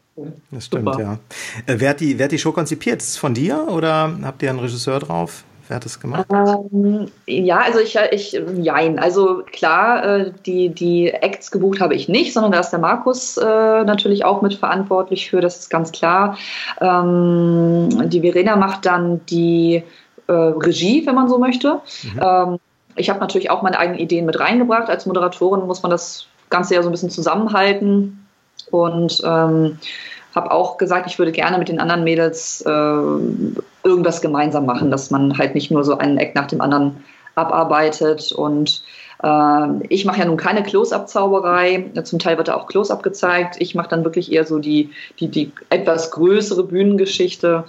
Das 0.51 0.67
stimmt, 0.67 0.85
Super. 0.85 1.01
ja. 1.01 1.19
Äh, 1.67 1.77
wer, 1.79 1.91
hat 1.91 2.01
die, 2.01 2.19
wer 2.19 2.25
hat 2.25 2.33
die 2.33 2.39
Show 2.39 2.53
konzipiert? 2.53 3.01
Ist 3.01 3.11
es 3.11 3.17
von 3.17 3.35
dir 3.35 3.67
oder 3.69 4.17
habt 4.23 4.43
ihr 4.43 4.51
einen 4.51 4.61
Regisseur 4.61 5.01
drauf? 5.01 5.45
Wer 5.67 5.77
hat 5.77 5.85
das 5.87 5.99
gemacht? 5.99 6.27
Ähm, 6.31 7.11
ja, 7.27 7.61
also 7.61 7.79
ich, 7.79 7.97
ich, 8.12 8.39
jein. 8.59 8.99
Also 8.99 9.43
klar, 9.51 10.05
äh, 10.05 10.33
die, 10.45 10.69
die 10.69 11.11
Acts 11.11 11.51
gebucht 11.51 11.81
habe 11.81 11.95
ich 11.95 12.09
nicht, 12.09 12.35
sondern 12.35 12.53
da 12.53 12.61
ist 12.61 12.71
der 12.71 12.79
Markus 12.79 13.39
äh, 13.39 13.45
natürlich 13.45 14.27
auch 14.27 14.43
mitverantwortlich 14.43 15.31
für, 15.31 15.41
das 15.41 15.61
ist 15.61 15.71
ganz 15.71 15.91
klar. 15.91 16.37
Ähm, 16.83 18.11
die 18.11 18.21
Verena 18.21 18.57
macht 18.57 18.85
dann 18.85 19.25
die 19.27 19.83
äh, 20.27 20.33
Regie, 20.33 21.07
wenn 21.07 21.15
man 21.15 21.31
so 21.31 21.39
möchte. 21.39 21.81
Mhm. 22.03 22.21
Ähm, 22.21 22.59
ich 22.97 23.09
habe 23.09 23.21
natürlich 23.21 23.51
auch 23.51 23.62
meine 23.62 23.79
eigenen 23.79 23.99
Ideen 23.99 24.27
mit 24.27 24.39
reingebracht. 24.39 24.91
Als 24.91 25.07
Moderatorin 25.07 25.67
muss 25.67 25.83
man 25.83 25.91
das 25.91 26.27
Ganze 26.51 26.75
ja 26.75 26.83
so 26.83 26.91
ein 26.91 26.93
bisschen 26.93 27.11
zusammenhalten 27.11 28.24
und 28.71 29.21
ähm, 29.25 29.79
habe 30.35 30.51
auch 30.51 30.79
gesagt, 30.79 31.09
ich 31.09 31.19
würde 31.19 31.33
gerne 31.33 31.59
mit 31.59 31.69
den 31.69 31.81
anderen 31.81 32.05
Mädels 32.05 32.62
äh, 32.67 32.71
irgendwas 32.71 34.21
gemeinsam 34.21 34.67
machen, 34.67 34.91
dass 34.91 35.11
man 35.11 35.39
halt 35.39 35.55
nicht 35.55 35.71
nur 35.71 35.85
so 35.85 35.97
einen 35.99 36.19
Eck 36.19 36.35
nach 36.35 36.47
dem 36.47 36.61
anderen 36.61 37.05
abarbeitet. 37.35 38.33
Und 38.33 38.83
äh, 39.23 39.87
ich 39.89 40.05
mache 40.05 40.19
ja 40.21 40.25
nun 40.25 40.37
keine 40.37 40.62
Close-up-Zauberei. 40.62 41.91
Zum 42.03 42.19
Teil 42.19 42.37
wird 42.37 42.49
da 42.49 42.57
auch 42.57 42.67
Close-up 42.67 43.03
gezeigt. 43.03 43.57
Ich 43.61 43.75
mache 43.75 43.89
dann 43.89 44.05
wirklich 44.05 44.33
eher 44.33 44.45
so 44.45 44.59
die, 44.59 44.91
die, 45.21 45.29
die 45.29 45.53
etwas 45.71 46.11
größere 46.11 46.65
Bühnengeschichte 46.65 47.65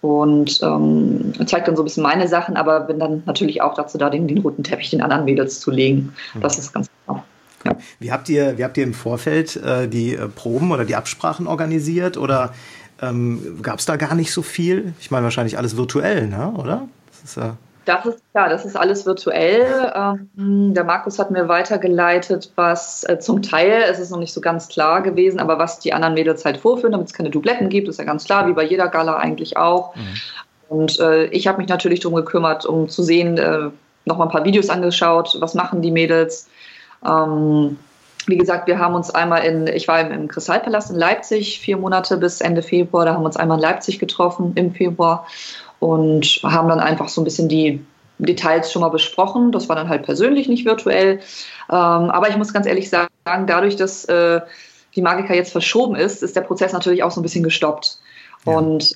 und 0.00 0.60
ähm, 0.62 1.32
zeige 1.46 1.66
dann 1.66 1.76
so 1.76 1.82
ein 1.82 1.86
bisschen 1.86 2.04
meine 2.04 2.28
Sachen, 2.28 2.56
aber 2.56 2.80
bin 2.80 3.00
dann 3.00 3.24
natürlich 3.26 3.62
auch 3.62 3.74
dazu 3.74 3.98
da, 3.98 4.10
den, 4.10 4.28
den 4.28 4.38
roten 4.38 4.62
Teppich 4.62 4.90
den 4.90 5.02
anderen 5.02 5.24
Mädels 5.24 5.60
zu 5.60 5.72
legen. 5.72 6.14
Das 6.40 6.56
ist 6.56 6.72
ganz 6.72 6.88
klar. 7.04 7.24
Wie 7.98 8.12
habt 8.12 8.28
ihr, 8.28 8.58
wie 8.58 8.64
habt 8.64 8.76
ihr 8.76 8.84
im 8.84 8.94
Vorfeld 8.94 9.56
äh, 9.56 9.88
die 9.88 10.14
äh, 10.14 10.28
Proben 10.28 10.72
oder 10.72 10.84
die 10.84 10.96
Absprachen 10.96 11.46
organisiert 11.46 12.16
oder 12.16 12.54
ähm, 13.00 13.60
gab 13.62 13.78
es 13.78 13.86
da 13.86 13.96
gar 13.96 14.14
nicht 14.14 14.32
so 14.32 14.42
viel? 14.42 14.94
Ich 15.00 15.10
meine 15.10 15.24
wahrscheinlich 15.24 15.58
alles 15.58 15.76
virtuell, 15.76 16.28
ne? 16.28 16.52
oder? 16.56 16.88
Das 17.10 17.30
ist, 17.30 17.36
äh 17.36 17.50
Das 17.84 18.06
ist 18.06 18.22
klar, 18.32 18.48
das 18.48 18.64
ist 18.64 18.76
alles 18.76 19.06
virtuell. 19.06 19.92
Ähm, 19.94 20.74
der 20.74 20.84
Markus 20.84 21.18
hat 21.18 21.30
mir 21.30 21.48
weitergeleitet, 21.48 22.52
was 22.54 23.04
äh, 23.08 23.18
zum 23.18 23.42
Teil, 23.42 23.84
es 23.90 23.98
ist 23.98 24.10
noch 24.10 24.18
nicht 24.18 24.32
so 24.32 24.40
ganz 24.40 24.68
klar 24.68 25.02
gewesen, 25.02 25.40
aber 25.40 25.58
was 25.58 25.78
die 25.78 25.92
anderen 25.92 26.14
Mädels 26.14 26.44
halt 26.44 26.58
vorführen, 26.58 26.92
damit 26.92 27.08
es 27.08 27.14
keine 27.14 27.30
Dubletten 27.30 27.68
gibt, 27.68 27.88
ist 27.88 27.98
ja 27.98 28.04
ganz 28.04 28.24
klar, 28.24 28.46
wie 28.46 28.52
bei 28.52 28.64
jeder 28.64 28.88
Gala 28.88 29.16
eigentlich 29.16 29.56
auch. 29.56 29.94
Mhm. 29.96 30.14
Und 30.68 31.00
äh, 31.00 31.26
ich 31.26 31.46
habe 31.46 31.58
mich 31.58 31.68
natürlich 31.68 32.00
darum 32.00 32.16
gekümmert, 32.16 32.66
um 32.66 32.88
zu 32.88 33.02
sehen, 33.02 33.38
äh, 33.38 33.70
nochmal 34.04 34.26
ein 34.26 34.32
paar 34.32 34.44
Videos 34.44 34.68
angeschaut, 34.68 35.36
was 35.40 35.54
machen 35.54 35.80
die 35.82 35.90
Mädels. 35.90 36.48
Ähm, 37.04 37.78
wie 38.26 38.36
gesagt, 38.36 38.66
wir 38.66 38.78
haben 38.78 38.94
uns 38.94 39.10
einmal 39.10 39.44
in, 39.44 39.66
ich 39.66 39.88
war 39.88 40.00
im, 40.00 40.12
im 40.12 40.28
Kristallpalast 40.28 40.90
in 40.90 40.96
Leipzig, 40.96 41.60
vier 41.60 41.78
Monate 41.78 42.16
bis 42.16 42.40
Ende 42.40 42.62
Februar, 42.62 43.06
da 43.06 43.14
haben 43.14 43.22
wir 43.22 43.26
uns 43.26 43.36
einmal 43.36 43.58
in 43.58 43.62
Leipzig 43.62 43.98
getroffen 43.98 44.52
im 44.54 44.72
Februar 44.72 45.26
und 45.80 46.40
haben 46.42 46.68
dann 46.68 46.80
einfach 46.80 47.08
so 47.08 47.20
ein 47.20 47.24
bisschen 47.24 47.48
die 47.48 47.84
Details 48.18 48.72
schon 48.72 48.82
mal 48.82 48.88
besprochen. 48.88 49.52
Das 49.52 49.68
war 49.68 49.76
dann 49.76 49.88
halt 49.88 50.02
persönlich, 50.02 50.48
nicht 50.48 50.64
virtuell. 50.64 51.20
Ähm, 51.70 52.10
aber 52.10 52.28
ich 52.28 52.36
muss 52.36 52.52
ganz 52.52 52.66
ehrlich 52.66 52.90
sagen, 52.90 53.08
dadurch, 53.46 53.76
dass 53.76 54.04
äh, 54.06 54.40
die 54.94 55.02
Magica 55.02 55.34
jetzt 55.34 55.52
verschoben 55.52 55.94
ist, 55.94 56.22
ist 56.22 56.34
der 56.34 56.40
Prozess 56.42 56.72
natürlich 56.72 57.02
auch 57.02 57.10
so 57.10 57.20
ein 57.20 57.22
bisschen 57.22 57.44
gestoppt. 57.44 57.98
Ja. 58.44 58.54
Und 58.54 58.94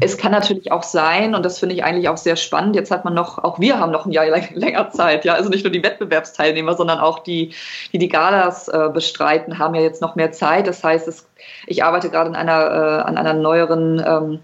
es 0.00 0.18
kann 0.18 0.32
natürlich 0.32 0.72
auch 0.72 0.82
sein, 0.82 1.34
und 1.34 1.44
das 1.44 1.60
finde 1.60 1.76
ich 1.76 1.84
eigentlich 1.84 2.08
auch 2.08 2.16
sehr 2.16 2.34
spannend, 2.34 2.74
jetzt 2.74 2.90
hat 2.90 3.04
man 3.04 3.14
noch, 3.14 3.38
auch 3.38 3.60
wir 3.60 3.78
haben 3.78 3.92
noch 3.92 4.04
ein 4.04 4.12
Jahr 4.12 4.26
länger 4.54 4.90
Zeit, 4.90 5.24
ja, 5.24 5.34
also 5.34 5.48
nicht 5.48 5.62
nur 5.64 5.70
die 5.70 5.82
Wettbewerbsteilnehmer, 5.82 6.74
sondern 6.74 6.98
auch 6.98 7.20
die, 7.20 7.52
die 7.92 7.98
die 7.98 8.08
Galas 8.08 8.66
äh, 8.68 8.90
bestreiten, 8.92 9.58
haben 9.58 9.74
ja 9.74 9.82
jetzt 9.82 10.02
noch 10.02 10.16
mehr 10.16 10.32
Zeit. 10.32 10.66
Das 10.66 10.82
heißt, 10.82 11.06
es, 11.06 11.28
ich 11.66 11.84
arbeite 11.84 12.10
gerade 12.10 12.30
an 12.30 12.36
einer, 12.36 12.52
äh, 12.52 13.02
an 13.02 13.16
einer 13.16 13.34
neueren 13.34 14.02
ähm, 14.04 14.40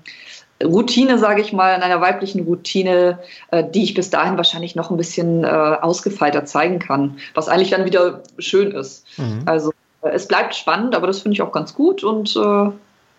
Routine, 0.63 1.19
sage 1.19 1.41
ich 1.41 1.53
mal, 1.53 1.75
in 1.75 1.83
einer 1.83 2.01
weiblichen 2.01 2.45
Routine, 2.45 3.19
äh, 3.51 3.65
die 3.65 3.83
ich 3.83 3.95
bis 3.95 4.11
dahin 4.11 4.37
wahrscheinlich 4.37 4.77
noch 4.77 4.91
ein 4.91 4.97
bisschen 4.97 5.43
äh, 5.43 5.49
ausgefeilter 5.49 6.45
zeigen 6.45 6.79
kann, 6.79 7.19
was 7.35 7.49
eigentlich 7.49 7.71
dann 7.71 7.85
wieder 7.85 8.23
schön 8.39 8.71
ist. 8.71 9.07
Mhm. 9.19 9.43
Also 9.47 9.73
äh, 10.03 10.11
es 10.11 10.29
bleibt 10.29 10.55
spannend, 10.55 10.95
aber 10.95 11.09
das 11.09 11.21
finde 11.21 11.35
ich 11.35 11.43
auch 11.43 11.53
ganz 11.53 11.75
gut 11.75 12.05
und 12.05 12.37
äh, 12.37 12.71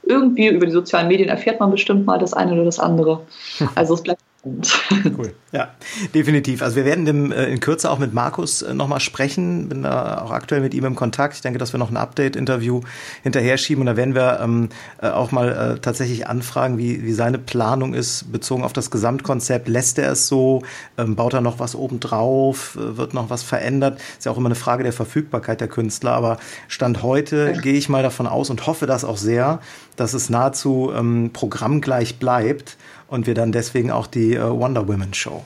irgendwie 0.09 0.47
über 0.47 0.65
die 0.65 0.71
sozialen 0.71 1.07
Medien 1.07 1.29
erfährt 1.29 1.59
man 1.59 1.71
bestimmt 1.71 2.05
mal 2.05 2.17
das 2.17 2.33
eine 2.33 2.53
oder 2.53 2.65
das 2.65 2.79
andere. 2.79 3.21
Also 3.75 3.93
es 3.93 4.03
bleibt 4.03 4.21
Cool. 4.43 5.33
Ja, 5.51 5.69
definitiv. 6.13 6.61
Also 6.61 6.75
wir 6.75 6.85
werden 6.85 7.05
dem, 7.05 7.31
äh, 7.31 7.45
in 7.45 7.59
Kürze 7.59 7.89
auch 7.89 7.97
mit 7.97 8.13
Markus 8.13 8.61
äh, 8.61 8.75
nochmal 8.75 8.99
sprechen. 8.99 9.67
Bin 9.67 9.81
da 9.81 10.21
auch 10.21 10.29
aktuell 10.29 10.61
mit 10.61 10.75
ihm 10.75 10.85
im 10.85 10.93
Kontakt. 10.93 11.33
Ich 11.33 11.41
denke, 11.41 11.57
dass 11.57 11.73
wir 11.73 11.79
noch 11.79 11.89
ein 11.89 11.97
Update-Interview 11.97 12.81
hinterher 13.23 13.57
schieben 13.57 13.81
und 13.81 13.87
da 13.87 13.97
werden 13.97 14.13
wir 14.13 14.39
ähm, 14.43 14.69
äh, 15.01 15.09
auch 15.09 15.31
mal 15.31 15.49
äh, 15.49 15.79
tatsächlich 15.79 16.27
anfragen, 16.27 16.77
wie, 16.77 17.01
wie 17.03 17.13
seine 17.13 17.39
Planung 17.39 17.95
ist, 17.95 18.31
bezogen 18.31 18.63
auf 18.63 18.73
das 18.73 18.91
Gesamtkonzept. 18.91 19.67
Lässt 19.67 19.97
er 19.97 20.11
es 20.11 20.27
so? 20.27 20.61
Ähm, 20.99 21.15
baut 21.15 21.33
er 21.33 21.41
noch 21.41 21.57
was 21.57 21.73
obendrauf? 21.73 22.75
Äh, 22.75 22.97
wird 22.97 23.15
noch 23.15 23.31
was 23.31 23.41
verändert? 23.41 23.99
Ist 24.19 24.25
ja 24.25 24.31
auch 24.31 24.37
immer 24.37 24.49
eine 24.49 24.55
Frage 24.55 24.83
der 24.83 24.93
Verfügbarkeit 24.93 25.61
der 25.61 25.67
Künstler. 25.67 26.11
Aber 26.11 26.37
Stand 26.67 27.01
heute 27.01 27.53
ja. 27.55 27.59
gehe 27.59 27.73
ich 27.73 27.89
mal 27.89 28.03
davon 28.03 28.27
aus 28.27 28.51
und 28.51 28.67
hoffe 28.67 28.85
das 28.85 29.03
auch 29.03 29.17
sehr, 29.17 29.61
dass 29.95 30.13
es 30.13 30.29
nahezu 30.29 30.91
ähm, 30.95 31.31
programmgleich 31.33 32.19
bleibt 32.19 32.77
und 33.09 33.27
wir 33.27 33.33
dann 33.33 33.51
deswegen 33.51 33.91
auch 33.91 34.07
die 34.07 34.35
äh, 34.35 34.49
Wonder 34.49 34.87
Woman 34.87 35.13
Show 35.13 35.43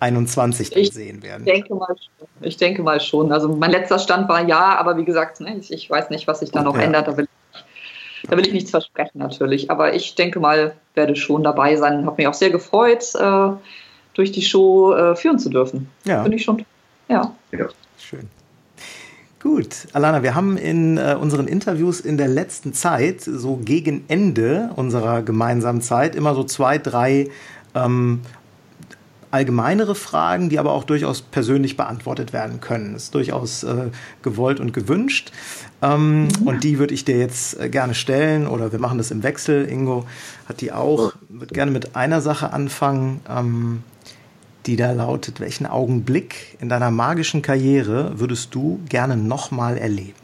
21 0.00 0.76
ich 0.76 0.92
sehen 0.92 1.22
werden. 1.22 1.46
Denke 1.46 1.74
mal 1.74 1.88
schon. 1.88 2.28
Ich 2.42 2.56
denke 2.56 2.82
mal 2.82 3.00
schon. 3.00 3.32
Also 3.32 3.48
mein 3.48 3.70
letzter 3.70 3.98
Stand 3.98 4.28
war 4.28 4.46
ja, 4.46 4.78
aber 4.78 4.96
wie 4.98 5.04
gesagt, 5.04 5.40
ne, 5.40 5.56
ich, 5.58 5.72
ich, 5.72 5.88
weiß 5.88 6.10
nicht, 6.10 6.26
was 6.26 6.40
sich 6.40 6.50
da 6.50 6.62
noch 6.62 6.76
ja. 6.76 6.82
ändert. 6.82 7.08
Da 7.08 7.16
will, 7.16 7.28
ich, 8.22 8.28
da 8.28 8.36
will 8.36 8.46
ich 8.46 8.52
nichts 8.52 8.70
versprechen 8.70 9.18
natürlich. 9.18 9.70
Aber 9.70 9.94
ich 9.94 10.14
denke 10.14 10.38
mal, 10.38 10.76
werde 10.94 11.16
schon 11.16 11.42
dabei 11.42 11.76
sein. 11.76 12.04
Habe 12.04 12.16
mich 12.18 12.26
auch 12.26 12.34
sehr 12.34 12.50
gefreut, 12.50 13.14
äh, 13.14 13.50
durch 14.14 14.32
die 14.32 14.42
Show 14.42 14.92
äh, 14.92 15.16
führen 15.16 15.38
zu 15.38 15.48
dürfen. 15.48 15.90
Ja. 16.04 16.22
Finde 16.22 16.36
ich 16.36 16.44
schon. 16.44 16.64
Ja. 17.08 17.34
ja. 17.52 17.68
Schön. 17.98 18.28
Gut, 19.46 19.86
Alana, 19.92 20.24
wir 20.24 20.34
haben 20.34 20.56
in 20.56 20.98
äh, 20.98 21.16
unseren 21.18 21.46
Interviews 21.46 22.00
in 22.00 22.16
der 22.16 22.26
letzten 22.26 22.72
Zeit, 22.72 23.20
so 23.20 23.54
gegen 23.56 24.02
Ende 24.08 24.70
unserer 24.74 25.22
gemeinsamen 25.22 25.82
Zeit, 25.82 26.16
immer 26.16 26.34
so 26.34 26.42
zwei, 26.42 26.78
drei 26.78 27.28
ähm, 27.72 28.22
allgemeinere 29.30 29.94
Fragen, 29.94 30.48
die 30.48 30.58
aber 30.58 30.72
auch 30.72 30.82
durchaus 30.82 31.22
persönlich 31.22 31.76
beantwortet 31.76 32.32
werden 32.32 32.60
können. 32.60 32.96
Ist 32.96 33.14
durchaus 33.14 33.62
äh, 33.62 33.90
gewollt 34.22 34.58
und 34.58 34.72
gewünscht. 34.72 35.30
Ähm, 35.80 36.24
mhm. 36.24 36.28
Und 36.44 36.64
die 36.64 36.80
würde 36.80 36.92
ich 36.92 37.04
dir 37.04 37.16
jetzt 37.16 37.60
äh, 37.60 37.68
gerne 37.68 37.94
stellen 37.94 38.48
oder 38.48 38.72
wir 38.72 38.80
machen 38.80 38.98
das 38.98 39.12
im 39.12 39.22
Wechsel. 39.22 39.70
Ingo 39.70 40.06
hat 40.48 40.60
die 40.60 40.72
auch. 40.72 41.12
Würde 41.28 41.54
gerne 41.54 41.70
mit 41.70 41.94
einer 41.94 42.20
Sache 42.20 42.52
anfangen. 42.52 43.20
Ähm, 43.30 43.84
die 44.66 44.76
da 44.76 44.92
lautet, 44.92 45.40
welchen 45.40 45.66
Augenblick 45.66 46.56
in 46.60 46.68
deiner 46.68 46.90
magischen 46.90 47.42
Karriere 47.42 48.18
würdest 48.18 48.54
du 48.54 48.80
gerne 48.88 49.16
nochmal 49.16 49.78
erleben? 49.78 50.14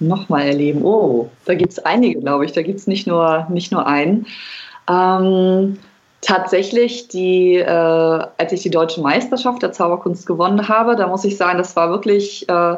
Nochmal 0.00 0.42
erleben, 0.46 0.82
oh, 0.84 1.30
da 1.44 1.54
gibt 1.54 1.72
es 1.72 1.78
einige, 1.78 2.20
glaube 2.20 2.44
ich. 2.44 2.52
Da 2.52 2.62
gibt 2.62 2.78
es 2.80 2.86
nicht 2.86 3.06
nur, 3.06 3.46
nicht 3.48 3.72
nur 3.72 3.86
einen. 3.86 4.26
Ähm, 4.90 5.78
tatsächlich, 6.20 7.08
die, 7.08 7.54
äh, 7.54 7.64
als 7.66 8.52
ich 8.52 8.62
die 8.62 8.70
deutsche 8.70 9.00
Meisterschaft 9.00 9.62
der 9.62 9.72
Zauberkunst 9.72 10.26
gewonnen 10.26 10.68
habe, 10.68 10.96
da 10.96 11.06
muss 11.06 11.24
ich 11.24 11.36
sagen, 11.36 11.58
das 11.58 11.76
war 11.76 11.90
wirklich 11.90 12.48
äh, 12.48 12.76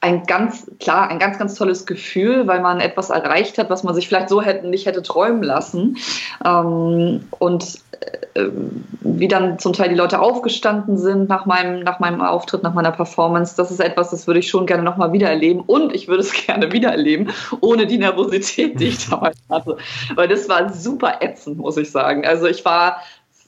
ein 0.00 0.24
ganz, 0.24 0.70
klar, 0.80 1.08
ein 1.08 1.18
ganz, 1.18 1.38
ganz 1.38 1.54
tolles 1.54 1.86
Gefühl, 1.86 2.46
weil 2.46 2.60
man 2.60 2.80
etwas 2.80 3.10
erreicht 3.10 3.58
hat, 3.58 3.68
was 3.68 3.84
man 3.84 3.94
sich 3.94 4.08
vielleicht 4.08 4.30
so 4.30 4.40
hätte, 4.40 4.66
nicht 4.66 4.86
hätte 4.86 5.02
träumen 5.02 5.42
lassen. 5.42 5.98
Ähm, 6.44 7.28
und 7.38 7.78
wie 9.02 9.28
dann 9.28 9.58
zum 9.58 9.72
Teil 9.72 9.90
die 9.90 9.94
Leute 9.94 10.20
aufgestanden 10.20 10.96
sind 10.96 11.28
nach 11.28 11.46
meinem, 11.46 11.80
nach 11.80 12.00
meinem 12.00 12.20
Auftritt, 12.20 12.62
nach 12.62 12.74
meiner 12.74 12.92
Performance, 12.92 13.56
das 13.56 13.70
ist 13.70 13.80
etwas, 13.80 14.10
das 14.10 14.26
würde 14.26 14.40
ich 14.40 14.48
schon 14.48 14.66
gerne 14.66 14.82
nochmal 14.82 15.12
wiedererleben 15.12 15.62
und 15.62 15.94
ich 15.94 16.08
würde 16.08 16.22
es 16.22 16.32
gerne 16.46 16.72
wiedererleben, 16.72 17.30
ohne 17.60 17.86
die 17.86 17.98
Nervosität, 17.98 18.80
die 18.80 18.88
ich 18.88 19.08
damals 19.08 19.36
hatte. 19.48 19.76
Weil 20.14 20.28
das 20.28 20.48
war 20.48 20.72
super 20.72 21.18
ätzend, 21.20 21.58
muss 21.58 21.76
ich 21.76 21.90
sagen. 21.90 22.24
Also 22.24 22.46
ich 22.46 22.64
war, 22.64 23.02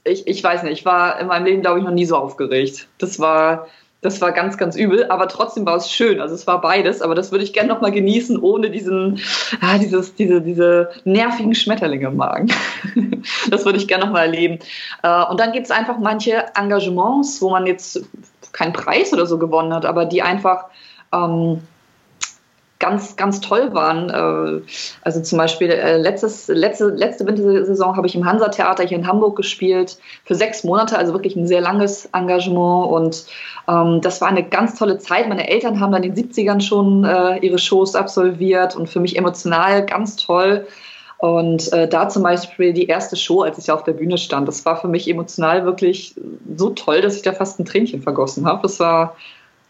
ich, 0.05 0.27
ich 0.27 0.43
weiß 0.43 0.65
nicht, 0.65 0.73
ich 0.73 0.85
war 0.85 1.21
in 1.21 1.29
meinem 1.29 1.47
Leben, 1.47 1.63
glaube 1.63 1.79
ich, 1.79 1.85
noch 1.85 1.93
nie 1.93 2.07
so 2.07 2.17
aufgeregt. 2.17 2.89
Das 2.99 3.19
war, 3.19 3.69
das 4.03 4.21
war 4.21 4.33
ganz, 4.33 4.59
ganz 4.59 4.77
übel, 4.77 5.07
aber 5.11 5.29
trotzdem 5.29 5.65
war 5.65 5.77
es 5.77 5.91
schön. 5.91 6.21
Also 6.21 6.35
es 6.35 6.47
war 6.47 6.61
beides, 6.61 7.01
aber 7.01 7.15
das 7.15 7.31
würde 7.31 7.45
ich 7.45 7.53
gerne 7.53 7.69
nochmal 7.69 7.93
genießen, 7.93 8.37
ohne 8.39 8.69
diesen, 8.69 9.21
ah, 9.61 9.79
dieses, 9.79 10.17
diese, 10.17 10.41
diese 10.41 10.91
nervigen 11.05 11.55
Schmetterlinge 11.55 12.09
im 12.09 12.17
Magen. 12.17 12.53
das 13.51 13.65
würde 13.65 13.79
ich 13.79 13.87
gerne 13.87 14.05
nochmal 14.05 14.27
erleben. 14.27 14.59
Äh, 15.05 15.25
und 15.27 15.39
dann 15.39 15.53
gibt 15.53 15.67
es 15.67 15.71
einfach 15.71 15.99
manche 15.99 16.45
Engagements, 16.57 17.41
wo 17.41 17.51
man 17.51 17.67
jetzt 17.67 18.03
keinen 18.51 18.73
Preis 18.73 19.13
oder 19.13 19.25
so 19.25 19.39
gewonnen 19.39 19.73
hat, 19.73 19.87
aber 19.87 20.05
die 20.05 20.21
einfach 20.21 20.65
ähm, 21.13 21.63
ganz, 22.83 23.17
ganz 23.17 23.41
toll 23.41 23.73
waren. 23.73 24.11
Äh, 24.11 24.63
also 25.03 25.23
zum 25.23 25.39
Beispiel 25.39 25.71
äh, 25.71 25.97
letztes, 25.97 26.49
letzte, 26.49 26.89
letzte 26.89 27.25
Wintersaison 27.27 27.97
habe 27.97 28.09
ich 28.09 28.17
im 28.17 28.27
Hansa-Theater 28.27 28.85
hier 28.85 28.99
in 28.99 29.07
Hamburg 29.07 29.37
gespielt 29.37 29.99
für 30.25 30.35
sechs 30.35 30.65
Monate, 30.65 30.99
also 30.99 31.13
wirklich 31.13 31.37
ein 31.37 31.47
sehr 31.47 31.61
langes 31.61 32.07
Engagement 32.13 32.91
und 32.91 33.25
ähm, 33.69 34.01
das 34.03 34.21
war 34.21 34.29
eine 34.29 34.43
ganz 34.43 34.77
tolle 34.77 34.99
Zeit. 34.99 35.29
Meine 35.29 35.49
Eltern 35.49 35.79
haben 35.79 35.93
dann 35.93 36.03
in 36.03 36.15
den 36.15 36.29
70ern 36.29 36.61
schon 36.61 37.05
äh, 37.05 37.39
ihre 37.39 37.59
Shows 37.59 37.95
absolviert 37.95 38.75
und 38.75 38.89
für 38.89 38.99
mich 38.99 39.17
emotional 39.17 39.87
ganz 39.87 40.17
toll. 40.17 40.67
Und 41.19 41.73
äh, 41.73 41.87
da 41.87 42.09
zum 42.09 42.25
Beispiel 42.25 42.73
die 42.73 42.89
erste 42.89 43.15
Show, 43.15 43.43
als 43.43 43.57
ich 43.59 43.71
auf 43.71 43.85
der 43.85 43.93
Bühne 43.93 44.19
stand, 44.19 44.49
das 44.49 44.65
war 44.65 44.81
für 44.81 44.89
mich 44.89 45.09
emotional 45.09 45.65
wirklich 45.65 46.17
so 46.57 46.71
toll, 46.71 47.01
dass 47.01 47.15
ich 47.15 47.23
da 47.23 47.33
fast 47.33 47.61
ein 47.61 47.65
Tränchen 47.65 48.03
vergossen 48.03 48.45
habe. 48.45 48.63
Das 48.63 48.81
war 48.81 49.15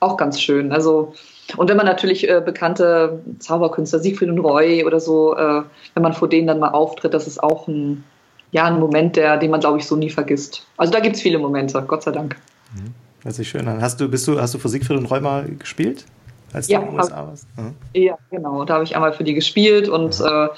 auch 0.00 0.16
ganz 0.16 0.40
schön. 0.40 0.72
Also 0.72 1.12
und 1.57 1.68
wenn 1.68 1.76
man 1.76 1.86
natürlich 1.86 2.28
äh, 2.28 2.40
bekannte 2.45 3.20
Zauberkünstler, 3.38 3.99
Siegfried 3.99 4.28
und 4.28 4.38
Roy 4.38 4.84
oder 4.84 5.01
so, 5.01 5.36
äh, 5.36 5.62
wenn 5.95 6.03
man 6.03 6.12
vor 6.12 6.28
denen 6.28 6.47
dann 6.47 6.59
mal 6.59 6.70
auftritt, 6.70 7.14
das 7.14 7.26
ist 7.26 7.43
auch 7.43 7.68
ein, 7.68 8.05
ja, 8.53 8.64
ein 8.64 8.78
Moment, 8.78 9.16
der, 9.16 9.36
den 9.36 9.51
man, 9.51 9.61
glaube 9.61 9.78
ich, 9.78 9.86
so 9.86 9.97
nie 9.97 10.11
vergisst. 10.11 10.66
Also 10.76 10.93
da 10.93 11.01
gibt 11.01 11.16
es 11.16 11.22
viele 11.22 11.38
Momente, 11.38 11.82
Gott 11.86 12.03
sei 12.03 12.12
Dank. 12.12 12.36
Mhm. 12.74 12.95
Hört 13.22 13.34
sich 13.34 13.49
schön 13.49 13.66
an. 13.68 13.80
Hast 13.80 14.01
du, 14.01 14.09
bist 14.09 14.26
du, 14.26 14.40
hast 14.40 14.55
du 14.55 14.59
vor 14.59 14.70
Siegfried 14.70 14.99
und 14.99 15.07
Roy 15.07 15.20
mal 15.20 15.45
gespielt? 15.59 16.05
Als 16.53 16.66
du 16.66 16.74
ja, 16.74 16.80
in 16.80 16.86
den 16.86 16.95
USA 16.97 17.26
warst? 17.26 17.47
Mhm. 17.57 17.74
Ja, 17.95 18.18
genau. 18.30 18.64
Da 18.64 18.74
habe 18.74 18.84
ich 18.84 18.95
einmal 18.95 19.12
für 19.12 19.24
die 19.24 19.34
gespielt 19.34 19.88
und 19.88 20.18
mhm. 20.20 20.26
äh, 20.26 20.49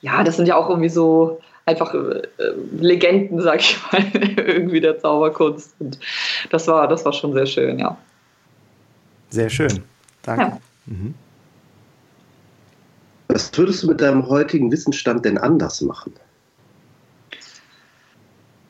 ja, 0.00 0.24
das 0.24 0.36
sind 0.36 0.46
ja 0.46 0.56
auch 0.56 0.68
irgendwie 0.68 0.88
so 0.88 1.40
einfach 1.66 1.94
äh, 1.94 2.22
Legenden, 2.78 3.40
sag 3.40 3.60
ich 3.60 3.76
mal, 3.92 4.02
irgendwie 4.36 4.80
der 4.80 4.98
Zauberkunst. 4.98 5.74
Und 5.78 5.98
das 6.50 6.68
war, 6.68 6.88
das 6.88 7.04
war 7.04 7.12
schon 7.12 7.32
sehr 7.32 7.46
schön, 7.46 7.78
ja. 7.78 7.96
Sehr 9.30 9.50
schön. 9.50 9.82
Danke. 10.26 10.42
Ja. 10.42 10.58
Mhm. 10.86 11.14
Was 13.28 13.56
würdest 13.56 13.82
du 13.82 13.88
mit 13.88 14.00
deinem 14.00 14.28
heutigen 14.28 14.70
Wissensstand 14.70 15.24
denn 15.24 15.38
anders 15.38 15.80
machen? 15.80 16.12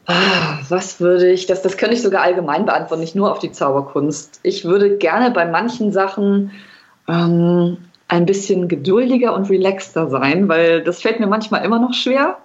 Ah, 0.07 0.59
was 0.69 1.01
würde 1.01 1.31
ich, 1.31 1.47
das, 1.47 1.63
das 1.63 1.77
könnte 1.77 1.97
ich 1.97 2.03
sogar 2.03 2.23
allgemein 2.23 2.65
beantworten, 2.65 3.01
nicht 3.01 3.17
nur 3.17 3.33
auf 3.33 3.41
die 3.41 3.51
Zauberkunst. 3.51 4.39
Ich 4.45 4.65
würde 4.65 4.97
gerne 4.99 5.33
bei 5.33 5.45
manchen 5.45 5.93
Sachen 5.93 6.53
ähm, 7.09 7.79
ein 8.09 8.25
bisschen 8.25 8.69
geduldiger 8.69 9.35
und 9.35 9.51
relaxter 9.51 10.09
sein, 10.09 10.49
weil 10.49 10.83
das 10.85 11.03
fällt 11.03 11.19
mir 11.19 11.27
manchmal 11.27 11.65
immer 11.65 11.81
noch 11.81 11.93
schwer. 11.93 12.39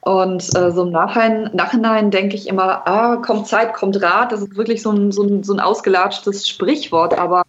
Und 0.00 0.44
äh, 0.56 0.70
so 0.70 0.84
im 0.84 0.92
Nachhinein, 0.92 1.50
Nachhinein 1.52 2.12
denke 2.12 2.36
ich 2.36 2.46
immer, 2.46 2.86
ah, 2.86 3.16
kommt 3.16 3.48
Zeit, 3.48 3.74
kommt 3.74 4.00
Rat. 4.00 4.30
Das 4.30 4.40
ist 4.40 4.56
wirklich 4.56 4.80
so 4.80 4.92
ein, 4.92 5.10
so 5.10 5.24
ein, 5.24 5.42
so 5.42 5.52
ein 5.52 5.58
ausgelatschtes 5.58 6.46
Sprichwort, 6.48 7.18
aber, 7.18 7.42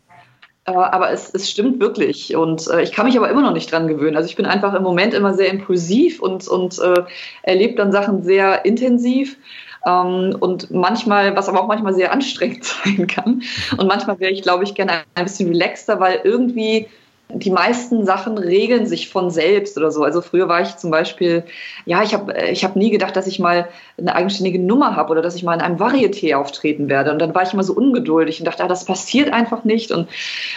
aber 0.76 1.11
es, 1.11 1.34
es 1.34 1.49
stimmt 1.49 1.80
wirklich. 1.80 2.36
Und 2.36 2.68
äh, 2.68 2.82
ich 2.82 2.91
kann 2.91 3.05
mich 3.05 3.18
aber 3.18 3.30
immer 3.30 3.41
noch 3.41 3.53
nicht 3.53 3.72
dran 3.72 3.88
gewöhnen. 3.88 4.18
Also 4.18 4.28
ich 4.28 4.36
bin 4.36 4.45
einfach 4.45 4.74
im 4.74 4.84
Moment 4.84 5.13
immer 5.13 5.34
sehr 5.34 5.49
impulsiv 5.49 6.22
und, 6.22 6.47
und 6.47 6.78
äh, 6.80 7.03
erlebe 7.43 7.76
dann 7.76 7.91
Sachen 7.91 8.24
sehr 8.24 8.65
intensiv. 8.65 9.38
Ähm, 9.86 10.36
und 10.39 10.70
manchmal, 10.72 11.36
was 11.36 11.47
aber 11.47 11.61
auch 11.61 11.68
manchmal 11.68 11.93
sehr 11.93 12.11
anstrengend 12.13 12.65
sein 12.65 13.07
kann. 13.07 13.43
Und 13.78 13.88
manchmal 13.88 14.20
wäre 14.20 14.32
ich, 14.32 14.41
glaube 14.41 14.65
ich, 14.65 14.76
gerne 14.76 15.03
ein 15.15 15.26
bisschen 15.26 15.49
relaxter, 15.49 15.99
weil 15.99 16.20
irgendwie 16.24 16.88
die 17.30 17.51
meisten 17.51 18.05
Sachen 18.05 18.38
regeln 18.38 18.88
sich 18.88 19.09
von 19.09 19.30
selbst 19.30 19.78
oder 19.78 19.91
so. 19.91 20.03
Also 20.03 20.21
früher 20.21 20.47
war 20.47 20.61
ich 20.61 20.78
zum 20.78 20.91
Beispiel, 20.91 21.43
ja, 21.86 22.01
ich 22.01 22.13
habe 22.13 22.34
ich 22.49 22.63
hab 22.63 22.78
nie 22.78 22.89
gedacht, 22.89 23.17
dass 23.17 23.28
ich 23.28 23.38
mal 23.38 23.67
eine 23.97 24.15
eigenständige 24.15 24.59
Nummer 24.59 24.95
habe 24.95 25.11
oder 25.11 25.21
dass 25.21 25.36
ich 25.36 25.43
mal 25.43 25.53
in 25.53 25.61
einem 25.61 25.78
Varieté 25.78 26.36
auftreten 26.36 26.88
werde. 26.88 27.11
Und 27.11 27.19
dann 27.19 27.36
war 27.36 27.43
ich 27.43 27.53
immer 27.53 27.63
so 27.63 27.73
ungeduldig 27.73 28.39
und 28.39 28.45
dachte, 28.45 28.63
ah, 28.63 28.69
das 28.69 28.86
passiert 28.86 29.34
einfach 29.34 29.65
nicht. 29.65 29.91
Und 29.91 30.07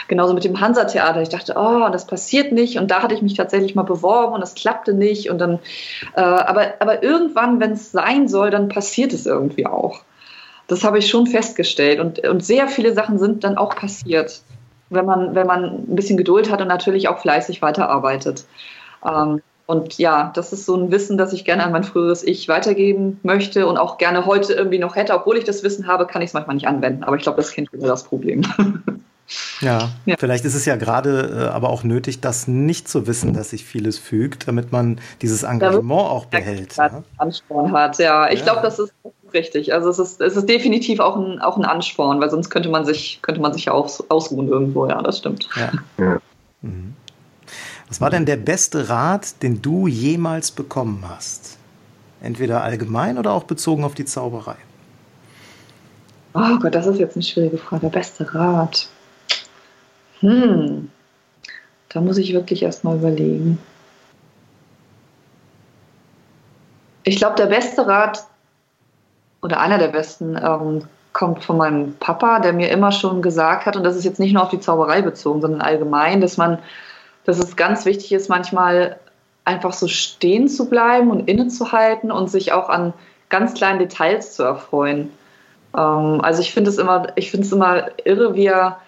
genauso 0.06 0.32
mit 0.32 0.44
dem 0.44 0.60
Hansa-Theater. 0.60 1.20
Ich 1.22 1.28
dachte, 1.28 1.54
oh, 1.56 1.88
das 1.90 2.06
passiert 2.06 2.52
nicht. 2.52 2.78
Und 2.78 2.92
da 2.92 3.02
hatte 3.02 3.16
ich 3.16 3.22
mich 3.22 3.34
tatsächlich 3.34 3.74
mal 3.74 3.82
beworben 3.82 4.34
und 4.34 4.40
das 4.40 4.54
klappte 4.54 4.94
nicht. 4.94 5.28
Und 5.28 5.38
dann, 5.38 5.58
äh, 6.14 6.20
aber, 6.20 6.74
aber 6.78 7.02
irgendwann, 7.02 7.58
wenn 7.58 7.72
es 7.72 7.90
sein 7.90 8.28
soll, 8.28 8.50
dann 8.50 8.68
passiert 8.68 9.12
es 9.12 9.26
irgendwie 9.26 9.66
auch. 9.66 10.02
Das 10.68 10.84
habe 10.84 10.98
ich 10.98 11.08
schon 11.08 11.26
festgestellt. 11.26 11.98
Und, 11.98 12.20
und 12.28 12.44
sehr 12.44 12.68
viele 12.68 12.94
Sachen 12.94 13.18
sind 13.18 13.42
dann 13.42 13.56
auch 13.56 13.74
passiert 13.74 14.42
wenn 14.90 15.06
man, 15.06 15.34
wenn 15.34 15.46
man 15.46 15.64
ein 15.64 15.96
bisschen 15.96 16.16
Geduld 16.16 16.50
hat 16.50 16.60
und 16.60 16.68
natürlich 16.68 17.08
auch 17.08 17.18
fleißig 17.18 17.62
weiterarbeitet. 17.62 18.44
Ähm, 19.06 19.40
und 19.66 19.98
ja, 19.98 20.32
das 20.34 20.52
ist 20.52 20.66
so 20.66 20.76
ein 20.76 20.90
Wissen, 20.90 21.16
das 21.16 21.32
ich 21.32 21.44
gerne 21.44 21.62
an 21.62 21.70
mein 21.70 21.84
früheres 21.84 22.24
Ich 22.24 22.48
weitergeben 22.48 23.20
möchte 23.22 23.68
und 23.68 23.78
auch 23.78 23.98
gerne 23.98 24.26
heute 24.26 24.52
irgendwie 24.52 24.80
noch 24.80 24.96
hätte. 24.96 25.14
Obwohl 25.14 25.36
ich 25.36 25.44
das 25.44 25.62
Wissen 25.62 25.86
habe, 25.86 26.06
kann 26.06 26.22
ich 26.22 26.30
es 26.30 26.34
manchmal 26.34 26.56
nicht 26.56 26.66
anwenden. 26.66 27.04
Aber 27.04 27.16
ich 27.16 27.22
glaube, 27.22 27.36
das 27.36 27.52
kennt 27.52 27.68
jeder 27.72 27.86
das 27.88 28.04
Problem. 28.04 28.42
Ja, 29.60 29.90
ja, 30.06 30.16
vielleicht 30.18 30.44
ist 30.44 30.54
es 30.54 30.64
ja 30.64 30.74
gerade 30.74 31.48
äh, 31.50 31.54
aber 31.54 31.70
auch 31.70 31.84
nötig, 31.84 32.20
das 32.20 32.48
nicht 32.48 32.88
zu 32.88 33.06
wissen, 33.06 33.32
dass 33.32 33.50
sich 33.50 33.64
vieles 33.64 33.98
fügt, 33.98 34.48
damit 34.48 34.72
man 34.72 35.00
dieses 35.22 35.44
Engagement 35.44 36.00
auch 36.00 36.26
behält. 36.26 36.76
Ja, 36.76 36.88
ne? 36.88 37.04
Ansporn 37.18 37.70
hat, 37.72 37.98
ja. 37.98 38.28
Ich 38.30 38.40
ja. 38.40 38.46
glaube, 38.46 38.62
das 38.62 38.80
ist 38.80 38.92
richtig. 39.34 39.72
Also 39.72 39.88
es 39.90 39.98
ist, 39.98 40.20
es 40.20 40.36
ist 40.36 40.48
definitiv 40.48 41.00
auch 41.00 41.16
ein, 41.16 41.40
auch 41.40 41.56
ein 41.56 41.64
Ansporn, 41.64 42.20
weil 42.20 42.30
sonst 42.30 42.50
könnte 42.50 42.68
man 42.68 42.84
sich, 42.84 43.20
könnte 43.22 43.40
man 43.40 43.52
sich 43.52 43.66
ja 43.66 43.72
auch 43.72 43.90
ausruhen 44.08 44.48
irgendwo, 44.48 44.86
ja, 44.86 45.00
das 45.02 45.18
stimmt. 45.18 45.48
Ja. 45.56 45.72
ja. 45.98 46.20
Mhm. 46.62 46.94
Was 47.88 48.00
war 48.00 48.10
denn 48.10 48.26
der 48.26 48.36
beste 48.36 48.88
Rat, 48.88 49.42
den 49.42 49.62
du 49.62 49.88
jemals 49.88 50.52
bekommen 50.52 51.04
hast? 51.08 51.58
Entweder 52.22 52.62
allgemein 52.62 53.18
oder 53.18 53.32
auch 53.32 53.44
bezogen 53.44 53.82
auf 53.82 53.94
die 53.94 54.04
Zauberei? 54.04 54.56
Oh 56.34 56.58
Gott, 56.60 56.74
das 56.74 56.86
ist 56.86 56.98
jetzt 56.98 57.16
eine 57.16 57.24
schwierige 57.24 57.58
Frage. 57.58 57.82
Der 57.82 57.98
beste 57.98 58.34
Rat. 58.34 58.88
Hm, 60.20 60.88
da 61.88 62.00
muss 62.00 62.18
ich 62.18 62.32
wirklich 62.32 62.62
erstmal 62.62 62.96
überlegen. 62.96 63.58
Ich 67.02 67.16
glaube, 67.16 67.36
der 67.36 67.46
beste 67.46 67.86
Rat, 67.86 68.24
oder 69.42 69.60
einer 69.60 69.78
der 69.78 69.88
besten 69.88 70.36
ähm, 70.36 70.84
kommt 71.12 71.44
von 71.44 71.56
meinem 71.56 71.94
Papa, 71.94 72.40
der 72.40 72.52
mir 72.52 72.70
immer 72.70 72.92
schon 72.92 73.22
gesagt 73.22 73.66
hat, 73.66 73.76
und 73.76 73.84
das 73.84 73.96
ist 73.96 74.04
jetzt 74.04 74.20
nicht 74.20 74.32
nur 74.32 74.42
auf 74.42 74.50
die 74.50 74.60
Zauberei 74.60 75.02
bezogen, 75.02 75.40
sondern 75.40 75.60
allgemein, 75.60 76.20
dass 76.20 76.36
man, 76.36 76.58
dass 77.24 77.38
es 77.38 77.56
ganz 77.56 77.84
wichtig 77.84 78.12
ist, 78.12 78.28
manchmal 78.28 78.98
einfach 79.44 79.72
so 79.72 79.88
stehen 79.88 80.48
zu 80.48 80.68
bleiben 80.68 81.10
und 81.10 81.28
innezuhalten 81.28 82.12
und 82.12 82.30
sich 82.30 82.52
auch 82.52 82.68
an 82.68 82.92
ganz 83.28 83.54
kleinen 83.54 83.78
Details 83.78 84.34
zu 84.34 84.42
erfreuen. 84.44 85.10
Ähm, 85.76 86.20
also 86.22 86.42
ich 86.42 86.52
finde 86.52 86.70
es 86.70 86.78
immer, 86.78 87.08
ich 87.16 87.30
finde 87.30 87.46
es 87.46 87.52
immer 87.52 87.86
irre, 88.04 88.34
wie 88.34 88.46
er 88.46 88.78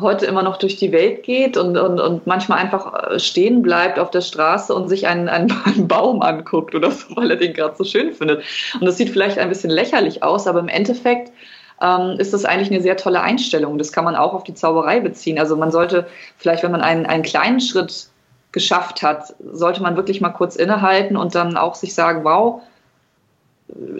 heute 0.00 0.26
immer 0.26 0.42
noch 0.42 0.56
durch 0.56 0.76
die 0.76 0.92
Welt 0.92 1.22
geht 1.22 1.56
und, 1.56 1.76
und, 1.76 2.00
und 2.00 2.26
manchmal 2.26 2.58
einfach 2.58 3.10
äh, 3.10 3.18
stehen 3.18 3.62
bleibt 3.62 3.98
auf 3.98 4.10
der 4.10 4.20
Straße 4.20 4.74
und 4.74 4.88
sich 4.88 5.06
einen, 5.06 5.28
einen, 5.28 5.52
einen 5.64 5.88
Baum 5.88 6.22
anguckt 6.22 6.74
oder 6.74 6.90
so, 6.90 7.16
weil 7.16 7.30
er 7.30 7.36
den 7.36 7.52
gerade 7.52 7.76
so 7.76 7.84
schön 7.84 8.12
findet. 8.12 8.42
Und 8.74 8.86
das 8.86 8.96
sieht 8.96 9.10
vielleicht 9.10 9.38
ein 9.38 9.48
bisschen 9.48 9.70
lächerlich 9.70 10.22
aus, 10.22 10.46
aber 10.46 10.60
im 10.60 10.68
Endeffekt 10.68 11.32
ähm, 11.80 12.16
ist 12.18 12.32
das 12.32 12.44
eigentlich 12.44 12.70
eine 12.70 12.80
sehr 12.80 12.96
tolle 12.96 13.20
Einstellung. 13.20 13.78
Das 13.78 13.92
kann 13.92 14.04
man 14.04 14.16
auch 14.16 14.34
auf 14.34 14.44
die 14.44 14.54
Zauberei 14.54 15.00
beziehen. 15.00 15.38
Also 15.38 15.56
man 15.56 15.70
sollte 15.70 16.06
vielleicht, 16.38 16.62
wenn 16.62 16.72
man 16.72 16.82
einen, 16.82 17.06
einen 17.06 17.22
kleinen 17.22 17.60
Schritt 17.60 18.08
geschafft 18.52 19.02
hat, 19.02 19.34
sollte 19.52 19.82
man 19.82 19.96
wirklich 19.96 20.20
mal 20.20 20.30
kurz 20.30 20.56
innehalten 20.56 21.16
und 21.16 21.34
dann 21.34 21.56
auch 21.56 21.74
sich 21.74 21.94
sagen, 21.94 22.24
wow, 22.24 22.62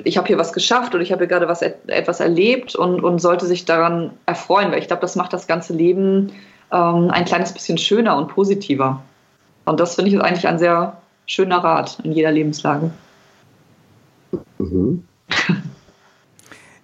ich 0.04 0.16
habe 0.16 0.26
hier 0.28 0.38
was 0.38 0.52
geschafft 0.52 0.94
oder 0.94 1.02
ich 1.02 1.12
habe 1.12 1.20
hier 1.20 1.28
gerade 1.28 1.48
was, 1.48 1.62
etwas 1.62 2.20
erlebt 2.20 2.76
und, 2.76 3.02
und 3.02 3.18
sollte 3.18 3.46
sich 3.46 3.64
daran 3.64 4.12
erfreuen, 4.26 4.70
weil 4.70 4.78
ich 4.78 4.86
glaube, 4.86 5.02
das 5.02 5.16
macht 5.16 5.32
das 5.32 5.46
ganze 5.46 5.72
Leben 5.72 6.32
ähm, 6.72 7.10
ein 7.10 7.24
kleines 7.24 7.52
bisschen 7.52 7.78
schöner 7.78 8.16
und 8.16 8.28
positiver. 8.28 9.02
Und 9.64 9.80
das 9.80 9.96
finde 9.96 10.10
ich 10.10 10.20
eigentlich 10.20 10.46
ein 10.46 10.58
sehr 10.58 10.96
schöner 11.26 11.58
Rat 11.58 11.98
in 12.04 12.12
jeder 12.12 12.30
Lebenslage. 12.30 12.90
Mhm. 14.58 15.04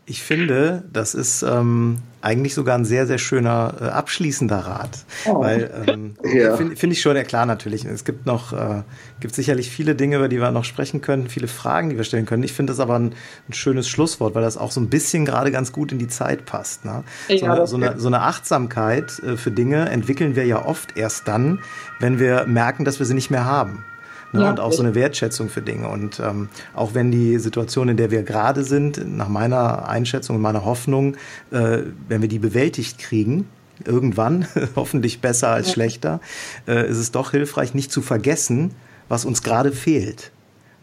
Ich 0.04 0.22
finde, 0.22 0.82
das 0.92 1.14
ist 1.14 1.42
ähm, 1.42 1.98
eigentlich 2.22 2.54
sogar 2.54 2.76
ein 2.76 2.84
sehr, 2.84 3.06
sehr 3.06 3.18
schöner 3.18 3.74
äh, 3.80 3.84
abschließender 3.84 4.58
Rat. 4.58 5.04
Oh. 5.26 5.40
Weil 5.40 5.84
ähm, 5.86 6.14
ja. 6.34 6.56
finde 6.56 6.74
find 6.74 6.92
ich 6.92 7.00
schon, 7.00 7.14
ja 7.14 7.22
klar 7.22 7.46
natürlich. 7.46 7.84
Es 7.84 8.04
gibt 8.04 8.26
noch, 8.26 8.52
äh, 8.52 8.82
gibt 9.20 9.32
sicherlich 9.34 9.70
viele 9.70 9.94
Dinge, 9.94 10.16
über 10.16 10.28
die 10.28 10.40
wir 10.40 10.50
noch 10.50 10.64
sprechen 10.64 11.02
können, 11.02 11.28
viele 11.28 11.46
Fragen, 11.46 11.90
die 11.90 11.96
wir 11.96 12.04
stellen 12.04 12.26
können. 12.26 12.42
Ich 12.42 12.52
finde 12.52 12.72
das 12.72 12.80
aber 12.80 12.98
ein, 12.98 13.14
ein, 13.48 13.52
schönes 13.52 13.88
Schlusswort, 13.88 14.34
weil 14.34 14.42
das 14.42 14.56
auch 14.56 14.72
so 14.72 14.80
ein 14.80 14.88
bisschen 14.88 15.24
gerade 15.24 15.52
ganz 15.52 15.70
gut 15.70 15.92
in 15.92 16.00
die 16.00 16.08
Zeit 16.08 16.46
passt. 16.46 16.84
Ne? 16.84 17.04
Ja, 17.28 17.38
so, 17.38 17.46
eine, 17.46 17.66
so, 17.66 17.76
eine, 17.76 18.00
so, 18.00 18.08
eine, 18.08 18.22
Achtsamkeit 18.22 19.20
äh, 19.20 19.36
für 19.36 19.52
Dinge 19.52 19.88
entwickeln 19.88 20.34
wir 20.34 20.46
ja 20.46 20.64
oft 20.64 20.96
erst 20.96 21.28
dann, 21.28 21.60
wenn 22.00 22.18
wir 22.18 22.46
merken, 22.46 22.84
dass 22.84 22.98
wir 22.98 23.06
sie 23.06 23.14
nicht 23.14 23.30
mehr 23.30 23.44
haben. 23.44 23.84
Ne? 24.32 24.42
Ja, 24.42 24.50
und 24.50 24.60
auch 24.60 24.72
so 24.72 24.82
eine 24.82 24.94
Wertschätzung 24.94 25.48
für 25.48 25.62
Dinge. 25.62 25.88
Und 25.88 26.20
ähm, 26.20 26.48
auch 26.74 26.94
wenn 26.94 27.10
die 27.10 27.38
Situation, 27.38 27.88
in 27.88 27.96
der 27.96 28.10
wir 28.10 28.22
gerade 28.22 28.64
sind, 28.64 29.16
nach 29.16 29.28
meiner 29.28 29.88
Einschätzung 29.88 30.36
und 30.36 30.42
meiner 30.42 30.64
Hoffnung, 30.64 31.16
äh, 31.50 31.78
wenn 32.08 32.22
wir 32.22 32.28
die 32.28 32.38
bewältigt 32.38 32.98
kriegen, 32.98 33.48
irgendwann, 33.84 34.46
hoffentlich 34.76 35.20
besser 35.20 35.48
als 35.48 35.68
ja. 35.68 35.72
schlechter, 35.74 36.20
äh, 36.66 36.88
ist 36.88 36.98
es 36.98 37.12
doch 37.12 37.32
hilfreich, 37.32 37.74
nicht 37.74 37.92
zu 37.92 38.00
vergessen, 38.00 38.74
was 39.08 39.24
uns 39.24 39.42
gerade 39.42 39.72
fehlt. 39.72 40.32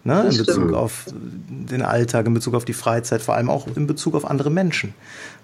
Ne? 0.04 0.30
In 0.32 0.38
Bezug 0.38 0.74
auf 0.74 1.06
den 1.12 1.82
Alltag, 1.82 2.26
in 2.26 2.34
Bezug 2.34 2.54
auf 2.54 2.66
die 2.66 2.74
Freizeit, 2.74 3.22
vor 3.22 3.36
allem 3.36 3.50
auch 3.50 3.68
in 3.76 3.86
Bezug 3.86 4.16
auf 4.16 4.26
andere 4.26 4.50
Menschen 4.50 4.93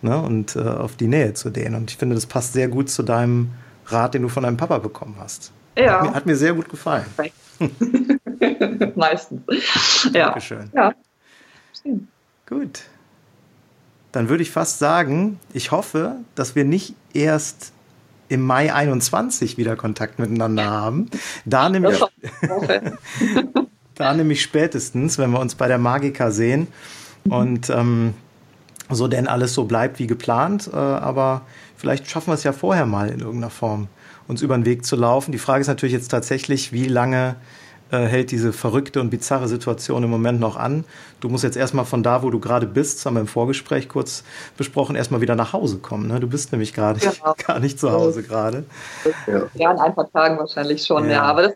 ne? 0.01 0.17
und 0.21 0.55
äh, 0.55 0.61
auf 0.61 0.95
die 0.95 1.07
Nähe 1.07 1.33
zu 1.33 1.49
denen. 1.49 1.75
Und 1.75 1.91
ich 1.91 1.97
finde, 1.97 2.15
das 2.15 2.25
passt 2.25 2.53
sehr 2.53 2.67
gut 2.67 2.89
zu 2.89 3.03
deinem 3.03 3.51
Rat, 3.87 4.13
den 4.13 4.21
du 4.21 4.29
von 4.29 4.43
deinem 4.43 4.57
Papa 4.57 4.77
bekommen 4.77 5.15
hast. 5.19 5.51
Ja. 5.77 5.99
Hat 5.99 6.03
mir, 6.03 6.13
hat 6.13 6.25
mir 6.25 6.35
sehr 6.35 6.53
gut 6.53 6.69
gefallen. 6.69 7.05
Meistens. 8.95 9.41
Ja. 10.13 10.25
Dankeschön. 10.25 10.69
Ja. 10.73 10.93
Gut. 12.47 12.83
Dann 14.11 14.29
würde 14.29 14.43
ich 14.43 14.51
fast 14.51 14.79
sagen, 14.79 15.39
ich 15.53 15.71
hoffe, 15.71 16.17
dass 16.35 16.55
wir 16.55 16.63
nicht 16.63 16.95
erst 17.13 17.73
im 18.29 18.41
Mai 18.41 18.73
21 18.73 19.57
wieder 19.57 19.75
Kontakt 19.75 20.19
miteinander 20.19 20.65
haben. 20.65 21.09
Da 21.45 21.69
nämlich, 21.69 22.01
da 23.95 24.13
nämlich 24.13 24.41
spätestens, 24.41 25.17
wenn 25.17 25.31
wir 25.31 25.39
uns 25.39 25.55
bei 25.55 25.67
der 25.67 25.77
Magica 25.77 26.31
sehen 26.31 26.67
und 27.29 27.69
ähm, 27.69 28.13
so 28.89 29.07
denn 29.07 29.27
alles 29.27 29.53
so 29.53 29.65
bleibt 29.65 29.99
wie 29.99 30.07
geplant. 30.07 30.69
Äh, 30.71 30.75
aber 30.75 31.41
vielleicht 31.75 32.09
schaffen 32.09 32.27
wir 32.27 32.35
es 32.35 32.43
ja 32.43 32.53
vorher 32.53 32.85
mal 32.85 33.09
in 33.09 33.19
irgendeiner 33.19 33.51
Form 33.51 33.87
uns 34.27 34.41
über 34.41 34.55
den 34.55 34.65
Weg 34.65 34.85
zu 34.85 34.95
laufen. 34.95 35.31
Die 35.31 35.37
Frage 35.37 35.61
ist 35.61 35.67
natürlich 35.67 35.93
jetzt 35.93 36.09
tatsächlich, 36.09 36.71
wie 36.71 36.87
lange 36.87 37.35
äh, 37.91 37.99
hält 37.99 38.31
diese 38.31 38.51
verrückte 38.51 38.99
und 38.99 39.11
bizarre 39.11 39.47
Situation 39.47 40.03
im 40.03 40.09
Moment 40.09 40.39
noch 40.39 40.57
an. 40.57 40.85
Du 41.19 41.29
musst 41.29 41.43
jetzt 41.43 41.55
erstmal 41.55 41.85
von 41.85 42.01
da, 42.01 42.23
wo 42.23 42.31
du 42.31 42.39
gerade 42.39 42.65
bist, 42.65 42.97
das 42.97 43.05
haben 43.05 43.13
wir 43.13 43.21
im 43.21 43.27
Vorgespräch 43.27 43.89
kurz 43.89 44.23
besprochen, 44.57 44.95
erstmal 44.95 45.21
wieder 45.21 45.35
nach 45.35 45.53
Hause 45.53 45.77
kommen. 45.77 46.07
Ne? 46.07 46.19
Du 46.19 46.27
bist 46.27 46.51
nämlich 46.51 46.73
gerade 46.73 46.99
genau. 46.99 47.35
gar 47.47 47.59
nicht 47.59 47.79
zu 47.79 47.91
Hause 47.91 48.23
gerade. 48.23 48.63
Ja, 49.53 49.71
in 49.71 49.79
ein 49.79 49.93
paar 49.93 50.11
Tagen 50.11 50.37
wahrscheinlich 50.39 50.83
schon, 50.83 51.05
ja. 51.05 51.11
ja. 51.11 51.21
Aber 51.23 51.43
das, 51.43 51.53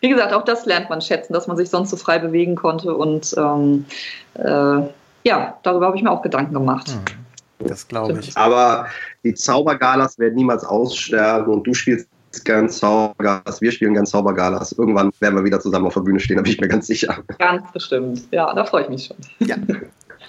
wie 0.00 0.08
gesagt, 0.08 0.32
auch 0.32 0.44
das 0.44 0.66
lernt 0.66 0.88
man 0.88 1.00
schätzen, 1.00 1.32
dass 1.32 1.48
man 1.48 1.56
sich 1.56 1.68
sonst 1.68 1.90
so 1.90 1.96
frei 1.96 2.20
bewegen 2.20 2.54
konnte. 2.54 2.94
Und 2.94 3.34
ähm, 3.36 3.86
äh, 4.34 4.82
ja, 5.24 5.58
darüber 5.64 5.86
habe 5.86 5.96
ich 5.96 6.02
mir 6.04 6.12
auch 6.12 6.22
Gedanken 6.22 6.54
gemacht. 6.54 6.94
Mhm. 6.94 7.15
Das 7.58 7.88
glaube 7.88 8.18
ich. 8.20 8.36
Aber 8.36 8.86
die 9.24 9.34
Zaubergalas 9.34 10.18
werden 10.18 10.34
niemals 10.34 10.64
aussterben 10.64 11.52
und 11.52 11.66
du 11.66 11.74
spielst 11.74 12.08
gern 12.44 12.68
Zaubergalas, 12.68 13.60
wir 13.60 13.72
spielen 13.72 13.94
gern 13.94 14.06
Zaubergalas. 14.06 14.72
Irgendwann 14.72 15.10
werden 15.20 15.36
wir 15.36 15.44
wieder 15.44 15.60
zusammen 15.60 15.86
auf 15.86 15.94
der 15.94 16.02
Bühne 16.02 16.20
stehen, 16.20 16.36
da 16.36 16.42
bin 16.42 16.52
ich 16.52 16.60
mir 16.60 16.68
ganz 16.68 16.86
sicher. 16.86 17.18
Ganz 17.38 17.70
bestimmt. 17.72 18.22
Ja, 18.30 18.52
da 18.52 18.64
freue 18.64 18.82
ich 18.82 18.88
mich 18.88 19.04
schon. 19.06 19.16
Ja. 19.46 19.56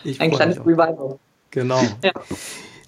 Ich 0.04 0.22
Ein 0.22 0.32
kleines 0.32 0.60
Revival. 0.60 1.20
Genau. 1.52 1.82
Ja. 2.04 2.12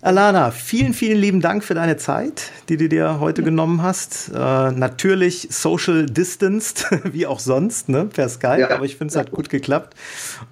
Alana, 0.02 0.52
vielen, 0.52 0.93
vielen 0.93 1.18
lieben 1.18 1.41
Dank 1.41 1.62
für 1.62 1.74
deine 1.74 1.97
Zeit, 1.97 2.52
die 2.70 2.78
du 2.78 2.88
dir 2.88 3.20
heute 3.20 3.41
ja. 3.41 3.45
genommen 3.45 3.84
hast. 3.84 4.32
Äh, 4.34 4.72
natürlich 4.72 5.50
social 5.52 6.06
distanced, 6.06 6.86
wie 7.12 7.28
auch 7.28 7.39
sonst, 7.39 7.89
ne, 7.89 8.06
per 8.06 8.30
Skype, 8.30 8.62
ja. 8.62 8.70
aber 8.70 8.86
ich 8.86 8.95
finde 8.95 9.12
es 9.12 9.18
hat 9.18 9.32
gut 9.32 9.50
geklappt. 9.50 9.95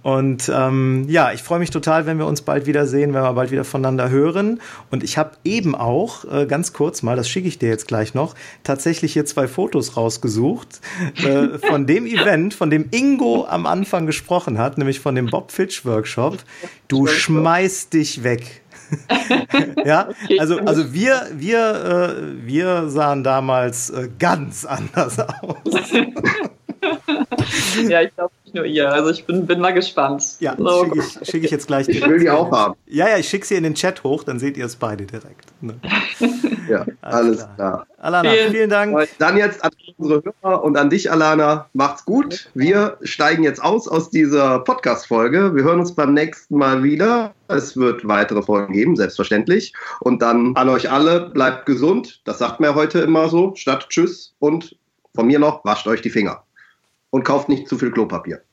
Und 0.04 0.52
ähm, 0.54 1.06
ja, 1.08 1.32
ich 1.32 1.44
freue 1.44 1.60
mich 1.60 1.70
total, 1.70 2.06
wenn 2.06 2.18
wir 2.18 2.26
uns 2.26 2.42
bald 2.42 2.66
wiedersehen, 2.66 3.14
wenn 3.14 3.22
wir 3.22 3.32
bald 3.32 3.52
wieder 3.52 3.64
voneinander 3.64 4.10
hören. 4.10 4.60
Und 4.92 5.02
ich 5.02 5.18
habe 5.18 5.32
eben 5.46 5.76
auch, 5.76 6.26
äh, 6.26 6.46
ganz 6.46 6.74
kurz 6.74 7.02
mal, 7.02 7.16
das 7.16 7.30
schicke 7.30 7.48
ich 7.48 7.58
dir 7.58 7.70
jetzt 7.70 7.88
gleich 7.88 8.14
noch, 8.14 8.36
tatsächlich 8.64 9.14
hier 9.14 9.26
zwei 9.26 9.48
Fotos 9.48 9.96
rausgesucht 9.96 10.82
äh, 11.24 11.58
von 11.58 11.88
dem 11.88 12.06
Event, 12.06 12.54
von 12.54 12.70
dem 12.70 12.90
Ingo 12.92 13.46
am 13.48 13.66
Anfang 13.66 14.08
gesprochen 14.08 14.58
hat, 14.58 14.78
nämlich 14.78 15.00
von 15.00 15.16
dem 15.16 15.28
Bob 15.28 15.54
Fitch 15.54 15.86
Workshop. 15.86 16.40
Du 16.90 17.08
schmeißt 17.08 17.94
dich 17.94 18.26
weg. 18.26 18.62
Ja, 19.86 20.10
also, 20.40 20.60
also 20.60 20.94
wir, 20.94 21.28
wir, 21.34 22.16
äh, 22.16 22.46
wir 22.46 22.90
sahen 22.90 23.24
damals 23.24 23.90
äh, 23.90 24.10
ganz 24.20 24.66
anders 24.66 25.20
aus. 25.20 25.58
ja, 27.90 28.02
ich 28.02 28.14
glaube 28.16 28.34
nicht 28.44 28.56
nur 28.56 28.66
ihr. 28.66 28.92
Also 28.92 29.10
ich 29.10 29.26
bin, 29.26 29.46
bin 29.46 29.60
mal 29.60 29.74
gespannt. 29.74 30.24
Ja, 30.40 30.56
so. 30.58 30.84
schicke 30.84 31.00
ich, 31.00 31.30
schick 31.30 31.44
ich, 31.44 31.52
jetzt 31.52 31.68
gleich. 31.68 31.88
Ich 31.88 32.06
will 32.06 32.20
die 32.20 32.30
auch 32.30 32.52
haben. 32.52 32.76
Ja, 32.86 33.10
ja, 33.10 33.18
ich 33.18 33.28
schicke 33.28 33.46
sie 33.46 33.56
in 33.56 33.64
den 33.64 33.76
Chat 33.76 34.04
hoch, 34.04 34.24
dann 34.24 34.40
seht 34.40 34.58
ihr 34.58 34.66
es 34.66 34.76
beide 34.76 35.06
direkt. 35.06 35.46
Ne? 35.62 35.80
ja, 36.70 36.86
alles, 37.02 37.38
klar. 37.38 37.56
klar. 37.56 37.88
Alana, 37.98 38.30
vielen, 38.30 38.52
vielen 38.52 38.70
Dank. 38.70 39.08
Dann 39.20 39.38
jetzt 39.38 39.64
an 39.64 39.72
unsere 39.98 40.24
Hörer 40.42 40.64
und 40.64 40.78
an 40.78 40.90
dich, 40.90 41.12
Alana. 41.12 41.70
Macht's 41.74 42.06
gut. 42.06 42.50
Wir 42.54 42.98
steigen 43.02 43.44
jetzt 43.44 43.62
aus 43.62 43.88
aus 43.88 44.10
dieser 44.10 44.60
Podcast-Folge. 44.60 45.56
Wir 45.56 45.64
hören 45.64 45.80
uns 45.80 45.96
beim 45.96 46.14
nächsten 46.14 46.58
Mal 46.58 46.84
wieder. 46.84 47.34
Es 47.48 47.78
wird 47.78 48.08
weitere 48.08 48.42
Folgen 48.42 48.74
geben, 48.74 48.96
selbstverständlich. 48.96 49.74
Und 50.00 50.22
dann 50.22 50.56
an 50.56 50.70
euch 50.70 50.92
alle, 50.92 51.30
bleibt 51.30 51.66
gesund. 51.66 52.22
Das 52.26 52.40
sagt 52.40 52.60
man 52.60 52.72
ja 52.72 52.76
heute 52.76 53.00
immer 53.00 53.30
so, 53.30 53.54
statt 53.56 53.88
Tschüss. 53.90 54.36
Und 54.40 54.76
von 55.16 55.28
mir 55.28 55.40
noch, 55.40 55.66
wascht 55.66 55.88
euch 55.88 56.02
die 56.02 56.10
Finger 56.10 56.44
und 57.10 57.24
kauft 57.24 57.50
nicht 57.50 57.68
zu 57.68 57.78
viel 57.78 57.92
Klopapier. 57.92 58.44